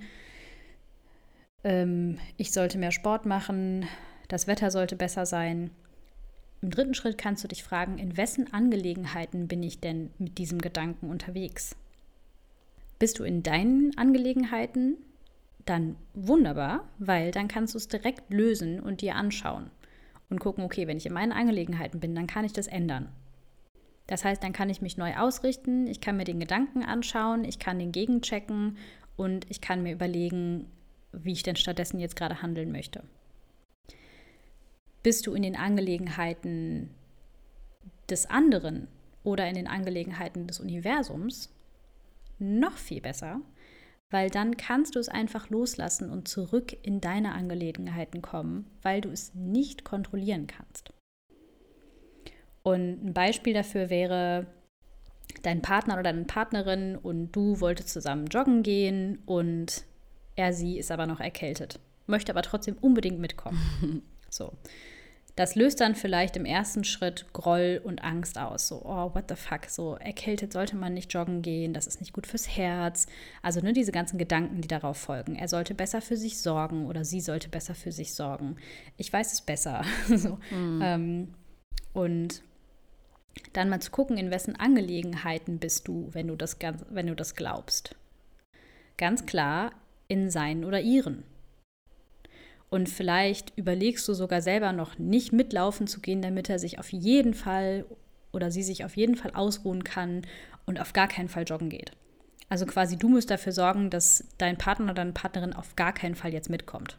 ähm, 1.64 2.18
ich 2.36 2.52
sollte 2.52 2.78
mehr 2.78 2.92
Sport 2.92 3.26
machen, 3.26 3.86
das 4.28 4.46
Wetter 4.46 4.70
sollte 4.70 4.96
besser 4.96 5.26
sein. 5.26 5.70
Im 6.62 6.70
dritten 6.70 6.94
Schritt 6.94 7.18
kannst 7.18 7.44
du 7.44 7.48
dich 7.48 7.62
fragen, 7.62 7.98
in 7.98 8.16
wessen 8.16 8.52
Angelegenheiten 8.52 9.48
bin 9.48 9.62
ich 9.62 9.80
denn 9.80 10.10
mit 10.18 10.38
diesem 10.38 10.60
Gedanken 10.60 11.10
unterwegs? 11.10 11.76
Bist 12.98 13.18
du 13.18 13.24
in 13.24 13.42
deinen 13.42 13.96
Angelegenheiten? 13.98 14.96
Dann 15.66 15.96
wunderbar, 16.14 16.88
weil 16.98 17.30
dann 17.30 17.48
kannst 17.48 17.74
du 17.74 17.78
es 17.78 17.88
direkt 17.88 18.32
lösen 18.32 18.80
und 18.80 19.00
dir 19.00 19.16
anschauen 19.16 19.70
und 20.30 20.38
gucken, 20.38 20.64
okay, 20.64 20.86
wenn 20.86 20.96
ich 20.96 21.06
in 21.06 21.12
meinen 21.12 21.32
Angelegenheiten 21.32 22.00
bin, 22.00 22.14
dann 22.14 22.26
kann 22.26 22.44
ich 22.44 22.52
das 22.52 22.66
ändern. 22.66 23.08
Das 24.06 24.24
heißt, 24.24 24.42
dann 24.42 24.52
kann 24.52 24.68
ich 24.68 24.82
mich 24.82 24.98
neu 24.98 25.16
ausrichten, 25.16 25.86
ich 25.86 26.00
kann 26.00 26.16
mir 26.16 26.24
den 26.24 26.40
Gedanken 26.40 26.82
anschauen, 26.82 27.44
ich 27.44 27.58
kann 27.58 27.78
den 27.78 27.92
gegenchecken 27.92 28.76
und 29.16 29.46
ich 29.50 29.60
kann 29.60 29.82
mir 29.82 29.92
überlegen, 29.92 30.66
wie 31.22 31.32
ich 31.32 31.42
denn 31.42 31.56
stattdessen 31.56 32.00
jetzt 32.00 32.16
gerade 32.16 32.42
handeln 32.42 32.72
möchte. 32.72 33.02
Bist 35.02 35.26
du 35.26 35.34
in 35.34 35.42
den 35.42 35.56
Angelegenheiten 35.56 36.90
des 38.08 38.26
anderen 38.28 38.88
oder 39.22 39.48
in 39.48 39.54
den 39.54 39.66
Angelegenheiten 39.66 40.46
des 40.46 40.60
Universums, 40.60 41.50
noch 42.38 42.76
viel 42.76 43.00
besser, 43.00 43.40
weil 44.10 44.30
dann 44.30 44.56
kannst 44.56 44.94
du 44.94 44.98
es 44.98 45.08
einfach 45.08 45.50
loslassen 45.50 46.10
und 46.10 46.28
zurück 46.28 46.76
in 46.82 47.00
deine 47.00 47.32
Angelegenheiten 47.32 48.22
kommen, 48.22 48.70
weil 48.82 49.00
du 49.00 49.10
es 49.10 49.34
nicht 49.34 49.84
kontrollieren 49.84 50.46
kannst. 50.46 50.92
Und 52.62 53.04
ein 53.04 53.12
Beispiel 53.12 53.54
dafür 53.54 53.90
wäre, 53.90 54.46
dein 55.42 55.62
Partner 55.62 55.94
oder 55.94 56.04
deine 56.04 56.24
Partnerin 56.24 56.96
und 56.96 57.32
du 57.32 57.60
wolltet 57.60 57.88
zusammen 57.88 58.26
joggen 58.26 58.62
gehen 58.62 59.18
und 59.26 59.84
er, 60.36 60.52
sie 60.52 60.78
ist 60.78 60.90
aber 60.90 61.06
noch 61.06 61.20
erkältet, 61.20 61.80
möchte 62.06 62.32
aber 62.32 62.42
trotzdem 62.42 62.76
unbedingt 62.80 63.18
mitkommen. 63.18 64.02
so. 64.30 64.52
Das 65.36 65.56
löst 65.56 65.80
dann 65.80 65.96
vielleicht 65.96 66.36
im 66.36 66.44
ersten 66.44 66.84
Schritt 66.84 67.26
Groll 67.32 67.80
und 67.82 68.04
Angst 68.04 68.38
aus. 68.38 68.68
So, 68.68 68.82
oh, 68.84 69.12
what 69.14 69.24
the 69.28 69.34
fuck, 69.34 69.66
so 69.66 69.96
erkältet 69.96 70.52
sollte 70.52 70.76
man 70.76 70.94
nicht 70.94 71.12
joggen 71.12 71.42
gehen, 71.42 71.72
das 71.72 71.88
ist 71.88 72.00
nicht 72.00 72.12
gut 72.12 72.28
fürs 72.28 72.56
Herz. 72.56 73.06
Also 73.42 73.60
ne, 73.60 73.72
diese 73.72 73.90
ganzen 73.90 74.16
Gedanken, 74.16 74.60
die 74.60 74.68
darauf 74.68 74.96
folgen. 74.96 75.34
Er 75.34 75.48
sollte 75.48 75.74
besser 75.74 76.00
für 76.00 76.16
sich 76.16 76.38
sorgen 76.40 76.86
oder 76.86 77.04
sie 77.04 77.20
sollte 77.20 77.48
besser 77.48 77.74
für 77.74 77.90
sich 77.90 78.14
sorgen. 78.14 78.56
Ich 78.96 79.12
weiß 79.12 79.32
es 79.32 79.40
besser. 79.40 79.84
so. 80.08 80.38
mhm. 80.52 80.80
ähm, 80.82 81.34
und 81.92 82.42
dann 83.52 83.68
mal 83.68 83.80
zu 83.80 83.90
gucken, 83.90 84.16
in 84.16 84.30
wessen 84.30 84.54
Angelegenheiten 84.54 85.58
bist 85.58 85.88
du, 85.88 86.10
wenn 86.12 86.28
du 86.28 86.36
das, 86.36 86.58
wenn 86.90 87.08
du 87.08 87.16
das 87.16 87.34
glaubst. 87.34 87.96
Ganz 88.96 89.26
klar 89.26 89.72
in 90.08 90.30
seinen 90.30 90.64
oder 90.64 90.80
ihren. 90.80 91.24
Und 92.70 92.88
vielleicht 92.88 93.56
überlegst 93.56 94.06
du 94.08 94.14
sogar 94.14 94.42
selber 94.42 94.72
noch 94.72 94.98
nicht 94.98 95.32
mitlaufen 95.32 95.86
zu 95.86 96.00
gehen, 96.00 96.22
damit 96.22 96.50
er 96.50 96.58
sich 96.58 96.78
auf 96.78 96.92
jeden 96.92 97.34
Fall 97.34 97.84
oder 98.32 98.50
sie 98.50 98.64
sich 98.64 98.84
auf 98.84 98.96
jeden 98.96 99.14
Fall 99.14 99.30
ausruhen 99.32 99.84
kann 99.84 100.22
und 100.66 100.80
auf 100.80 100.92
gar 100.92 101.06
keinen 101.06 101.28
Fall 101.28 101.44
joggen 101.44 101.70
geht. 101.70 101.92
Also 102.48 102.66
quasi 102.66 102.96
du 102.96 103.08
musst 103.08 103.30
dafür 103.30 103.52
sorgen, 103.52 103.90
dass 103.90 104.24
dein 104.38 104.58
Partner 104.58 104.86
oder 104.86 104.94
deine 104.94 105.12
Partnerin 105.12 105.52
auf 105.52 105.76
gar 105.76 105.92
keinen 105.92 106.16
Fall 106.16 106.32
jetzt 106.32 106.50
mitkommt. 106.50 106.98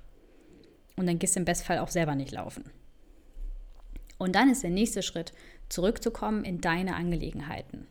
Und 0.95 1.07
dann 1.07 1.19
gehst 1.19 1.35
du 1.35 1.39
im 1.39 1.45
Bestfall 1.45 1.79
auch 1.79 1.89
selber 1.89 2.15
nicht 2.15 2.31
laufen. 2.31 2.71
Und 4.17 4.33
dann 4.33 4.49
ist 4.49 4.63
der 4.63 4.69
nächste 4.69 5.03
Schritt, 5.03 5.33
zurückzukommen 5.67 6.45
in 6.45 6.61
deine 6.61 6.95
Angelegenheiten. 6.95 7.85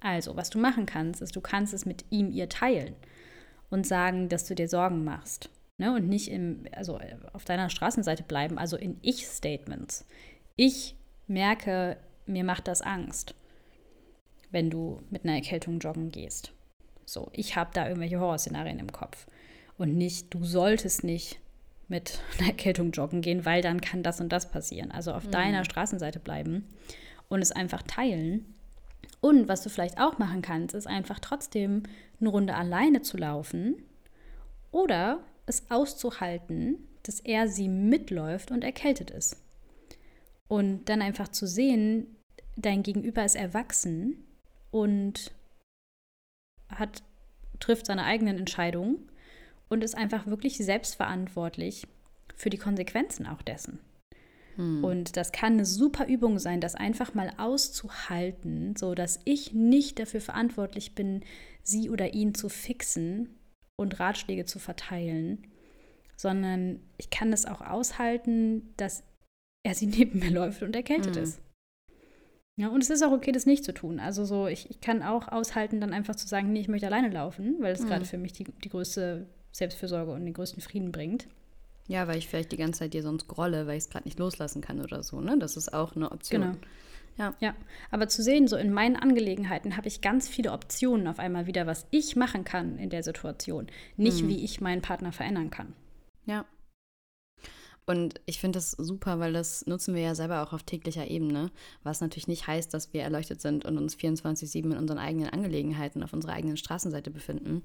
Also, 0.00 0.36
was 0.36 0.50
du 0.50 0.58
machen 0.58 0.84
kannst, 0.84 1.22
ist, 1.22 1.34
du 1.34 1.40
kannst 1.40 1.72
es 1.72 1.86
mit 1.86 2.04
ihm, 2.10 2.30
ihr 2.30 2.48
teilen 2.48 2.94
und 3.72 3.86
sagen, 3.86 4.28
dass 4.28 4.44
du 4.44 4.54
dir 4.54 4.68
Sorgen 4.68 5.02
machst 5.02 5.50
Ne? 5.82 5.92
Und 5.94 6.08
nicht 6.08 6.30
im, 6.30 6.64
also 6.72 6.98
äh, 6.98 7.16
auf 7.32 7.44
deiner 7.44 7.68
Straßenseite 7.68 8.22
bleiben, 8.22 8.56
also 8.56 8.76
in 8.76 8.98
Ich-Statements. 9.02 10.06
Ich 10.54 10.94
merke, 11.26 11.96
mir 12.24 12.44
macht 12.44 12.68
das 12.68 12.82
Angst, 12.82 13.34
wenn 14.52 14.70
du 14.70 15.02
mit 15.10 15.24
einer 15.24 15.34
Erkältung 15.34 15.80
joggen 15.80 16.10
gehst. 16.10 16.52
So, 17.04 17.30
ich 17.32 17.56
habe 17.56 17.70
da 17.72 17.88
irgendwelche 17.88 18.20
Horrorszenarien 18.20 18.78
im 18.78 18.92
Kopf. 18.92 19.26
Und 19.76 19.96
nicht, 19.96 20.32
du 20.32 20.44
solltest 20.44 21.02
nicht 21.02 21.40
mit 21.88 22.20
einer 22.38 22.50
Erkältung 22.50 22.92
joggen 22.92 23.20
gehen, 23.20 23.44
weil 23.44 23.60
dann 23.60 23.80
kann 23.80 24.04
das 24.04 24.20
und 24.20 24.30
das 24.30 24.52
passieren. 24.52 24.92
Also 24.92 25.12
auf 25.12 25.26
mhm. 25.26 25.32
deiner 25.32 25.64
Straßenseite 25.64 26.20
bleiben 26.20 26.68
und 27.28 27.42
es 27.42 27.50
einfach 27.50 27.82
teilen. 27.82 28.54
Und 29.22 29.46
was 29.46 29.62
du 29.62 29.70
vielleicht 29.70 30.00
auch 30.00 30.18
machen 30.18 30.42
kannst, 30.42 30.74
ist 30.74 30.88
einfach 30.88 31.20
trotzdem 31.20 31.84
eine 32.20 32.28
Runde 32.28 32.56
alleine 32.56 33.02
zu 33.02 33.16
laufen 33.16 33.76
oder 34.72 35.20
es 35.46 35.70
auszuhalten, 35.70 36.88
dass 37.04 37.20
er 37.20 37.46
sie 37.46 37.68
mitläuft 37.68 38.50
und 38.50 38.64
erkältet 38.64 39.12
ist. 39.12 39.36
Und 40.48 40.86
dann 40.86 41.02
einfach 41.02 41.28
zu 41.28 41.46
sehen, 41.46 42.16
dein 42.56 42.82
Gegenüber 42.82 43.24
ist 43.24 43.36
erwachsen 43.36 44.24
und 44.72 45.30
hat, 46.68 47.04
trifft 47.60 47.86
seine 47.86 48.04
eigenen 48.04 48.38
Entscheidungen 48.38 49.08
und 49.68 49.84
ist 49.84 49.96
einfach 49.96 50.26
wirklich 50.26 50.58
selbstverantwortlich 50.58 51.86
für 52.34 52.50
die 52.50 52.58
Konsequenzen 52.58 53.26
auch 53.28 53.42
dessen. 53.42 53.78
Hm. 54.56 54.84
Und 54.84 55.16
das 55.16 55.32
kann 55.32 55.54
eine 55.54 55.64
super 55.64 56.06
Übung 56.06 56.38
sein, 56.38 56.60
das 56.60 56.74
einfach 56.74 57.14
mal 57.14 57.32
auszuhalten, 57.38 58.76
so 58.76 58.94
dass 58.94 59.20
ich 59.24 59.52
nicht 59.52 59.98
dafür 59.98 60.20
verantwortlich 60.20 60.94
bin, 60.94 61.22
sie 61.62 61.90
oder 61.90 62.14
ihn 62.14 62.34
zu 62.34 62.48
fixen, 62.48 63.38
und 63.82 64.00
Ratschläge 64.00 64.46
zu 64.46 64.58
verteilen, 64.58 65.46
sondern 66.16 66.80
ich 66.96 67.10
kann 67.10 67.32
es 67.32 67.44
auch 67.44 67.60
aushalten, 67.60 68.72
dass 68.76 69.04
er 69.62 69.74
sie 69.74 69.86
neben 69.88 70.20
mir 70.20 70.30
läuft 70.30 70.62
und 70.62 70.74
erkältet 70.74 71.16
mhm. 71.16 71.22
ist. 71.22 71.40
Ja, 72.56 72.68
und 72.68 72.82
es 72.82 72.90
ist 72.90 73.02
auch 73.02 73.12
okay, 73.12 73.32
das 73.32 73.46
nicht 73.46 73.64
zu 73.64 73.72
tun. 73.72 73.98
Also 73.98 74.24
so, 74.24 74.46
ich, 74.46 74.68
ich 74.70 74.80
kann 74.80 75.02
auch 75.02 75.28
aushalten, 75.28 75.80
dann 75.80 75.94
einfach 75.94 76.16
zu 76.16 76.28
sagen, 76.28 76.52
nee, 76.52 76.60
ich 76.60 76.68
möchte 76.68 76.86
alleine 76.86 77.08
laufen, 77.08 77.56
weil 77.60 77.72
das 77.72 77.82
mhm. 77.82 77.88
gerade 77.88 78.04
für 78.04 78.18
mich 78.18 78.32
die, 78.32 78.44
die 78.44 78.68
größte 78.68 79.26
Selbstfürsorge 79.52 80.12
und 80.12 80.24
den 80.24 80.34
größten 80.34 80.62
Frieden 80.62 80.92
bringt. 80.92 81.28
Ja, 81.88 82.06
weil 82.06 82.18
ich 82.18 82.28
vielleicht 82.28 82.52
die 82.52 82.56
ganze 82.56 82.80
Zeit 82.80 82.94
dir 82.94 83.02
sonst 83.02 83.28
grolle, 83.28 83.66
weil 83.66 83.76
ich 83.76 83.84
es 83.84 83.90
gerade 83.90 84.06
nicht 84.06 84.18
loslassen 84.18 84.62
kann 84.62 84.80
oder 84.80 85.02
so, 85.02 85.20
ne? 85.20 85.36
Das 85.38 85.56
ist 85.56 85.72
auch 85.72 85.96
eine 85.96 86.10
Option. 86.12 86.42
Genau. 86.42 86.56
Ja. 87.18 87.34
ja, 87.40 87.54
aber 87.90 88.08
zu 88.08 88.22
sehen, 88.22 88.48
so 88.48 88.56
in 88.56 88.72
meinen 88.72 88.96
Angelegenheiten 88.96 89.76
habe 89.76 89.86
ich 89.86 90.00
ganz 90.00 90.28
viele 90.28 90.52
Optionen 90.52 91.06
auf 91.06 91.18
einmal 91.18 91.46
wieder, 91.46 91.66
was 91.66 91.86
ich 91.90 92.16
machen 92.16 92.44
kann 92.44 92.78
in 92.78 92.88
der 92.88 93.02
Situation, 93.02 93.66
nicht 93.98 94.22
mhm. 94.22 94.28
wie 94.28 94.44
ich 94.44 94.62
meinen 94.62 94.80
Partner 94.80 95.12
verändern 95.12 95.50
kann. 95.50 95.74
Ja. 96.24 96.46
Und 97.84 98.20
ich 98.26 98.38
finde 98.38 98.58
das 98.58 98.70
super, 98.72 99.18
weil 99.18 99.32
das 99.32 99.66
nutzen 99.66 99.94
wir 99.94 100.02
ja 100.02 100.14
selber 100.14 100.42
auch 100.42 100.52
auf 100.52 100.62
täglicher 100.62 101.08
Ebene, 101.08 101.50
was 101.82 102.00
natürlich 102.00 102.28
nicht 102.28 102.46
heißt, 102.46 102.72
dass 102.72 102.92
wir 102.92 103.02
erleuchtet 103.02 103.40
sind 103.40 103.64
und 103.64 103.76
uns 103.76 103.96
24-7 103.96 104.64
in 104.66 104.76
unseren 104.76 104.98
eigenen 104.98 105.30
Angelegenheiten 105.30 106.04
auf 106.04 106.12
unserer 106.12 106.34
eigenen 106.34 106.56
Straßenseite 106.56 107.10
befinden. 107.10 107.62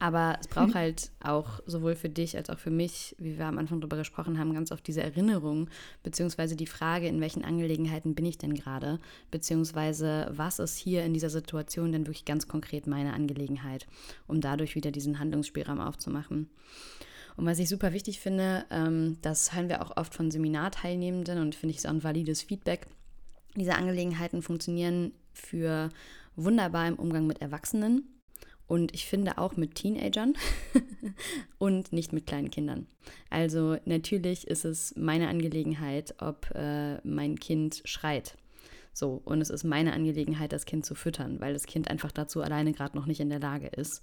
Aber 0.00 0.36
es 0.40 0.48
braucht 0.48 0.74
halt 0.74 1.12
auch 1.22 1.60
sowohl 1.66 1.94
für 1.94 2.08
dich 2.08 2.36
als 2.36 2.50
auch 2.50 2.58
für 2.58 2.72
mich, 2.72 3.14
wie 3.18 3.38
wir 3.38 3.46
am 3.46 3.58
Anfang 3.58 3.80
darüber 3.80 3.96
gesprochen 3.96 4.40
haben, 4.40 4.54
ganz 4.54 4.72
oft 4.72 4.84
diese 4.86 5.02
Erinnerung, 5.02 5.70
beziehungsweise 6.02 6.56
die 6.56 6.66
Frage, 6.66 7.06
in 7.06 7.20
welchen 7.20 7.44
Angelegenheiten 7.44 8.16
bin 8.16 8.24
ich 8.24 8.38
denn 8.38 8.54
gerade, 8.54 8.98
beziehungsweise 9.30 10.32
was 10.32 10.58
ist 10.58 10.78
hier 10.78 11.04
in 11.04 11.14
dieser 11.14 11.30
Situation 11.30 11.92
denn 11.92 12.06
wirklich 12.06 12.24
ganz 12.24 12.48
konkret 12.48 12.88
meine 12.88 13.12
Angelegenheit, 13.12 13.86
um 14.26 14.40
dadurch 14.40 14.74
wieder 14.74 14.90
diesen 14.90 15.20
Handlungsspielraum 15.20 15.80
aufzumachen. 15.80 16.48
Und 17.40 17.46
was 17.46 17.58
ich 17.58 17.70
super 17.70 17.94
wichtig 17.94 18.20
finde, 18.20 18.66
ähm, 18.70 19.16
das 19.22 19.54
hören 19.54 19.70
wir 19.70 19.80
auch 19.80 19.96
oft 19.96 20.14
von 20.14 20.30
Seminarteilnehmenden 20.30 21.38
und 21.38 21.54
finde 21.54 21.70
ich 21.70 21.78
ist 21.78 21.86
auch 21.86 21.90
ein 21.90 22.04
valides 22.04 22.42
Feedback. 22.42 22.86
Diese 23.56 23.76
Angelegenheiten 23.76 24.42
funktionieren 24.42 25.12
für 25.32 25.88
wunderbar 26.36 26.86
im 26.86 26.96
Umgang 26.96 27.26
mit 27.26 27.40
Erwachsenen 27.40 28.02
und 28.66 28.92
ich 28.92 29.06
finde 29.06 29.38
auch 29.38 29.56
mit 29.56 29.74
Teenagern 29.74 30.34
und 31.58 31.94
nicht 31.94 32.12
mit 32.12 32.26
kleinen 32.26 32.50
Kindern. 32.50 32.86
Also 33.30 33.78
natürlich 33.86 34.46
ist 34.46 34.66
es 34.66 34.94
meine 34.96 35.28
Angelegenheit, 35.28 36.16
ob 36.18 36.50
äh, 36.54 36.98
mein 37.08 37.38
Kind 37.40 37.80
schreit. 37.86 38.36
So, 38.92 39.22
und 39.24 39.40
es 39.40 39.48
ist 39.48 39.64
meine 39.64 39.94
Angelegenheit, 39.94 40.52
das 40.52 40.66
Kind 40.66 40.84
zu 40.84 40.94
füttern, 40.94 41.40
weil 41.40 41.54
das 41.54 41.64
Kind 41.64 41.88
einfach 41.88 42.12
dazu 42.12 42.42
alleine 42.42 42.72
gerade 42.72 42.98
noch 42.98 43.06
nicht 43.06 43.20
in 43.20 43.30
der 43.30 43.40
Lage 43.40 43.68
ist. 43.68 44.02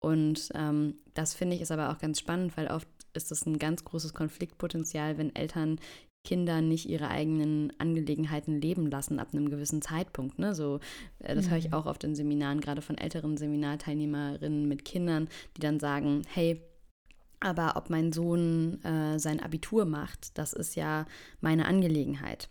Und 0.00 0.50
ähm, 0.54 0.96
das 1.14 1.34
finde 1.34 1.56
ich 1.56 1.62
ist 1.62 1.72
aber 1.72 1.90
auch 1.90 1.98
ganz 1.98 2.20
spannend, 2.20 2.56
weil 2.56 2.68
oft 2.68 2.88
ist 3.14 3.30
das 3.30 3.46
ein 3.46 3.58
ganz 3.58 3.84
großes 3.84 4.14
Konfliktpotenzial, 4.14 5.18
wenn 5.18 5.34
Eltern 5.34 5.80
Kinder 6.26 6.60
nicht 6.60 6.88
ihre 6.88 7.08
eigenen 7.08 7.72
Angelegenheiten 7.78 8.60
leben 8.60 8.90
lassen 8.90 9.20
ab 9.20 9.28
einem 9.32 9.48
gewissen 9.48 9.80
Zeitpunkt. 9.80 10.38
Ne? 10.38 10.54
So, 10.54 10.80
äh, 11.20 11.34
das 11.34 11.48
höre 11.48 11.58
ich 11.58 11.68
mhm. 11.68 11.74
auch 11.74 11.86
auf 11.86 11.98
den 11.98 12.14
Seminaren, 12.16 12.60
gerade 12.60 12.82
von 12.82 12.98
älteren 12.98 13.36
Seminarteilnehmerinnen 13.36 14.66
mit 14.68 14.84
Kindern, 14.84 15.28
die 15.56 15.60
dann 15.60 15.78
sagen, 15.78 16.22
hey, 16.34 16.60
aber 17.38 17.74
ob 17.76 17.90
mein 17.90 18.12
Sohn 18.12 18.82
äh, 18.82 19.18
sein 19.18 19.40
Abitur 19.40 19.84
macht, 19.84 20.36
das 20.36 20.52
ist 20.52 20.74
ja 20.74 21.06
meine 21.40 21.66
Angelegenheit. 21.66 22.48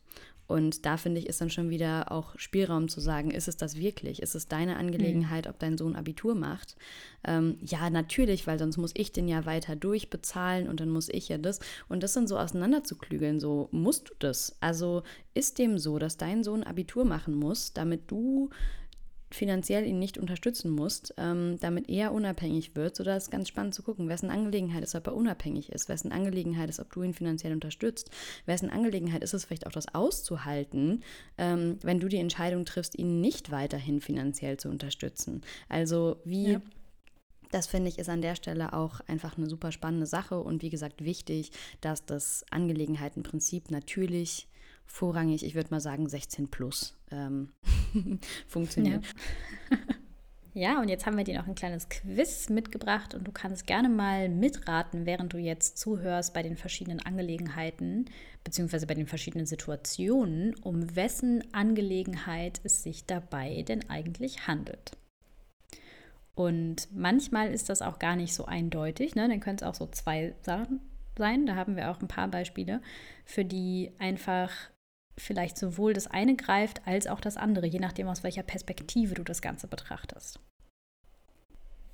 Und 0.48 0.86
da 0.86 0.98
finde 0.98 1.20
ich, 1.20 1.28
ist 1.28 1.42
dann 1.42 1.50
schon 1.50 1.70
wieder 1.70 2.12
auch 2.12 2.38
Spielraum 2.38 2.88
zu 2.88 3.00
sagen, 3.00 3.32
ist 3.32 3.48
es 3.48 3.58
das 3.58 3.78
wirklich? 3.78 4.22
Ist 4.22 4.36
es 4.36 4.48
deine 4.48 4.78
Angelegenheit, 4.78 5.48
ob 5.48 5.58
dein 5.58 5.78
Sohn 5.78 5.96
Abitur 5.96 6.36
macht? 6.36 6.76
Ähm, 7.24 7.58
ja, 7.62 7.90
natürlich, 7.90 8.46
weil 8.46 8.60
sonst 8.60 8.78
muss 8.78 8.92
ich 8.96 9.12
den 9.12 9.28
ja 9.28 9.46
weiter 9.46 9.76
durchbezahlen 9.76 10.68
und 10.68 10.80
dann 10.80 10.90
muss 10.90 11.10
ich 11.10 11.30
ja 11.30 11.38
das. 11.38 11.60
Und 11.90 12.04
das 12.04 12.14
dann 12.14 12.28
so 12.28 12.38
auseinanderzuklügeln, 12.38 13.40
so 13.40 13.70
musst 13.72 14.10
du 14.10 14.14
das? 14.20 14.56
Also 14.60 15.04
ist 15.34 15.58
dem 15.58 15.80
so, 15.80 15.98
dass 15.98 16.18
dein 16.18 16.44
Sohn 16.44 16.64
Abitur 16.64 17.06
machen 17.06 17.36
muss, 17.36 17.74
damit 17.74 18.12
du 18.12 18.50
finanziell 19.36 19.86
ihn 19.86 20.00
nicht 20.00 20.18
unterstützen 20.18 20.72
musst, 20.72 21.14
ähm, 21.18 21.58
damit 21.60 21.90
er 21.90 22.12
unabhängig 22.14 22.76
wird, 22.76 22.96
sodass 22.96 23.24
es 23.24 23.30
ganz 23.30 23.48
spannend 23.48 23.74
zu 23.74 23.84
gucken, 23.84 24.10
wessen 24.10 24.30
Angelegenheit 24.30 24.84
ist, 24.84 24.96
ob 24.96 25.08
er 25.08 25.16
unabhängig 25.16 25.72
ist, 25.72 25.90
wessen 25.90 26.12
Angelegenheit 26.12 26.70
ist, 26.70 26.80
ob 26.80 26.92
du 26.92 27.04
ihn 27.04 27.14
finanziell 27.14 27.54
unterstützt, 27.54 28.10
wessen 28.46 28.70
Angelegenheit 28.70 29.24
ist 29.24 29.34
es 29.34 29.46
vielleicht 29.46 29.68
auch 29.68 29.72
das 29.72 29.94
auszuhalten, 29.94 31.04
ähm, 31.38 31.78
wenn 31.84 32.00
du 32.00 32.08
die 32.08 32.18
Entscheidung 32.18 32.66
triffst, 32.66 32.98
ihn 32.98 33.22
nicht 33.22 33.52
weiterhin 33.52 34.02
finanziell 34.02 34.58
zu 34.58 34.70
unterstützen. 34.70 35.42
Also 35.70 36.18
wie 36.26 36.54
ja. 36.54 36.62
Das 37.52 37.68
finde 37.68 37.88
ich 37.88 38.00
ist 38.00 38.10
an 38.10 38.22
der 38.22 38.36
Stelle 38.36 38.74
auch 38.74 39.00
einfach 39.08 39.38
eine 39.38 39.48
super 39.48 39.72
spannende 39.72 40.08
Sache 40.08 40.40
und 40.40 40.62
wie 40.62 40.70
gesagt 40.70 41.06
wichtig, 41.06 41.52
dass 41.80 42.06
das 42.06 42.44
Angelegenheitenprinzip 42.50 43.72
natürlich 43.72 44.50
vorrangig, 44.86 45.46
ich 45.46 45.56
würde 45.56 45.70
mal 45.72 45.80
sagen 45.80 46.08
16 46.08 46.50
plus 46.50 46.98
ähm, 47.12 47.50
funktioniert. 48.48 49.04
Ja. 49.72 49.78
ja, 50.54 50.82
und 50.82 50.90
jetzt 50.90 51.06
haben 51.06 51.18
wir 51.18 51.24
dir 51.24 51.38
noch 51.38 51.48
ein 51.48 51.56
kleines 51.56 51.90
Quiz 51.90 52.50
mitgebracht 52.50 53.14
und 53.14 53.28
du 53.28 53.32
kannst 53.32 53.68
gerne 53.68 53.90
mal 53.90 54.30
mitraten, 54.30 55.06
während 55.06 55.34
du 55.34 55.38
jetzt 55.38 55.78
zuhörst 55.78 56.34
bei 56.34 56.44
den 56.44 56.56
verschiedenen 56.56 57.00
Angelegenheiten 57.00 58.06
beziehungsweise 58.44 58.88
bei 58.88 58.94
den 58.94 59.08
verschiedenen 59.08 59.48
Situationen, 59.48 60.56
um 60.62 60.96
wessen 60.96 61.44
Angelegenheit 61.54 62.62
es 62.64 62.84
sich 62.84 63.06
dabei 63.06 63.64
denn 63.64 63.90
eigentlich 63.90 64.48
handelt. 64.48 64.92
Und 66.36 66.90
manchmal 66.94 67.52
ist 67.52 67.70
das 67.70 67.82
auch 67.82 67.98
gar 67.98 68.16
nicht 68.16 68.34
so 68.34 68.46
eindeutig. 68.46 69.16
Ne? 69.16 69.28
Dann 69.28 69.40
können 69.40 69.58
es 69.58 69.64
auch 69.64 69.74
so 69.74 69.88
zwei 69.88 70.36
Sachen 70.42 70.82
sein. 71.18 71.46
Da 71.46 71.56
haben 71.56 71.78
wir 71.78 71.90
auch 71.90 72.02
ein 72.02 72.10
paar 72.10 72.28
Beispiele, 72.28 72.82
für 73.24 73.46
die 73.46 73.92
einfach 74.00 74.52
vielleicht 75.18 75.58
sowohl 75.58 75.94
das 75.94 76.08
eine 76.08 76.36
greift 76.36 76.86
als 76.86 77.08
auch 77.08 77.20
das 77.20 77.38
andere, 77.38 77.66
je 77.66 77.80
nachdem, 77.80 78.08
aus 78.08 78.24
welcher 78.24 78.44
Perspektive 78.44 79.16
du 79.16 79.24
das 79.24 79.42
Ganze 79.42 79.68
betrachtest. 79.68 80.40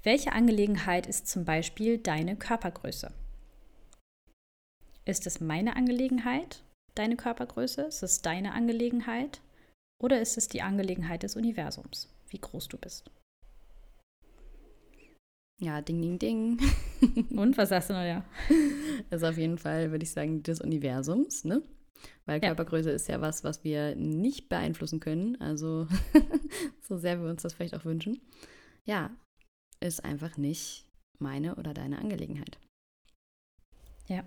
Welche 0.03 0.33
Angelegenheit 0.33 1.05
ist 1.05 1.27
zum 1.27 1.45
Beispiel 1.45 1.99
deine 1.99 2.35
Körpergröße? 2.35 3.11
Ist 5.05 5.27
es 5.27 5.39
meine 5.39 5.75
Angelegenheit, 5.75 6.63
deine 6.95 7.15
Körpergröße? 7.15 7.83
Ist 7.83 8.01
es 8.01 8.21
deine 8.21 8.53
Angelegenheit? 8.53 9.41
Oder 10.01 10.19
ist 10.19 10.37
es 10.37 10.47
die 10.47 10.63
Angelegenheit 10.63 11.21
des 11.21 11.35
Universums, 11.35 12.09
wie 12.29 12.39
groß 12.39 12.67
du 12.69 12.77
bist? 12.77 13.11
Ja, 15.59 15.79
ding, 15.79 16.01
ding, 16.01 16.17
ding. 16.17 16.59
Und 17.37 17.55
was 17.55 17.69
sagst 17.69 17.91
du 17.91 17.93
noch, 17.93 18.01
ja? 18.01 18.25
Das 19.11 19.21
ist 19.21 19.29
auf 19.29 19.37
jeden 19.37 19.59
Fall, 19.59 19.91
würde 19.91 20.03
ich 20.03 20.09
sagen, 20.09 20.41
des 20.41 20.59
Universums, 20.59 21.45
ne? 21.45 21.61
Weil 22.25 22.41
ja. 22.41 22.49
Körpergröße 22.49 22.91
ist 22.91 23.07
ja 23.07 23.21
was, 23.21 23.43
was 23.43 23.63
wir 23.63 23.95
nicht 23.95 24.49
beeinflussen 24.49 24.99
können. 24.99 25.39
Also 25.41 25.87
so 26.81 26.97
sehr 26.97 27.21
wir 27.21 27.29
uns 27.29 27.41
das 27.41 27.53
vielleicht 27.53 27.75
auch 27.75 27.85
wünschen. 27.85 28.21
Ja, 28.85 29.11
ist 29.79 30.03
einfach 30.03 30.37
nicht 30.37 30.85
meine 31.19 31.55
oder 31.55 31.73
deine 31.73 31.99
Angelegenheit. 31.99 32.57
Ja. 34.07 34.23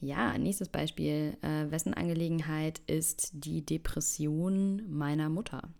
Ja, 0.00 0.36
nächstes 0.38 0.68
Beispiel. 0.68 1.36
Äh, 1.42 1.70
wessen 1.70 1.94
Angelegenheit 1.94 2.80
ist 2.86 3.30
die 3.32 3.64
Depression 3.64 4.88
meiner 4.90 5.28
Mutter? 5.28 5.70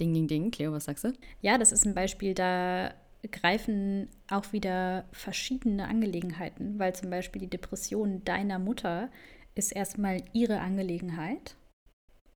Ding, 0.00 0.14
ding, 0.14 0.28
ding. 0.28 0.50
Cleo, 0.50 0.72
was 0.72 0.84
sagst 0.84 1.04
du? 1.04 1.12
Ja, 1.40 1.58
das 1.58 1.72
ist 1.72 1.84
ein 1.84 1.94
Beispiel, 1.94 2.34
da 2.34 2.94
greifen 3.26 4.08
auch 4.28 4.52
wieder 4.52 5.04
verschiedene 5.12 5.88
Angelegenheiten, 5.88 6.78
weil 6.78 6.94
zum 6.94 7.10
Beispiel 7.10 7.40
die 7.40 7.50
Depression 7.50 8.24
deiner 8.24 8.58
Mutter 8.58 9.10
ist 9.54 9.72
erstmal 9.72 10.22
ihre 10.32 10.60
Angelegenheit. 10.60 11.56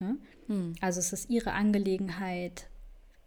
Ne? 0.00 0.16
Hm. 0.48 0.74
Also 0.80 0.98
es 0.98 1.12
ist 1.12 1.30
ihre 1.30 1.52
Angelegenheit, 1.52 2.68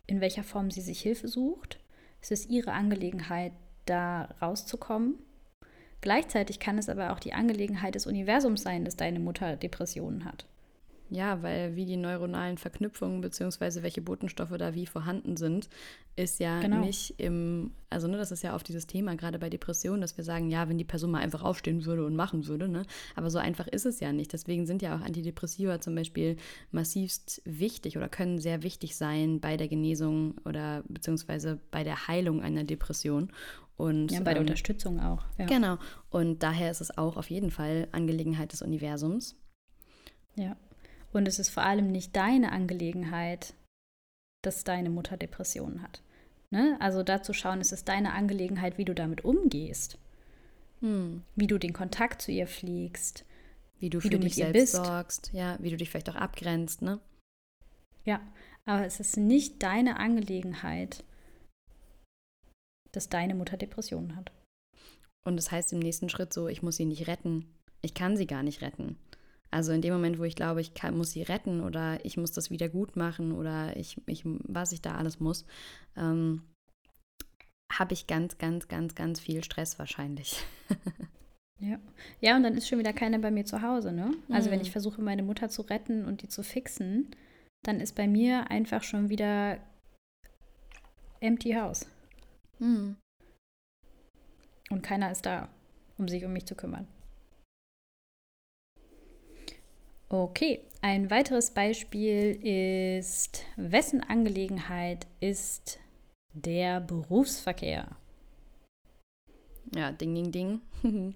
in 0.06 0.20
welcher 0.20 0.44
Form 0.44 0.70
sie 0.70 0.82
sich 0.82 1.02
Hilfe 1.02 1.28
sucht. 1.28 1.80
Es 2.22 2.32
ist 2.32 2.50
ihre 2.50 2.74
Angelegenheit, 2.74 3.54
da 3.86 4.36
rauszukommen. 4.42 5.16
Gleichzeitig 6.02 6.60
kann 6.60 6.78
es 6.78 6.90
aber 6.90 7.14
auch 7.14 7.20
die 7.20 7.34
Angelegenheit 7.34 7.96
des 7.96 8.06
Universums 8.06 8.64
sein, 8.64 8.84
dass 8.84 8.96
deine 8.96 9.20
Mutter 9.20 9.56
Depressionen 9.56 10.26
hat. 10.26 10.46
Ja, 11.10 11.44
weil 11.44 11.76
wie 11.76 11.86
die 11.86 11.98
neuronalen 11.98 12.58
Verknüpfungen 12.58 13.22
bzw. 13.22 13.84
welche 13.84 14.02
Botenstoffe 14.02 14.58
da 14.58 14.74
wie 14.74 14.88
vorhanden 14.88 15.38
sind, 15.38 15.70
ist 16.16 16.40
ja 16.40 16.60
genau. 16.62 16.80
nicht 16.80 17.20
im, 17.20 17.72
also 17.90 18.08
ne, 18.08 18.18
das 18.18 18.32
ist 18.32 18.42
ja 18.42 18.56
auf 18.56 18.64
dieses 18.64 18.88
Thema, 18.88 19.16
gerade 19.16 19.38
bei 19.38 19.50
Depressionen, 19.50 20.02
dass 20.02 20.18
wir 20.18 20.24
sagen, 20.24 20.50
ja, 20.50 20.68
wenn 20.68 20.78
die 20.78 20.84
Person 20.84 21.12
mal 21.12 21.20
einfach 21.20 21.44
aufstehen 21.44 21.86
würde 21.86 22.06
und 22.06 22.16
machen 22.16 22.48
würde, 22.48 22.68
ne? 22.68 22.84
Aber 23.16 23.30
so 23.30 23.38
einfach 23.38 23.68
ist 23.68 23.86
es 23.86 24.00
ja 24.00 24.12
nicht. 24.14 24.34
Deswegen 24.34 24.66
sind 24.66 24.82
ja 24.82 24.96
auch 24.96 25.02
Antidepressiva 25.02 25.80
zum 25.80 25.94
Beispiel 25.94 26.38
massivst 26.72 27.42
wichtig 27.46 27.98
oder 27.98 28.10
können 28.10 28.40
sehr 28.40 28.64
wichtig 28.64 28.96
sein 28.96 29.40
bei 29.40 29.58
der 29.58 29.68
Genesung 29.68 30.36
oder 30.46 30.84
beziehungsweise 30.88 31.60
bei 31.70 31.84
der 31.84 32.08
Heilung 32.08 32.42
einer 32.42 32.64
Depression. 32.64 33.32
Und, 33.78 34.12
ja, 34.12 34.20
bei 34.20 34.32
der 34.32 34.38
ähm, 34.38 34.48
Unterstützung 34.48 35.00
auch. 35.02 35.26
Ja. 35.38 35.46
Genau. 35.46 35.78
Und 36.10 36.42
daher 36.44 36.72
ist 36.72 36.82
es 36.82 36.98
auch 36.98 37.18
auf 37.18 37.30
jeden 37.30 37.52
Fall 37.52 37.90
Angelegenheit 37.92 38.54
des 38.54 38.62
Universums. 38.62 39.36
Ja. 40.36 40.56
Und 41.16 41.30
es 41.30 41.40
ist 41.40 41.50
vor 41.50 41.64
allem 41.64 41.94
nicht 41.94 42.14
deine 42.14 42.52
Angelegenheit, 42.52 43.54
dass 44.44 44.66
deine 44.66 44.90
Mutter 44.90 45.16
Depressionen 45.16 45.82
hat. 45.82 46.02
Ne? 46.52 46.76
Also 46.82 47.04
dazu 47.04 47.32
schauen, 47.32 47.62
es 47.62 47.72
ist 47.72 47.88
deine 47.88 48.12
Angelegenheit, 48.12 48.78
wie 48.78 48.84
du 48.84 48.94
damit 48.94 49.24
umgehst. 49.24 49.98
Hm. 50.82 51.24
Wie 51.38 51.48
du 51.48 51.58
den 51.58 51.72
Kontakt 51.72 52.22
zu 52.22 52.34
ihr 52.34 52.48
pflegst. 52.48 53.24
Wie 53.80 53.90
du 53.90 54.02
für 54.02 54.10
wie 54.10 54.10
du 54.10 54.20
dich 54.20 54.36
selbst 54.36 54.74
sorgst. 54.74 55.32
Ja, 55.32 55.58
wie 55.62 55.70
du 55.70 55.78
dich 55.78 55.90
vielleicht 55.90 56.10
auch 56.10 56.16
abgrenzt, 56.16 56.82
ne? 56.82 57.00
Ja, 58.04 58.20
aber 58.66 58.86
es 58.86 59.00
ist 59.00 59.16
nicht 59.16 59.64
deine 59.64 59.98
Angelegenheit, 59.98 61.06
dass 62.92 63.08
deine 63.08 63.36
Mutter 63.36 63.56
Depressionen 63.56 64.18
hat. 64.18 64.34
Und 65.24 65.38
das 65.38 65.50
heißt 65.50 65.72
im 65.72 65.80
nächsten 65.80 66.10
Schritt 66.10 66.34
so, 66.34 66.50
ich 66.50 66.62
muss 66.62 66.76
sie 66.76 66.86
nicht 66.86 67.08
retten. 67.08 67.46
Ich 67.82 67.94
kann 67.94 68.18
sie 68.18 68.28
gar 68.28 68.44
nicht 68.44 68.62
retten. 68.62 68.98
Also 69.56 69.72
in 69.72 69.80
dem 69.80 69.94
Moment, 69.94 70.20
wo 70.20 70.26
ich 70.26 70.36
glaube, 70.36 70.60
ich 70.60 70.74
kann, 70.74 70.98
muss 70.98 71.12
sie 71.12 71.22
retten 71.22 71.62
oder 71.62 72.04
ich 72.04 72.18
muss 72.18 72.34
das 72.34 72.52
wieder 72.52 72.68
gut 72.68 72.98
machen 72.98 73.32
oder 73.32 73.78
ich, 73.78 74.02
ich 74.06 74.24
was 74.26 74.74
ich 74.74 74.82
da 74.82 74.96
alles 74.96 75.22
muss, 75.22 75.46
ähm, 75.96 76.42
habe 77.72 77.94
ich 77.94 78.06
ganz, 78.06 78.38
ganz, 78.38 78.68
ganz, 78.68 78.96
ganz 78.96 79.22
viel 79.22 79.46
Stress 79.46 79.80
wahrscheinlich. 79.80 80.44
ja. 81.60 81.80
Ja, 82.20 82.36
und 82.36 82.44
dann 82.44 82.58
ist 82.58 82.68
schon 82.68 82.80
wieder 82.80 82.92
keiner 82.92 83.18
bei 83.20 83.32
mir 83.32 83.46
zu 83.46 83.62
Hause, 83.62 83.94
ne? 83.94 84.12
Also 84.30 84.50
mhm. 84.50 84.56
wenn 84.56 84.62
ich 84.62 84.72
versuche, 84.72 85.02
meine 85.02 85.24
Mutter 85.24 85.48
zu 85.48 85.62
retten 85.62 86.04
und 86.04 86.22
die 86.22 86.28
zu 86.28 86.44
fixen, 86.44 87.16
dann 87.64 87.80
ist 87.80 87.96
bei 87.96 88.10
mir 88.10 88.52
einfach 88.52 88.84
schon 88.84 89.08
wieder 89.08 89.58
empty 91.22 91.54
house. 91.54 91.88
Mhm. 92.60 92.98
Und 94.70 94.84
keiner 94.84 95.14
ist 95.14 95.26
da, 95.26 95.48
um 95.98 96.10
sich 96.10 96.26
um 96.26 96.34
mich 96.34 96.46
zu 96.46 96.56
kümmern. 96.56 96.90
Okay, 100.10 100.62
ein 100.82 101.10
weiteres 101.10 101.52
Beispiel 101.52 102.40
ist, 102.44 103.44
wessen 103.56 104.02
Angelegenheit 104.02 105.08
ist 105.20 105.80
der 106.34 106.80
Berufsverkehr? 106.80 107.88
Ja, 109.76 109.92
ding, 109.92 110.14
ding, 110.14 110.32
ding. 110.32 110.62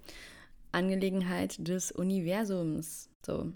Angelegenheit 0.72 1.68
des 1.68 1.92
Universums. 1.92 3.10
So. 3.24 3.54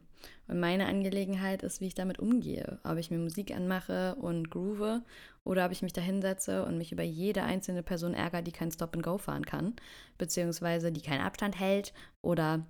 Und 0.47 0.59
meine 0.59 0.86
Angelegenheit 0.86 1.63
ist, 1.63 1.81
wie 1.81 1.88
ich 1.88 1.95
damit 1.95 2.19
umgehe. 2.19 2.79
Ob 2.84 2.97
ich 2.97 3.09
mir 3.09 3.17
Musik 3.17 3.55
anmache 3.55 4.15
und 4.15 4.51
groove 4.51 5.01
oder 5.43 5.65
ob 5.65 5.71
ich 5.71 5.81
mich 5.81 5.93
da 5.93 6.01
hinsetze 6.01 6.63
und 6.63 6.77
mich 6.77 6.91
über 6.91 7.03
jede 7.03 7.41
einzelne 7.41 7.81
Person 7.81 8.13
ärgere, 8.13 8.43
die 8.43 8.51
kein 8.51 8.71
Stop-and-Go 8.71 9.17
fahren 9.17 9.45
kann, 9.45 9.75
beziehungsweise 10.19 10.91
die 10.91 11.01
keinen 11.01 11.21
Abstand 11.21 11.59
hält 11.59 11.91
oder 12.21 12.67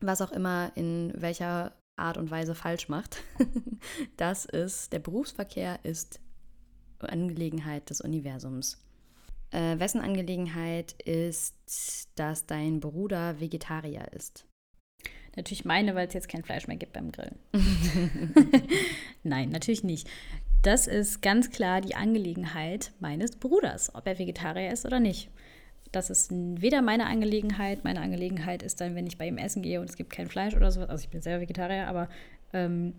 was 0.00 0.22
auch 0.22 0.32
immer 0.32 0.72
in 0.76 1.12
welcher 1.14 1.72
Art 2.00 2.16
und 2.16 2.30
Weise 2.30 2.54
falsch 2.54 2.88
macht. 2.88 3.22
das 4.16 4.44
ist, 4.44 4.92
der 4.92 4.98
Berufsverkehr 4.98 5.78
ist 5.82 6.20
Angelegenheit 7.00 7.88
des 7.90 8.00
Universums. 8.00 8.78
Äh, 9.52 9.78
wessen 9.78 10.00
Angelegenheit 10.00 10.92
ist, 11.02 11.56
dass 12.14 12.46
dein 12.46 12.80
Bruder 12.80 13.40
Vegetarier 13.40 14.12
ist? 14.12 14.46
Natürlich 15.36 15.64
meine, 15.64 15.94
weil 15.94 16.08
es 16.08 16.14
jetzt 16.14 16.28
kein 16.28 16.42
Fleisch 16.42 16.66
mehr 16.66 16.76
gibt 16.76 16.92
beim 16.92 17.12
Grillen. 17.12 17.38
Nein, 19.22 19.50
natürlich 19.50 19.84
nicht. 19.84 20.08
Das 20.62 20.86
ist 20.86 21.22
ganz 21.22 21.50
klar 21.50 21.80
die 21.80 21.94
Angelegenheit 21.94 22.92
meines 23.00 23.36
Bruders, 23.36 23.94
ob 23.94 24.06
er 24.06 24.18
Vegetarier 24.18 24.72
ist 24.72 24.84
oder 24.84 25.00
nicht. 25.00 25.30
Das 25.92 26.08
ist 26.08 26.30
weder 26.32 26.82
meine 26.82 27.06
Angelegenheit. 27.06 27.84
Meine 27.84 28.00
Angelegenheit 28.00 28.62
ist 28.62 28.80
dann, 28.80 28.94
wenn 28.94 29.06
ich 29.06 29.18
bei 29.18 29.26
ihm 29.26 29.38
essen 29.38 29.62
gehe 29.62 29.80
und 29.80 29.90
es 29.90 29.96
gibt 29.96 30.10
kein 30.10 30.28
Fleisch 30.28 30.54
oder 30.54 30.70
so. 30.70 30.82
Also 30.82 31.02
ich 31.02 31.10
bin 31.10 31.20
selber 31.20 31.42
Vegetarier, 31.42 31.88
aber 31.88 32.08
ähm, 32.52 32.94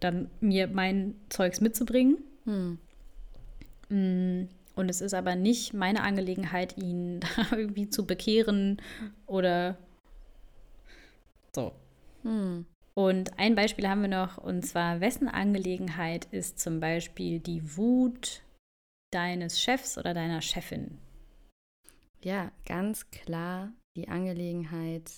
dann 0.00 0.28
mir 0.40 0.68
mein 0.68 1.14
Zeugs 1.30 1.60
mitzubringen. 1.60 2.18
Hm. 2.44 2.78
Mm, 3.88 4.48
und 4.76 4.88
es 4.88 5.00
ist 5.00 5.14
aber 5.14 5.36
nicht 5.36 5.72
meine 5.72 6.02
Angelegenheit, 6.02 6.76
ihn 6.76 7.20
da 7.36 7.56
irgendwie 7.56 7.88
zu 7.88 8.06
bekehren 8.06 8.80
oder 9.26 9.78
so. 11.54 11.72
Hm. 12.22 12.66
Und 12.94 13.38
ein 13.38 13.54
Beispiel 13.54 13.88
haben 13.88 14.02
wir 14.02 14.08
noch, 14.08 14.38
und 14.38 14.64
zwar, 14.64 15.00
wessen 15.00 15.28
Angelegenheit 15.28 16.26
ist 16.30 16.60
zum 16.60 16.78
Beispiel 16.78 17.40
die 17.40 17.76
Wut 17.76 18.42
deines 19.10 19.60
Chefs 19.60 19.98
oder 19.98 20.14
deiner 20.14 20.40
Chefin? 20.40 20.98
Ja, 22.24 22.50
ganz 22.64 23.10
klar 23.10 23.72
die 23.96 24.08
Angelegenheit 24.08 25.12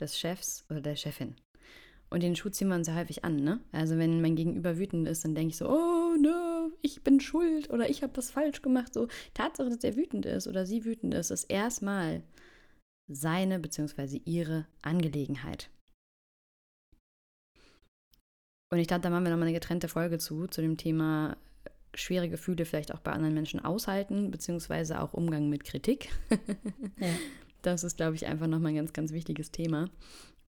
des 0.00 0.16
Chefs 0.16 0.64
oder 0.70 0.80
der 0.80 0.94
Chefin. 0.94 1.34
Und 2.08 2.22
den 2.22 2.36
Schuh 2.36 2.50
ziehen 2.50 2.68
wir 2.68 2.76
uns 2.76 2.86
ja 2.86 2.94
häufig 2.94 3.24
an, 3.24 3.36
ne? 3.36 3.60
Also 3.72 3.98
wenn 3.98 4.20
mein 4.20 4.36
Gegenüber 4.36 4.78
wütend 4.78 5.06
ist, 5.08 5.24
dann 5.24 5.34
denke 5.34 5.50
ich 5.50 5.56
so, 5.56 5.68
oh 5.68 6.16
no, 6.16 6.70
ich 6.82 7.02
bin 7.02 7.20
schuld 7.20 7.70
oder 7.70 7.90
ich 7.90 8.02
habe 8.02 8.12
das 8.12 8.30
falsch 8.30 8.62
gemacht. 8.62 8.94
So, 8.94 9.08
Tatsache, 9.34 9.70
dass 9.70 9.84
er 9.84 9.96
wütend 9.96 10.24
ist 10.24 10.46
oder 10.46 10.66
sie 10.66 10.84
wütend 10.84 11.14
ist, 11.14 11.30
ist 11.30 11.44
erstmal 11.44 12.22
seine 13.08 13.58
bzw. 13.58 14.20
ihre 14.24 14.66
Angelegenheit. 14.82 15.70
Und 18.72 18.78
ich 18.78 18.86
glaube, 18.86 19.02
da 19.02 19.10
machen 19.10 19.24
wir 19.24 19.30
nochmal 19.30 19.48
eine 19.48 19.58
getrennte 19.58 19.88
Folge 19.88 20.18
zu, 20.18 20.46
zu 20.46 20.60
dem 20.60 20.76
Thema 20.76 21.36
schwere 21.94 22.28
Gefühle 22.28 22.64
vielleicht 22.64 22.94
auch 22.94 23.00
bei 23.00 23.12
anderen 23.12 23.34
Menschen 23.34 23.64
aushalten, 23.64 24.30
beziehungsweise 24.30 25.00
auch 25.00 25.12
Umgang 25.12 25.48
mit 25.48 25.64
Kritik. 25.64 26.10
ja. 27.00 27.08
Das 27.62 27.84
ist, 27.84 27.96
glaube 27.96 28.16
ich, 28.16 28.26
einfach 28.26 28.46
nochmal 28.46 28.72
ein 28.72 28.76
ganz, 28.76 28.92
ganz 28.92 29.12
wichtiges 29.12 29.50
Thema. 29.50 29.90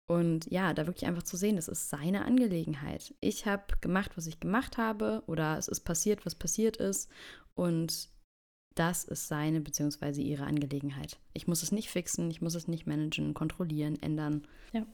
Und 0.06 0.50
ja, 0.50 0.74
da 0.74 0.86
wirklich 0.86 1.06
einfach 1.06 1.22
zu 1.22 1.36
sehen, 1.36 1.56
das 1.56 1.68
ist 1.68 1.88
seine 1.88 2.24
Angelegenheit. 2.24 3.14
Ich 3.20 3.46
habe 3.46 3.64
gemacht, 3.80 4.12
was 4.16 4.26
ich 4.26 4.40
gemacht 4.40 4.78
habe, 4.78 5.22
oder 5.26 5.58
es 5.58 5.68
ist 5.68 5.80
passiert, 5.80 6.26
was 6.26 6.34
passiert 6.34 6.76
ist. 6.76 7.08
Und 7.54 8.08
das 8.74 9.04
ist 9.04 9.28
seine 9.28 9.60
bzw. 9.60 10.22
ihre 10.22 10.44
Angelegenheit. 10.44 11.18
Ich 11.34 11.46
muss 11.46 11.62
es 11.62 11.72
nicht 11.72 11.90
fixen, 11.90 12.30
ich 12.30 12.40
muss 12.40 12.54
es 12.54 12.68
nicht 12.68 12.86
managen, 12.86 13.34
kontrollieren, 13.34 14.00
ändern. 14.02 14.46
Ja. 14.72 14.86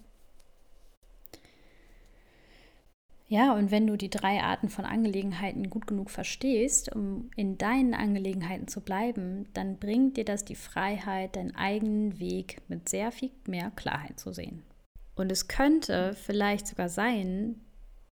Ja, 3.30 3.54
und 3.54 3.70
wenn 3.70 3.86
du 3.86 3.96
die 3.96 4.08
drei 4.08 4.42
Arten 4.42 4.70
von 4.70 4.86
Angelegenheiten 4.86 5.68
gut 5.68 5.86
genug 5.86 6.10
verstehst, 6.10 6.94
um 6.94 7.30
in 7.36 7.58
deinen 7.58 7.92
Angelegenheiten 7.92 8.68
zu 8.68 8.80
bleiben, 8.80 9.46
dann 9.52 9.78
bringt 9.78 10.16
dir 10.16 10.24
das 10.24 10.46
die 10.46 10.54
Freiheit, 10.54 11.36
deinen 11.36 11.54
eigenen 11.54 12.18
Weg 12.18 12.62
mit 12.68 12.88
sehr 12.88 13.12
viel 13.12 13.30
mehr 13.46 13.70
Klarheit 13.76 14.18
zu 14.18 14.32
sehen. 14.32 14.62
Und 15.14 15.30
es 15.30 15.46
könnte 15.46 16.14
vielleicht 16.14 16.66
sogar 16.66 16.88
sein, 16.88 17.60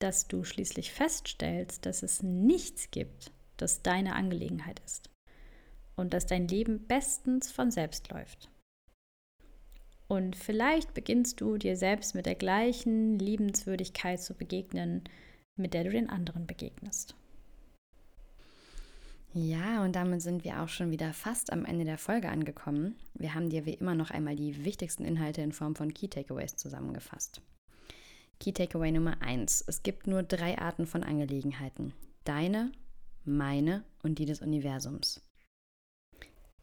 dass 0.00 0.26
du 0.26 0.42
schließlich 0.42 0.92
feststellst, 0.92 1.86
dass 1.86 2.02
es 2.02 2.24
nichts 2.24 2.90
gibt, 2.90 3.30
das 3.56 3.82
deine 3.82 4.16
Angelegenheit 4.16 4.80
ist 4.84 5.10
und 5.94 6.12
dass 6.12 6.26
dein 6.26 6.48
Leben 6.48 6.86
bestens 6.88 7.52
von 7.52 7.70
selbst 7.70 8.10
läuft. 8.10 8.50
Und 10.06 10.36
vielleicht 10.36 10.94
beginnst 10.94 11.40
du 11.40 11.56
dir 11.56 11.76
selbst 11.76 12.14
mit 12.14 12.26
der 12.26 12.34
gleichen 12.34 13.18
Liebenswürdigkeit 13.18 14.20
zu 14.20 14.34
begegnen, 14.34 15.04
mit 15.56 15.74
der 15.74 15.84
du 15.84 15.90
den 15.90 16.10
anderen 16.10 16.46
begegnest. 16.46 17.14
Ja, 19.32 19.82
und 19.82 19.96
damit 19.96 20.22
sind 20.22 20.44
wir 20.44 20.62
auch 20.62 20.68
schon 20.68 20.92
wieder 20.92 21.12
fast 21.12 21.52
am 21.52 21.64
Ende 21.64 21.84
der 21.84 21.98
Folge 21.98 22.28
angekommen. 22.28 22.94
Wir 23.14 23.34
haben 23.34 23.50
dir 23.50 23.66
wie 23.66 23.74
immer 23.74 23.96
noch 23.96 24.12
einmal 24.12 24.36
die 24.36 24.64
wichtigsten 24.64 25.04
Inhalte 25.04 25.42
in 25.42 25.50
Form 25.50 25.74
von 25.74 25.92
Key 25.92 26.06
Takeaways 26.06 26.54
zusammengefasst. 26.54 27.42
Key 28.38 28.52
Takeaway 28.52 28.92
Nummer 28.92 29.20
1. 29.22 29.64
Es 29.66 29.82
gibt 29.82 30.06
nur 30.06 30.22
drei 30.22 30.58
Arten 30.58 30.86
von 30.86 31.02
Angelegenheiten. 31.02 31.94
Deine, 32.22 32.70
meine 33.24 33.82
und 34.04 34.20
die 34.20 34.24
des 34.24 34.40
Universums. 34.40 35.20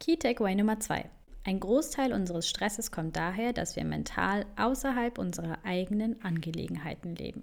Key 0.00 0.16
Takeaway 0.16 0.54
Nummer 0.54 0.80
2. 0.80 1.10
Ein 1.44 1.58
Großteil 1.58 2.12
unseres 2.12 2.48
Stresses 2.48 2.92
kommt 2.92 3.16
daher, 3.16 3.52
dass 3.52 3.74
wir 3.74 3.84
mental 3.84 4.46
außerhalb 4.56 5.18
unserer 5.18 5.64
eigenen 5.64 6.22
Angelegenheiten 6.22 7.16
leben. 7.16 7.42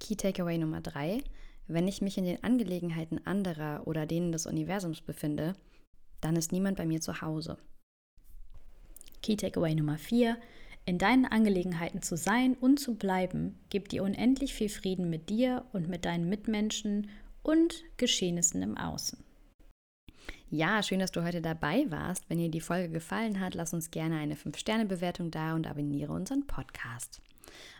Key 0.00 0.16
Takeaway 0.16 0.56
Nummer 0.56 0.80
3. 0.80 1.22
Wenn 1.66 1.88
ich 1.88 2.00
mich 2.00 2.16
in 2.16 2.24
den 2.24 2.42
Angelegenheiten 2.42 3.26
anderer 3.26 3.86
oder 3.86 4.06
denen 4.06 4.32
des 4.32 4.46
Universums 4.46 5.02
befinde, 5.02 5.54
dann 6.20 6.36
ist 6.36 6.52
niemand 6.52 6.78
bei 6.78 6.86
mir 6.86 7.00
zu 7.02 7.20
Hause. 7.20 7.58
Key 9.22 9.36
Takeaway 9.36 9.74
Nummer 9.74 9.98
4. 9.98 10.38
In 10.86 10.98
deinen 10.98 11.24
Angelegenheiten 11.24 12.02
zu 12.02 12.16
sein 12.16 12.54
und 12.54 12.78
zu 12.78 12.94
bleiben, 12.94 13.58
gibt 13.70 13.92
dir 13.92 14.02
unendlich 14.02 14.52
viel 14.52 14.68
Frieden 14.68 15.08
mit 15.08 15.30
dir 15.30 15.64
und 15.72 15.88
mit 15.88 16.04
deinen 16.04 16.28
Mitmenschen 16.28 17.08
und 17.42 17.84
Geschehnissen 17.96 18.62
im 18.62 18.76
Außen. 18.76 19.23
Ja, 20.54 20.84
schön, 20.84 21.00
dass 21.00 21.10
du 21.10 21.24
heute 21.24 21.42
dabei 21.42 21.84
warst. 21.88 22.30
Wenn 22.30 22.38
dir 22.38 22.48
die 22.48 22.60
Folge 22.60 22.88
gefallen 22.88 23.40
hat, 23.40 23.56
lass 23.56 23.74
uns 23.74 23.90
gerne 23.90 24.18
eine 24.18 24.36
5-Sterne-Bewertung 24.36 25.32
da 25.32 25.56
und 25.56 25.66
abonniere 25.66 26.12
unseren 26.12 26.46
Podcast. 26.46 27.20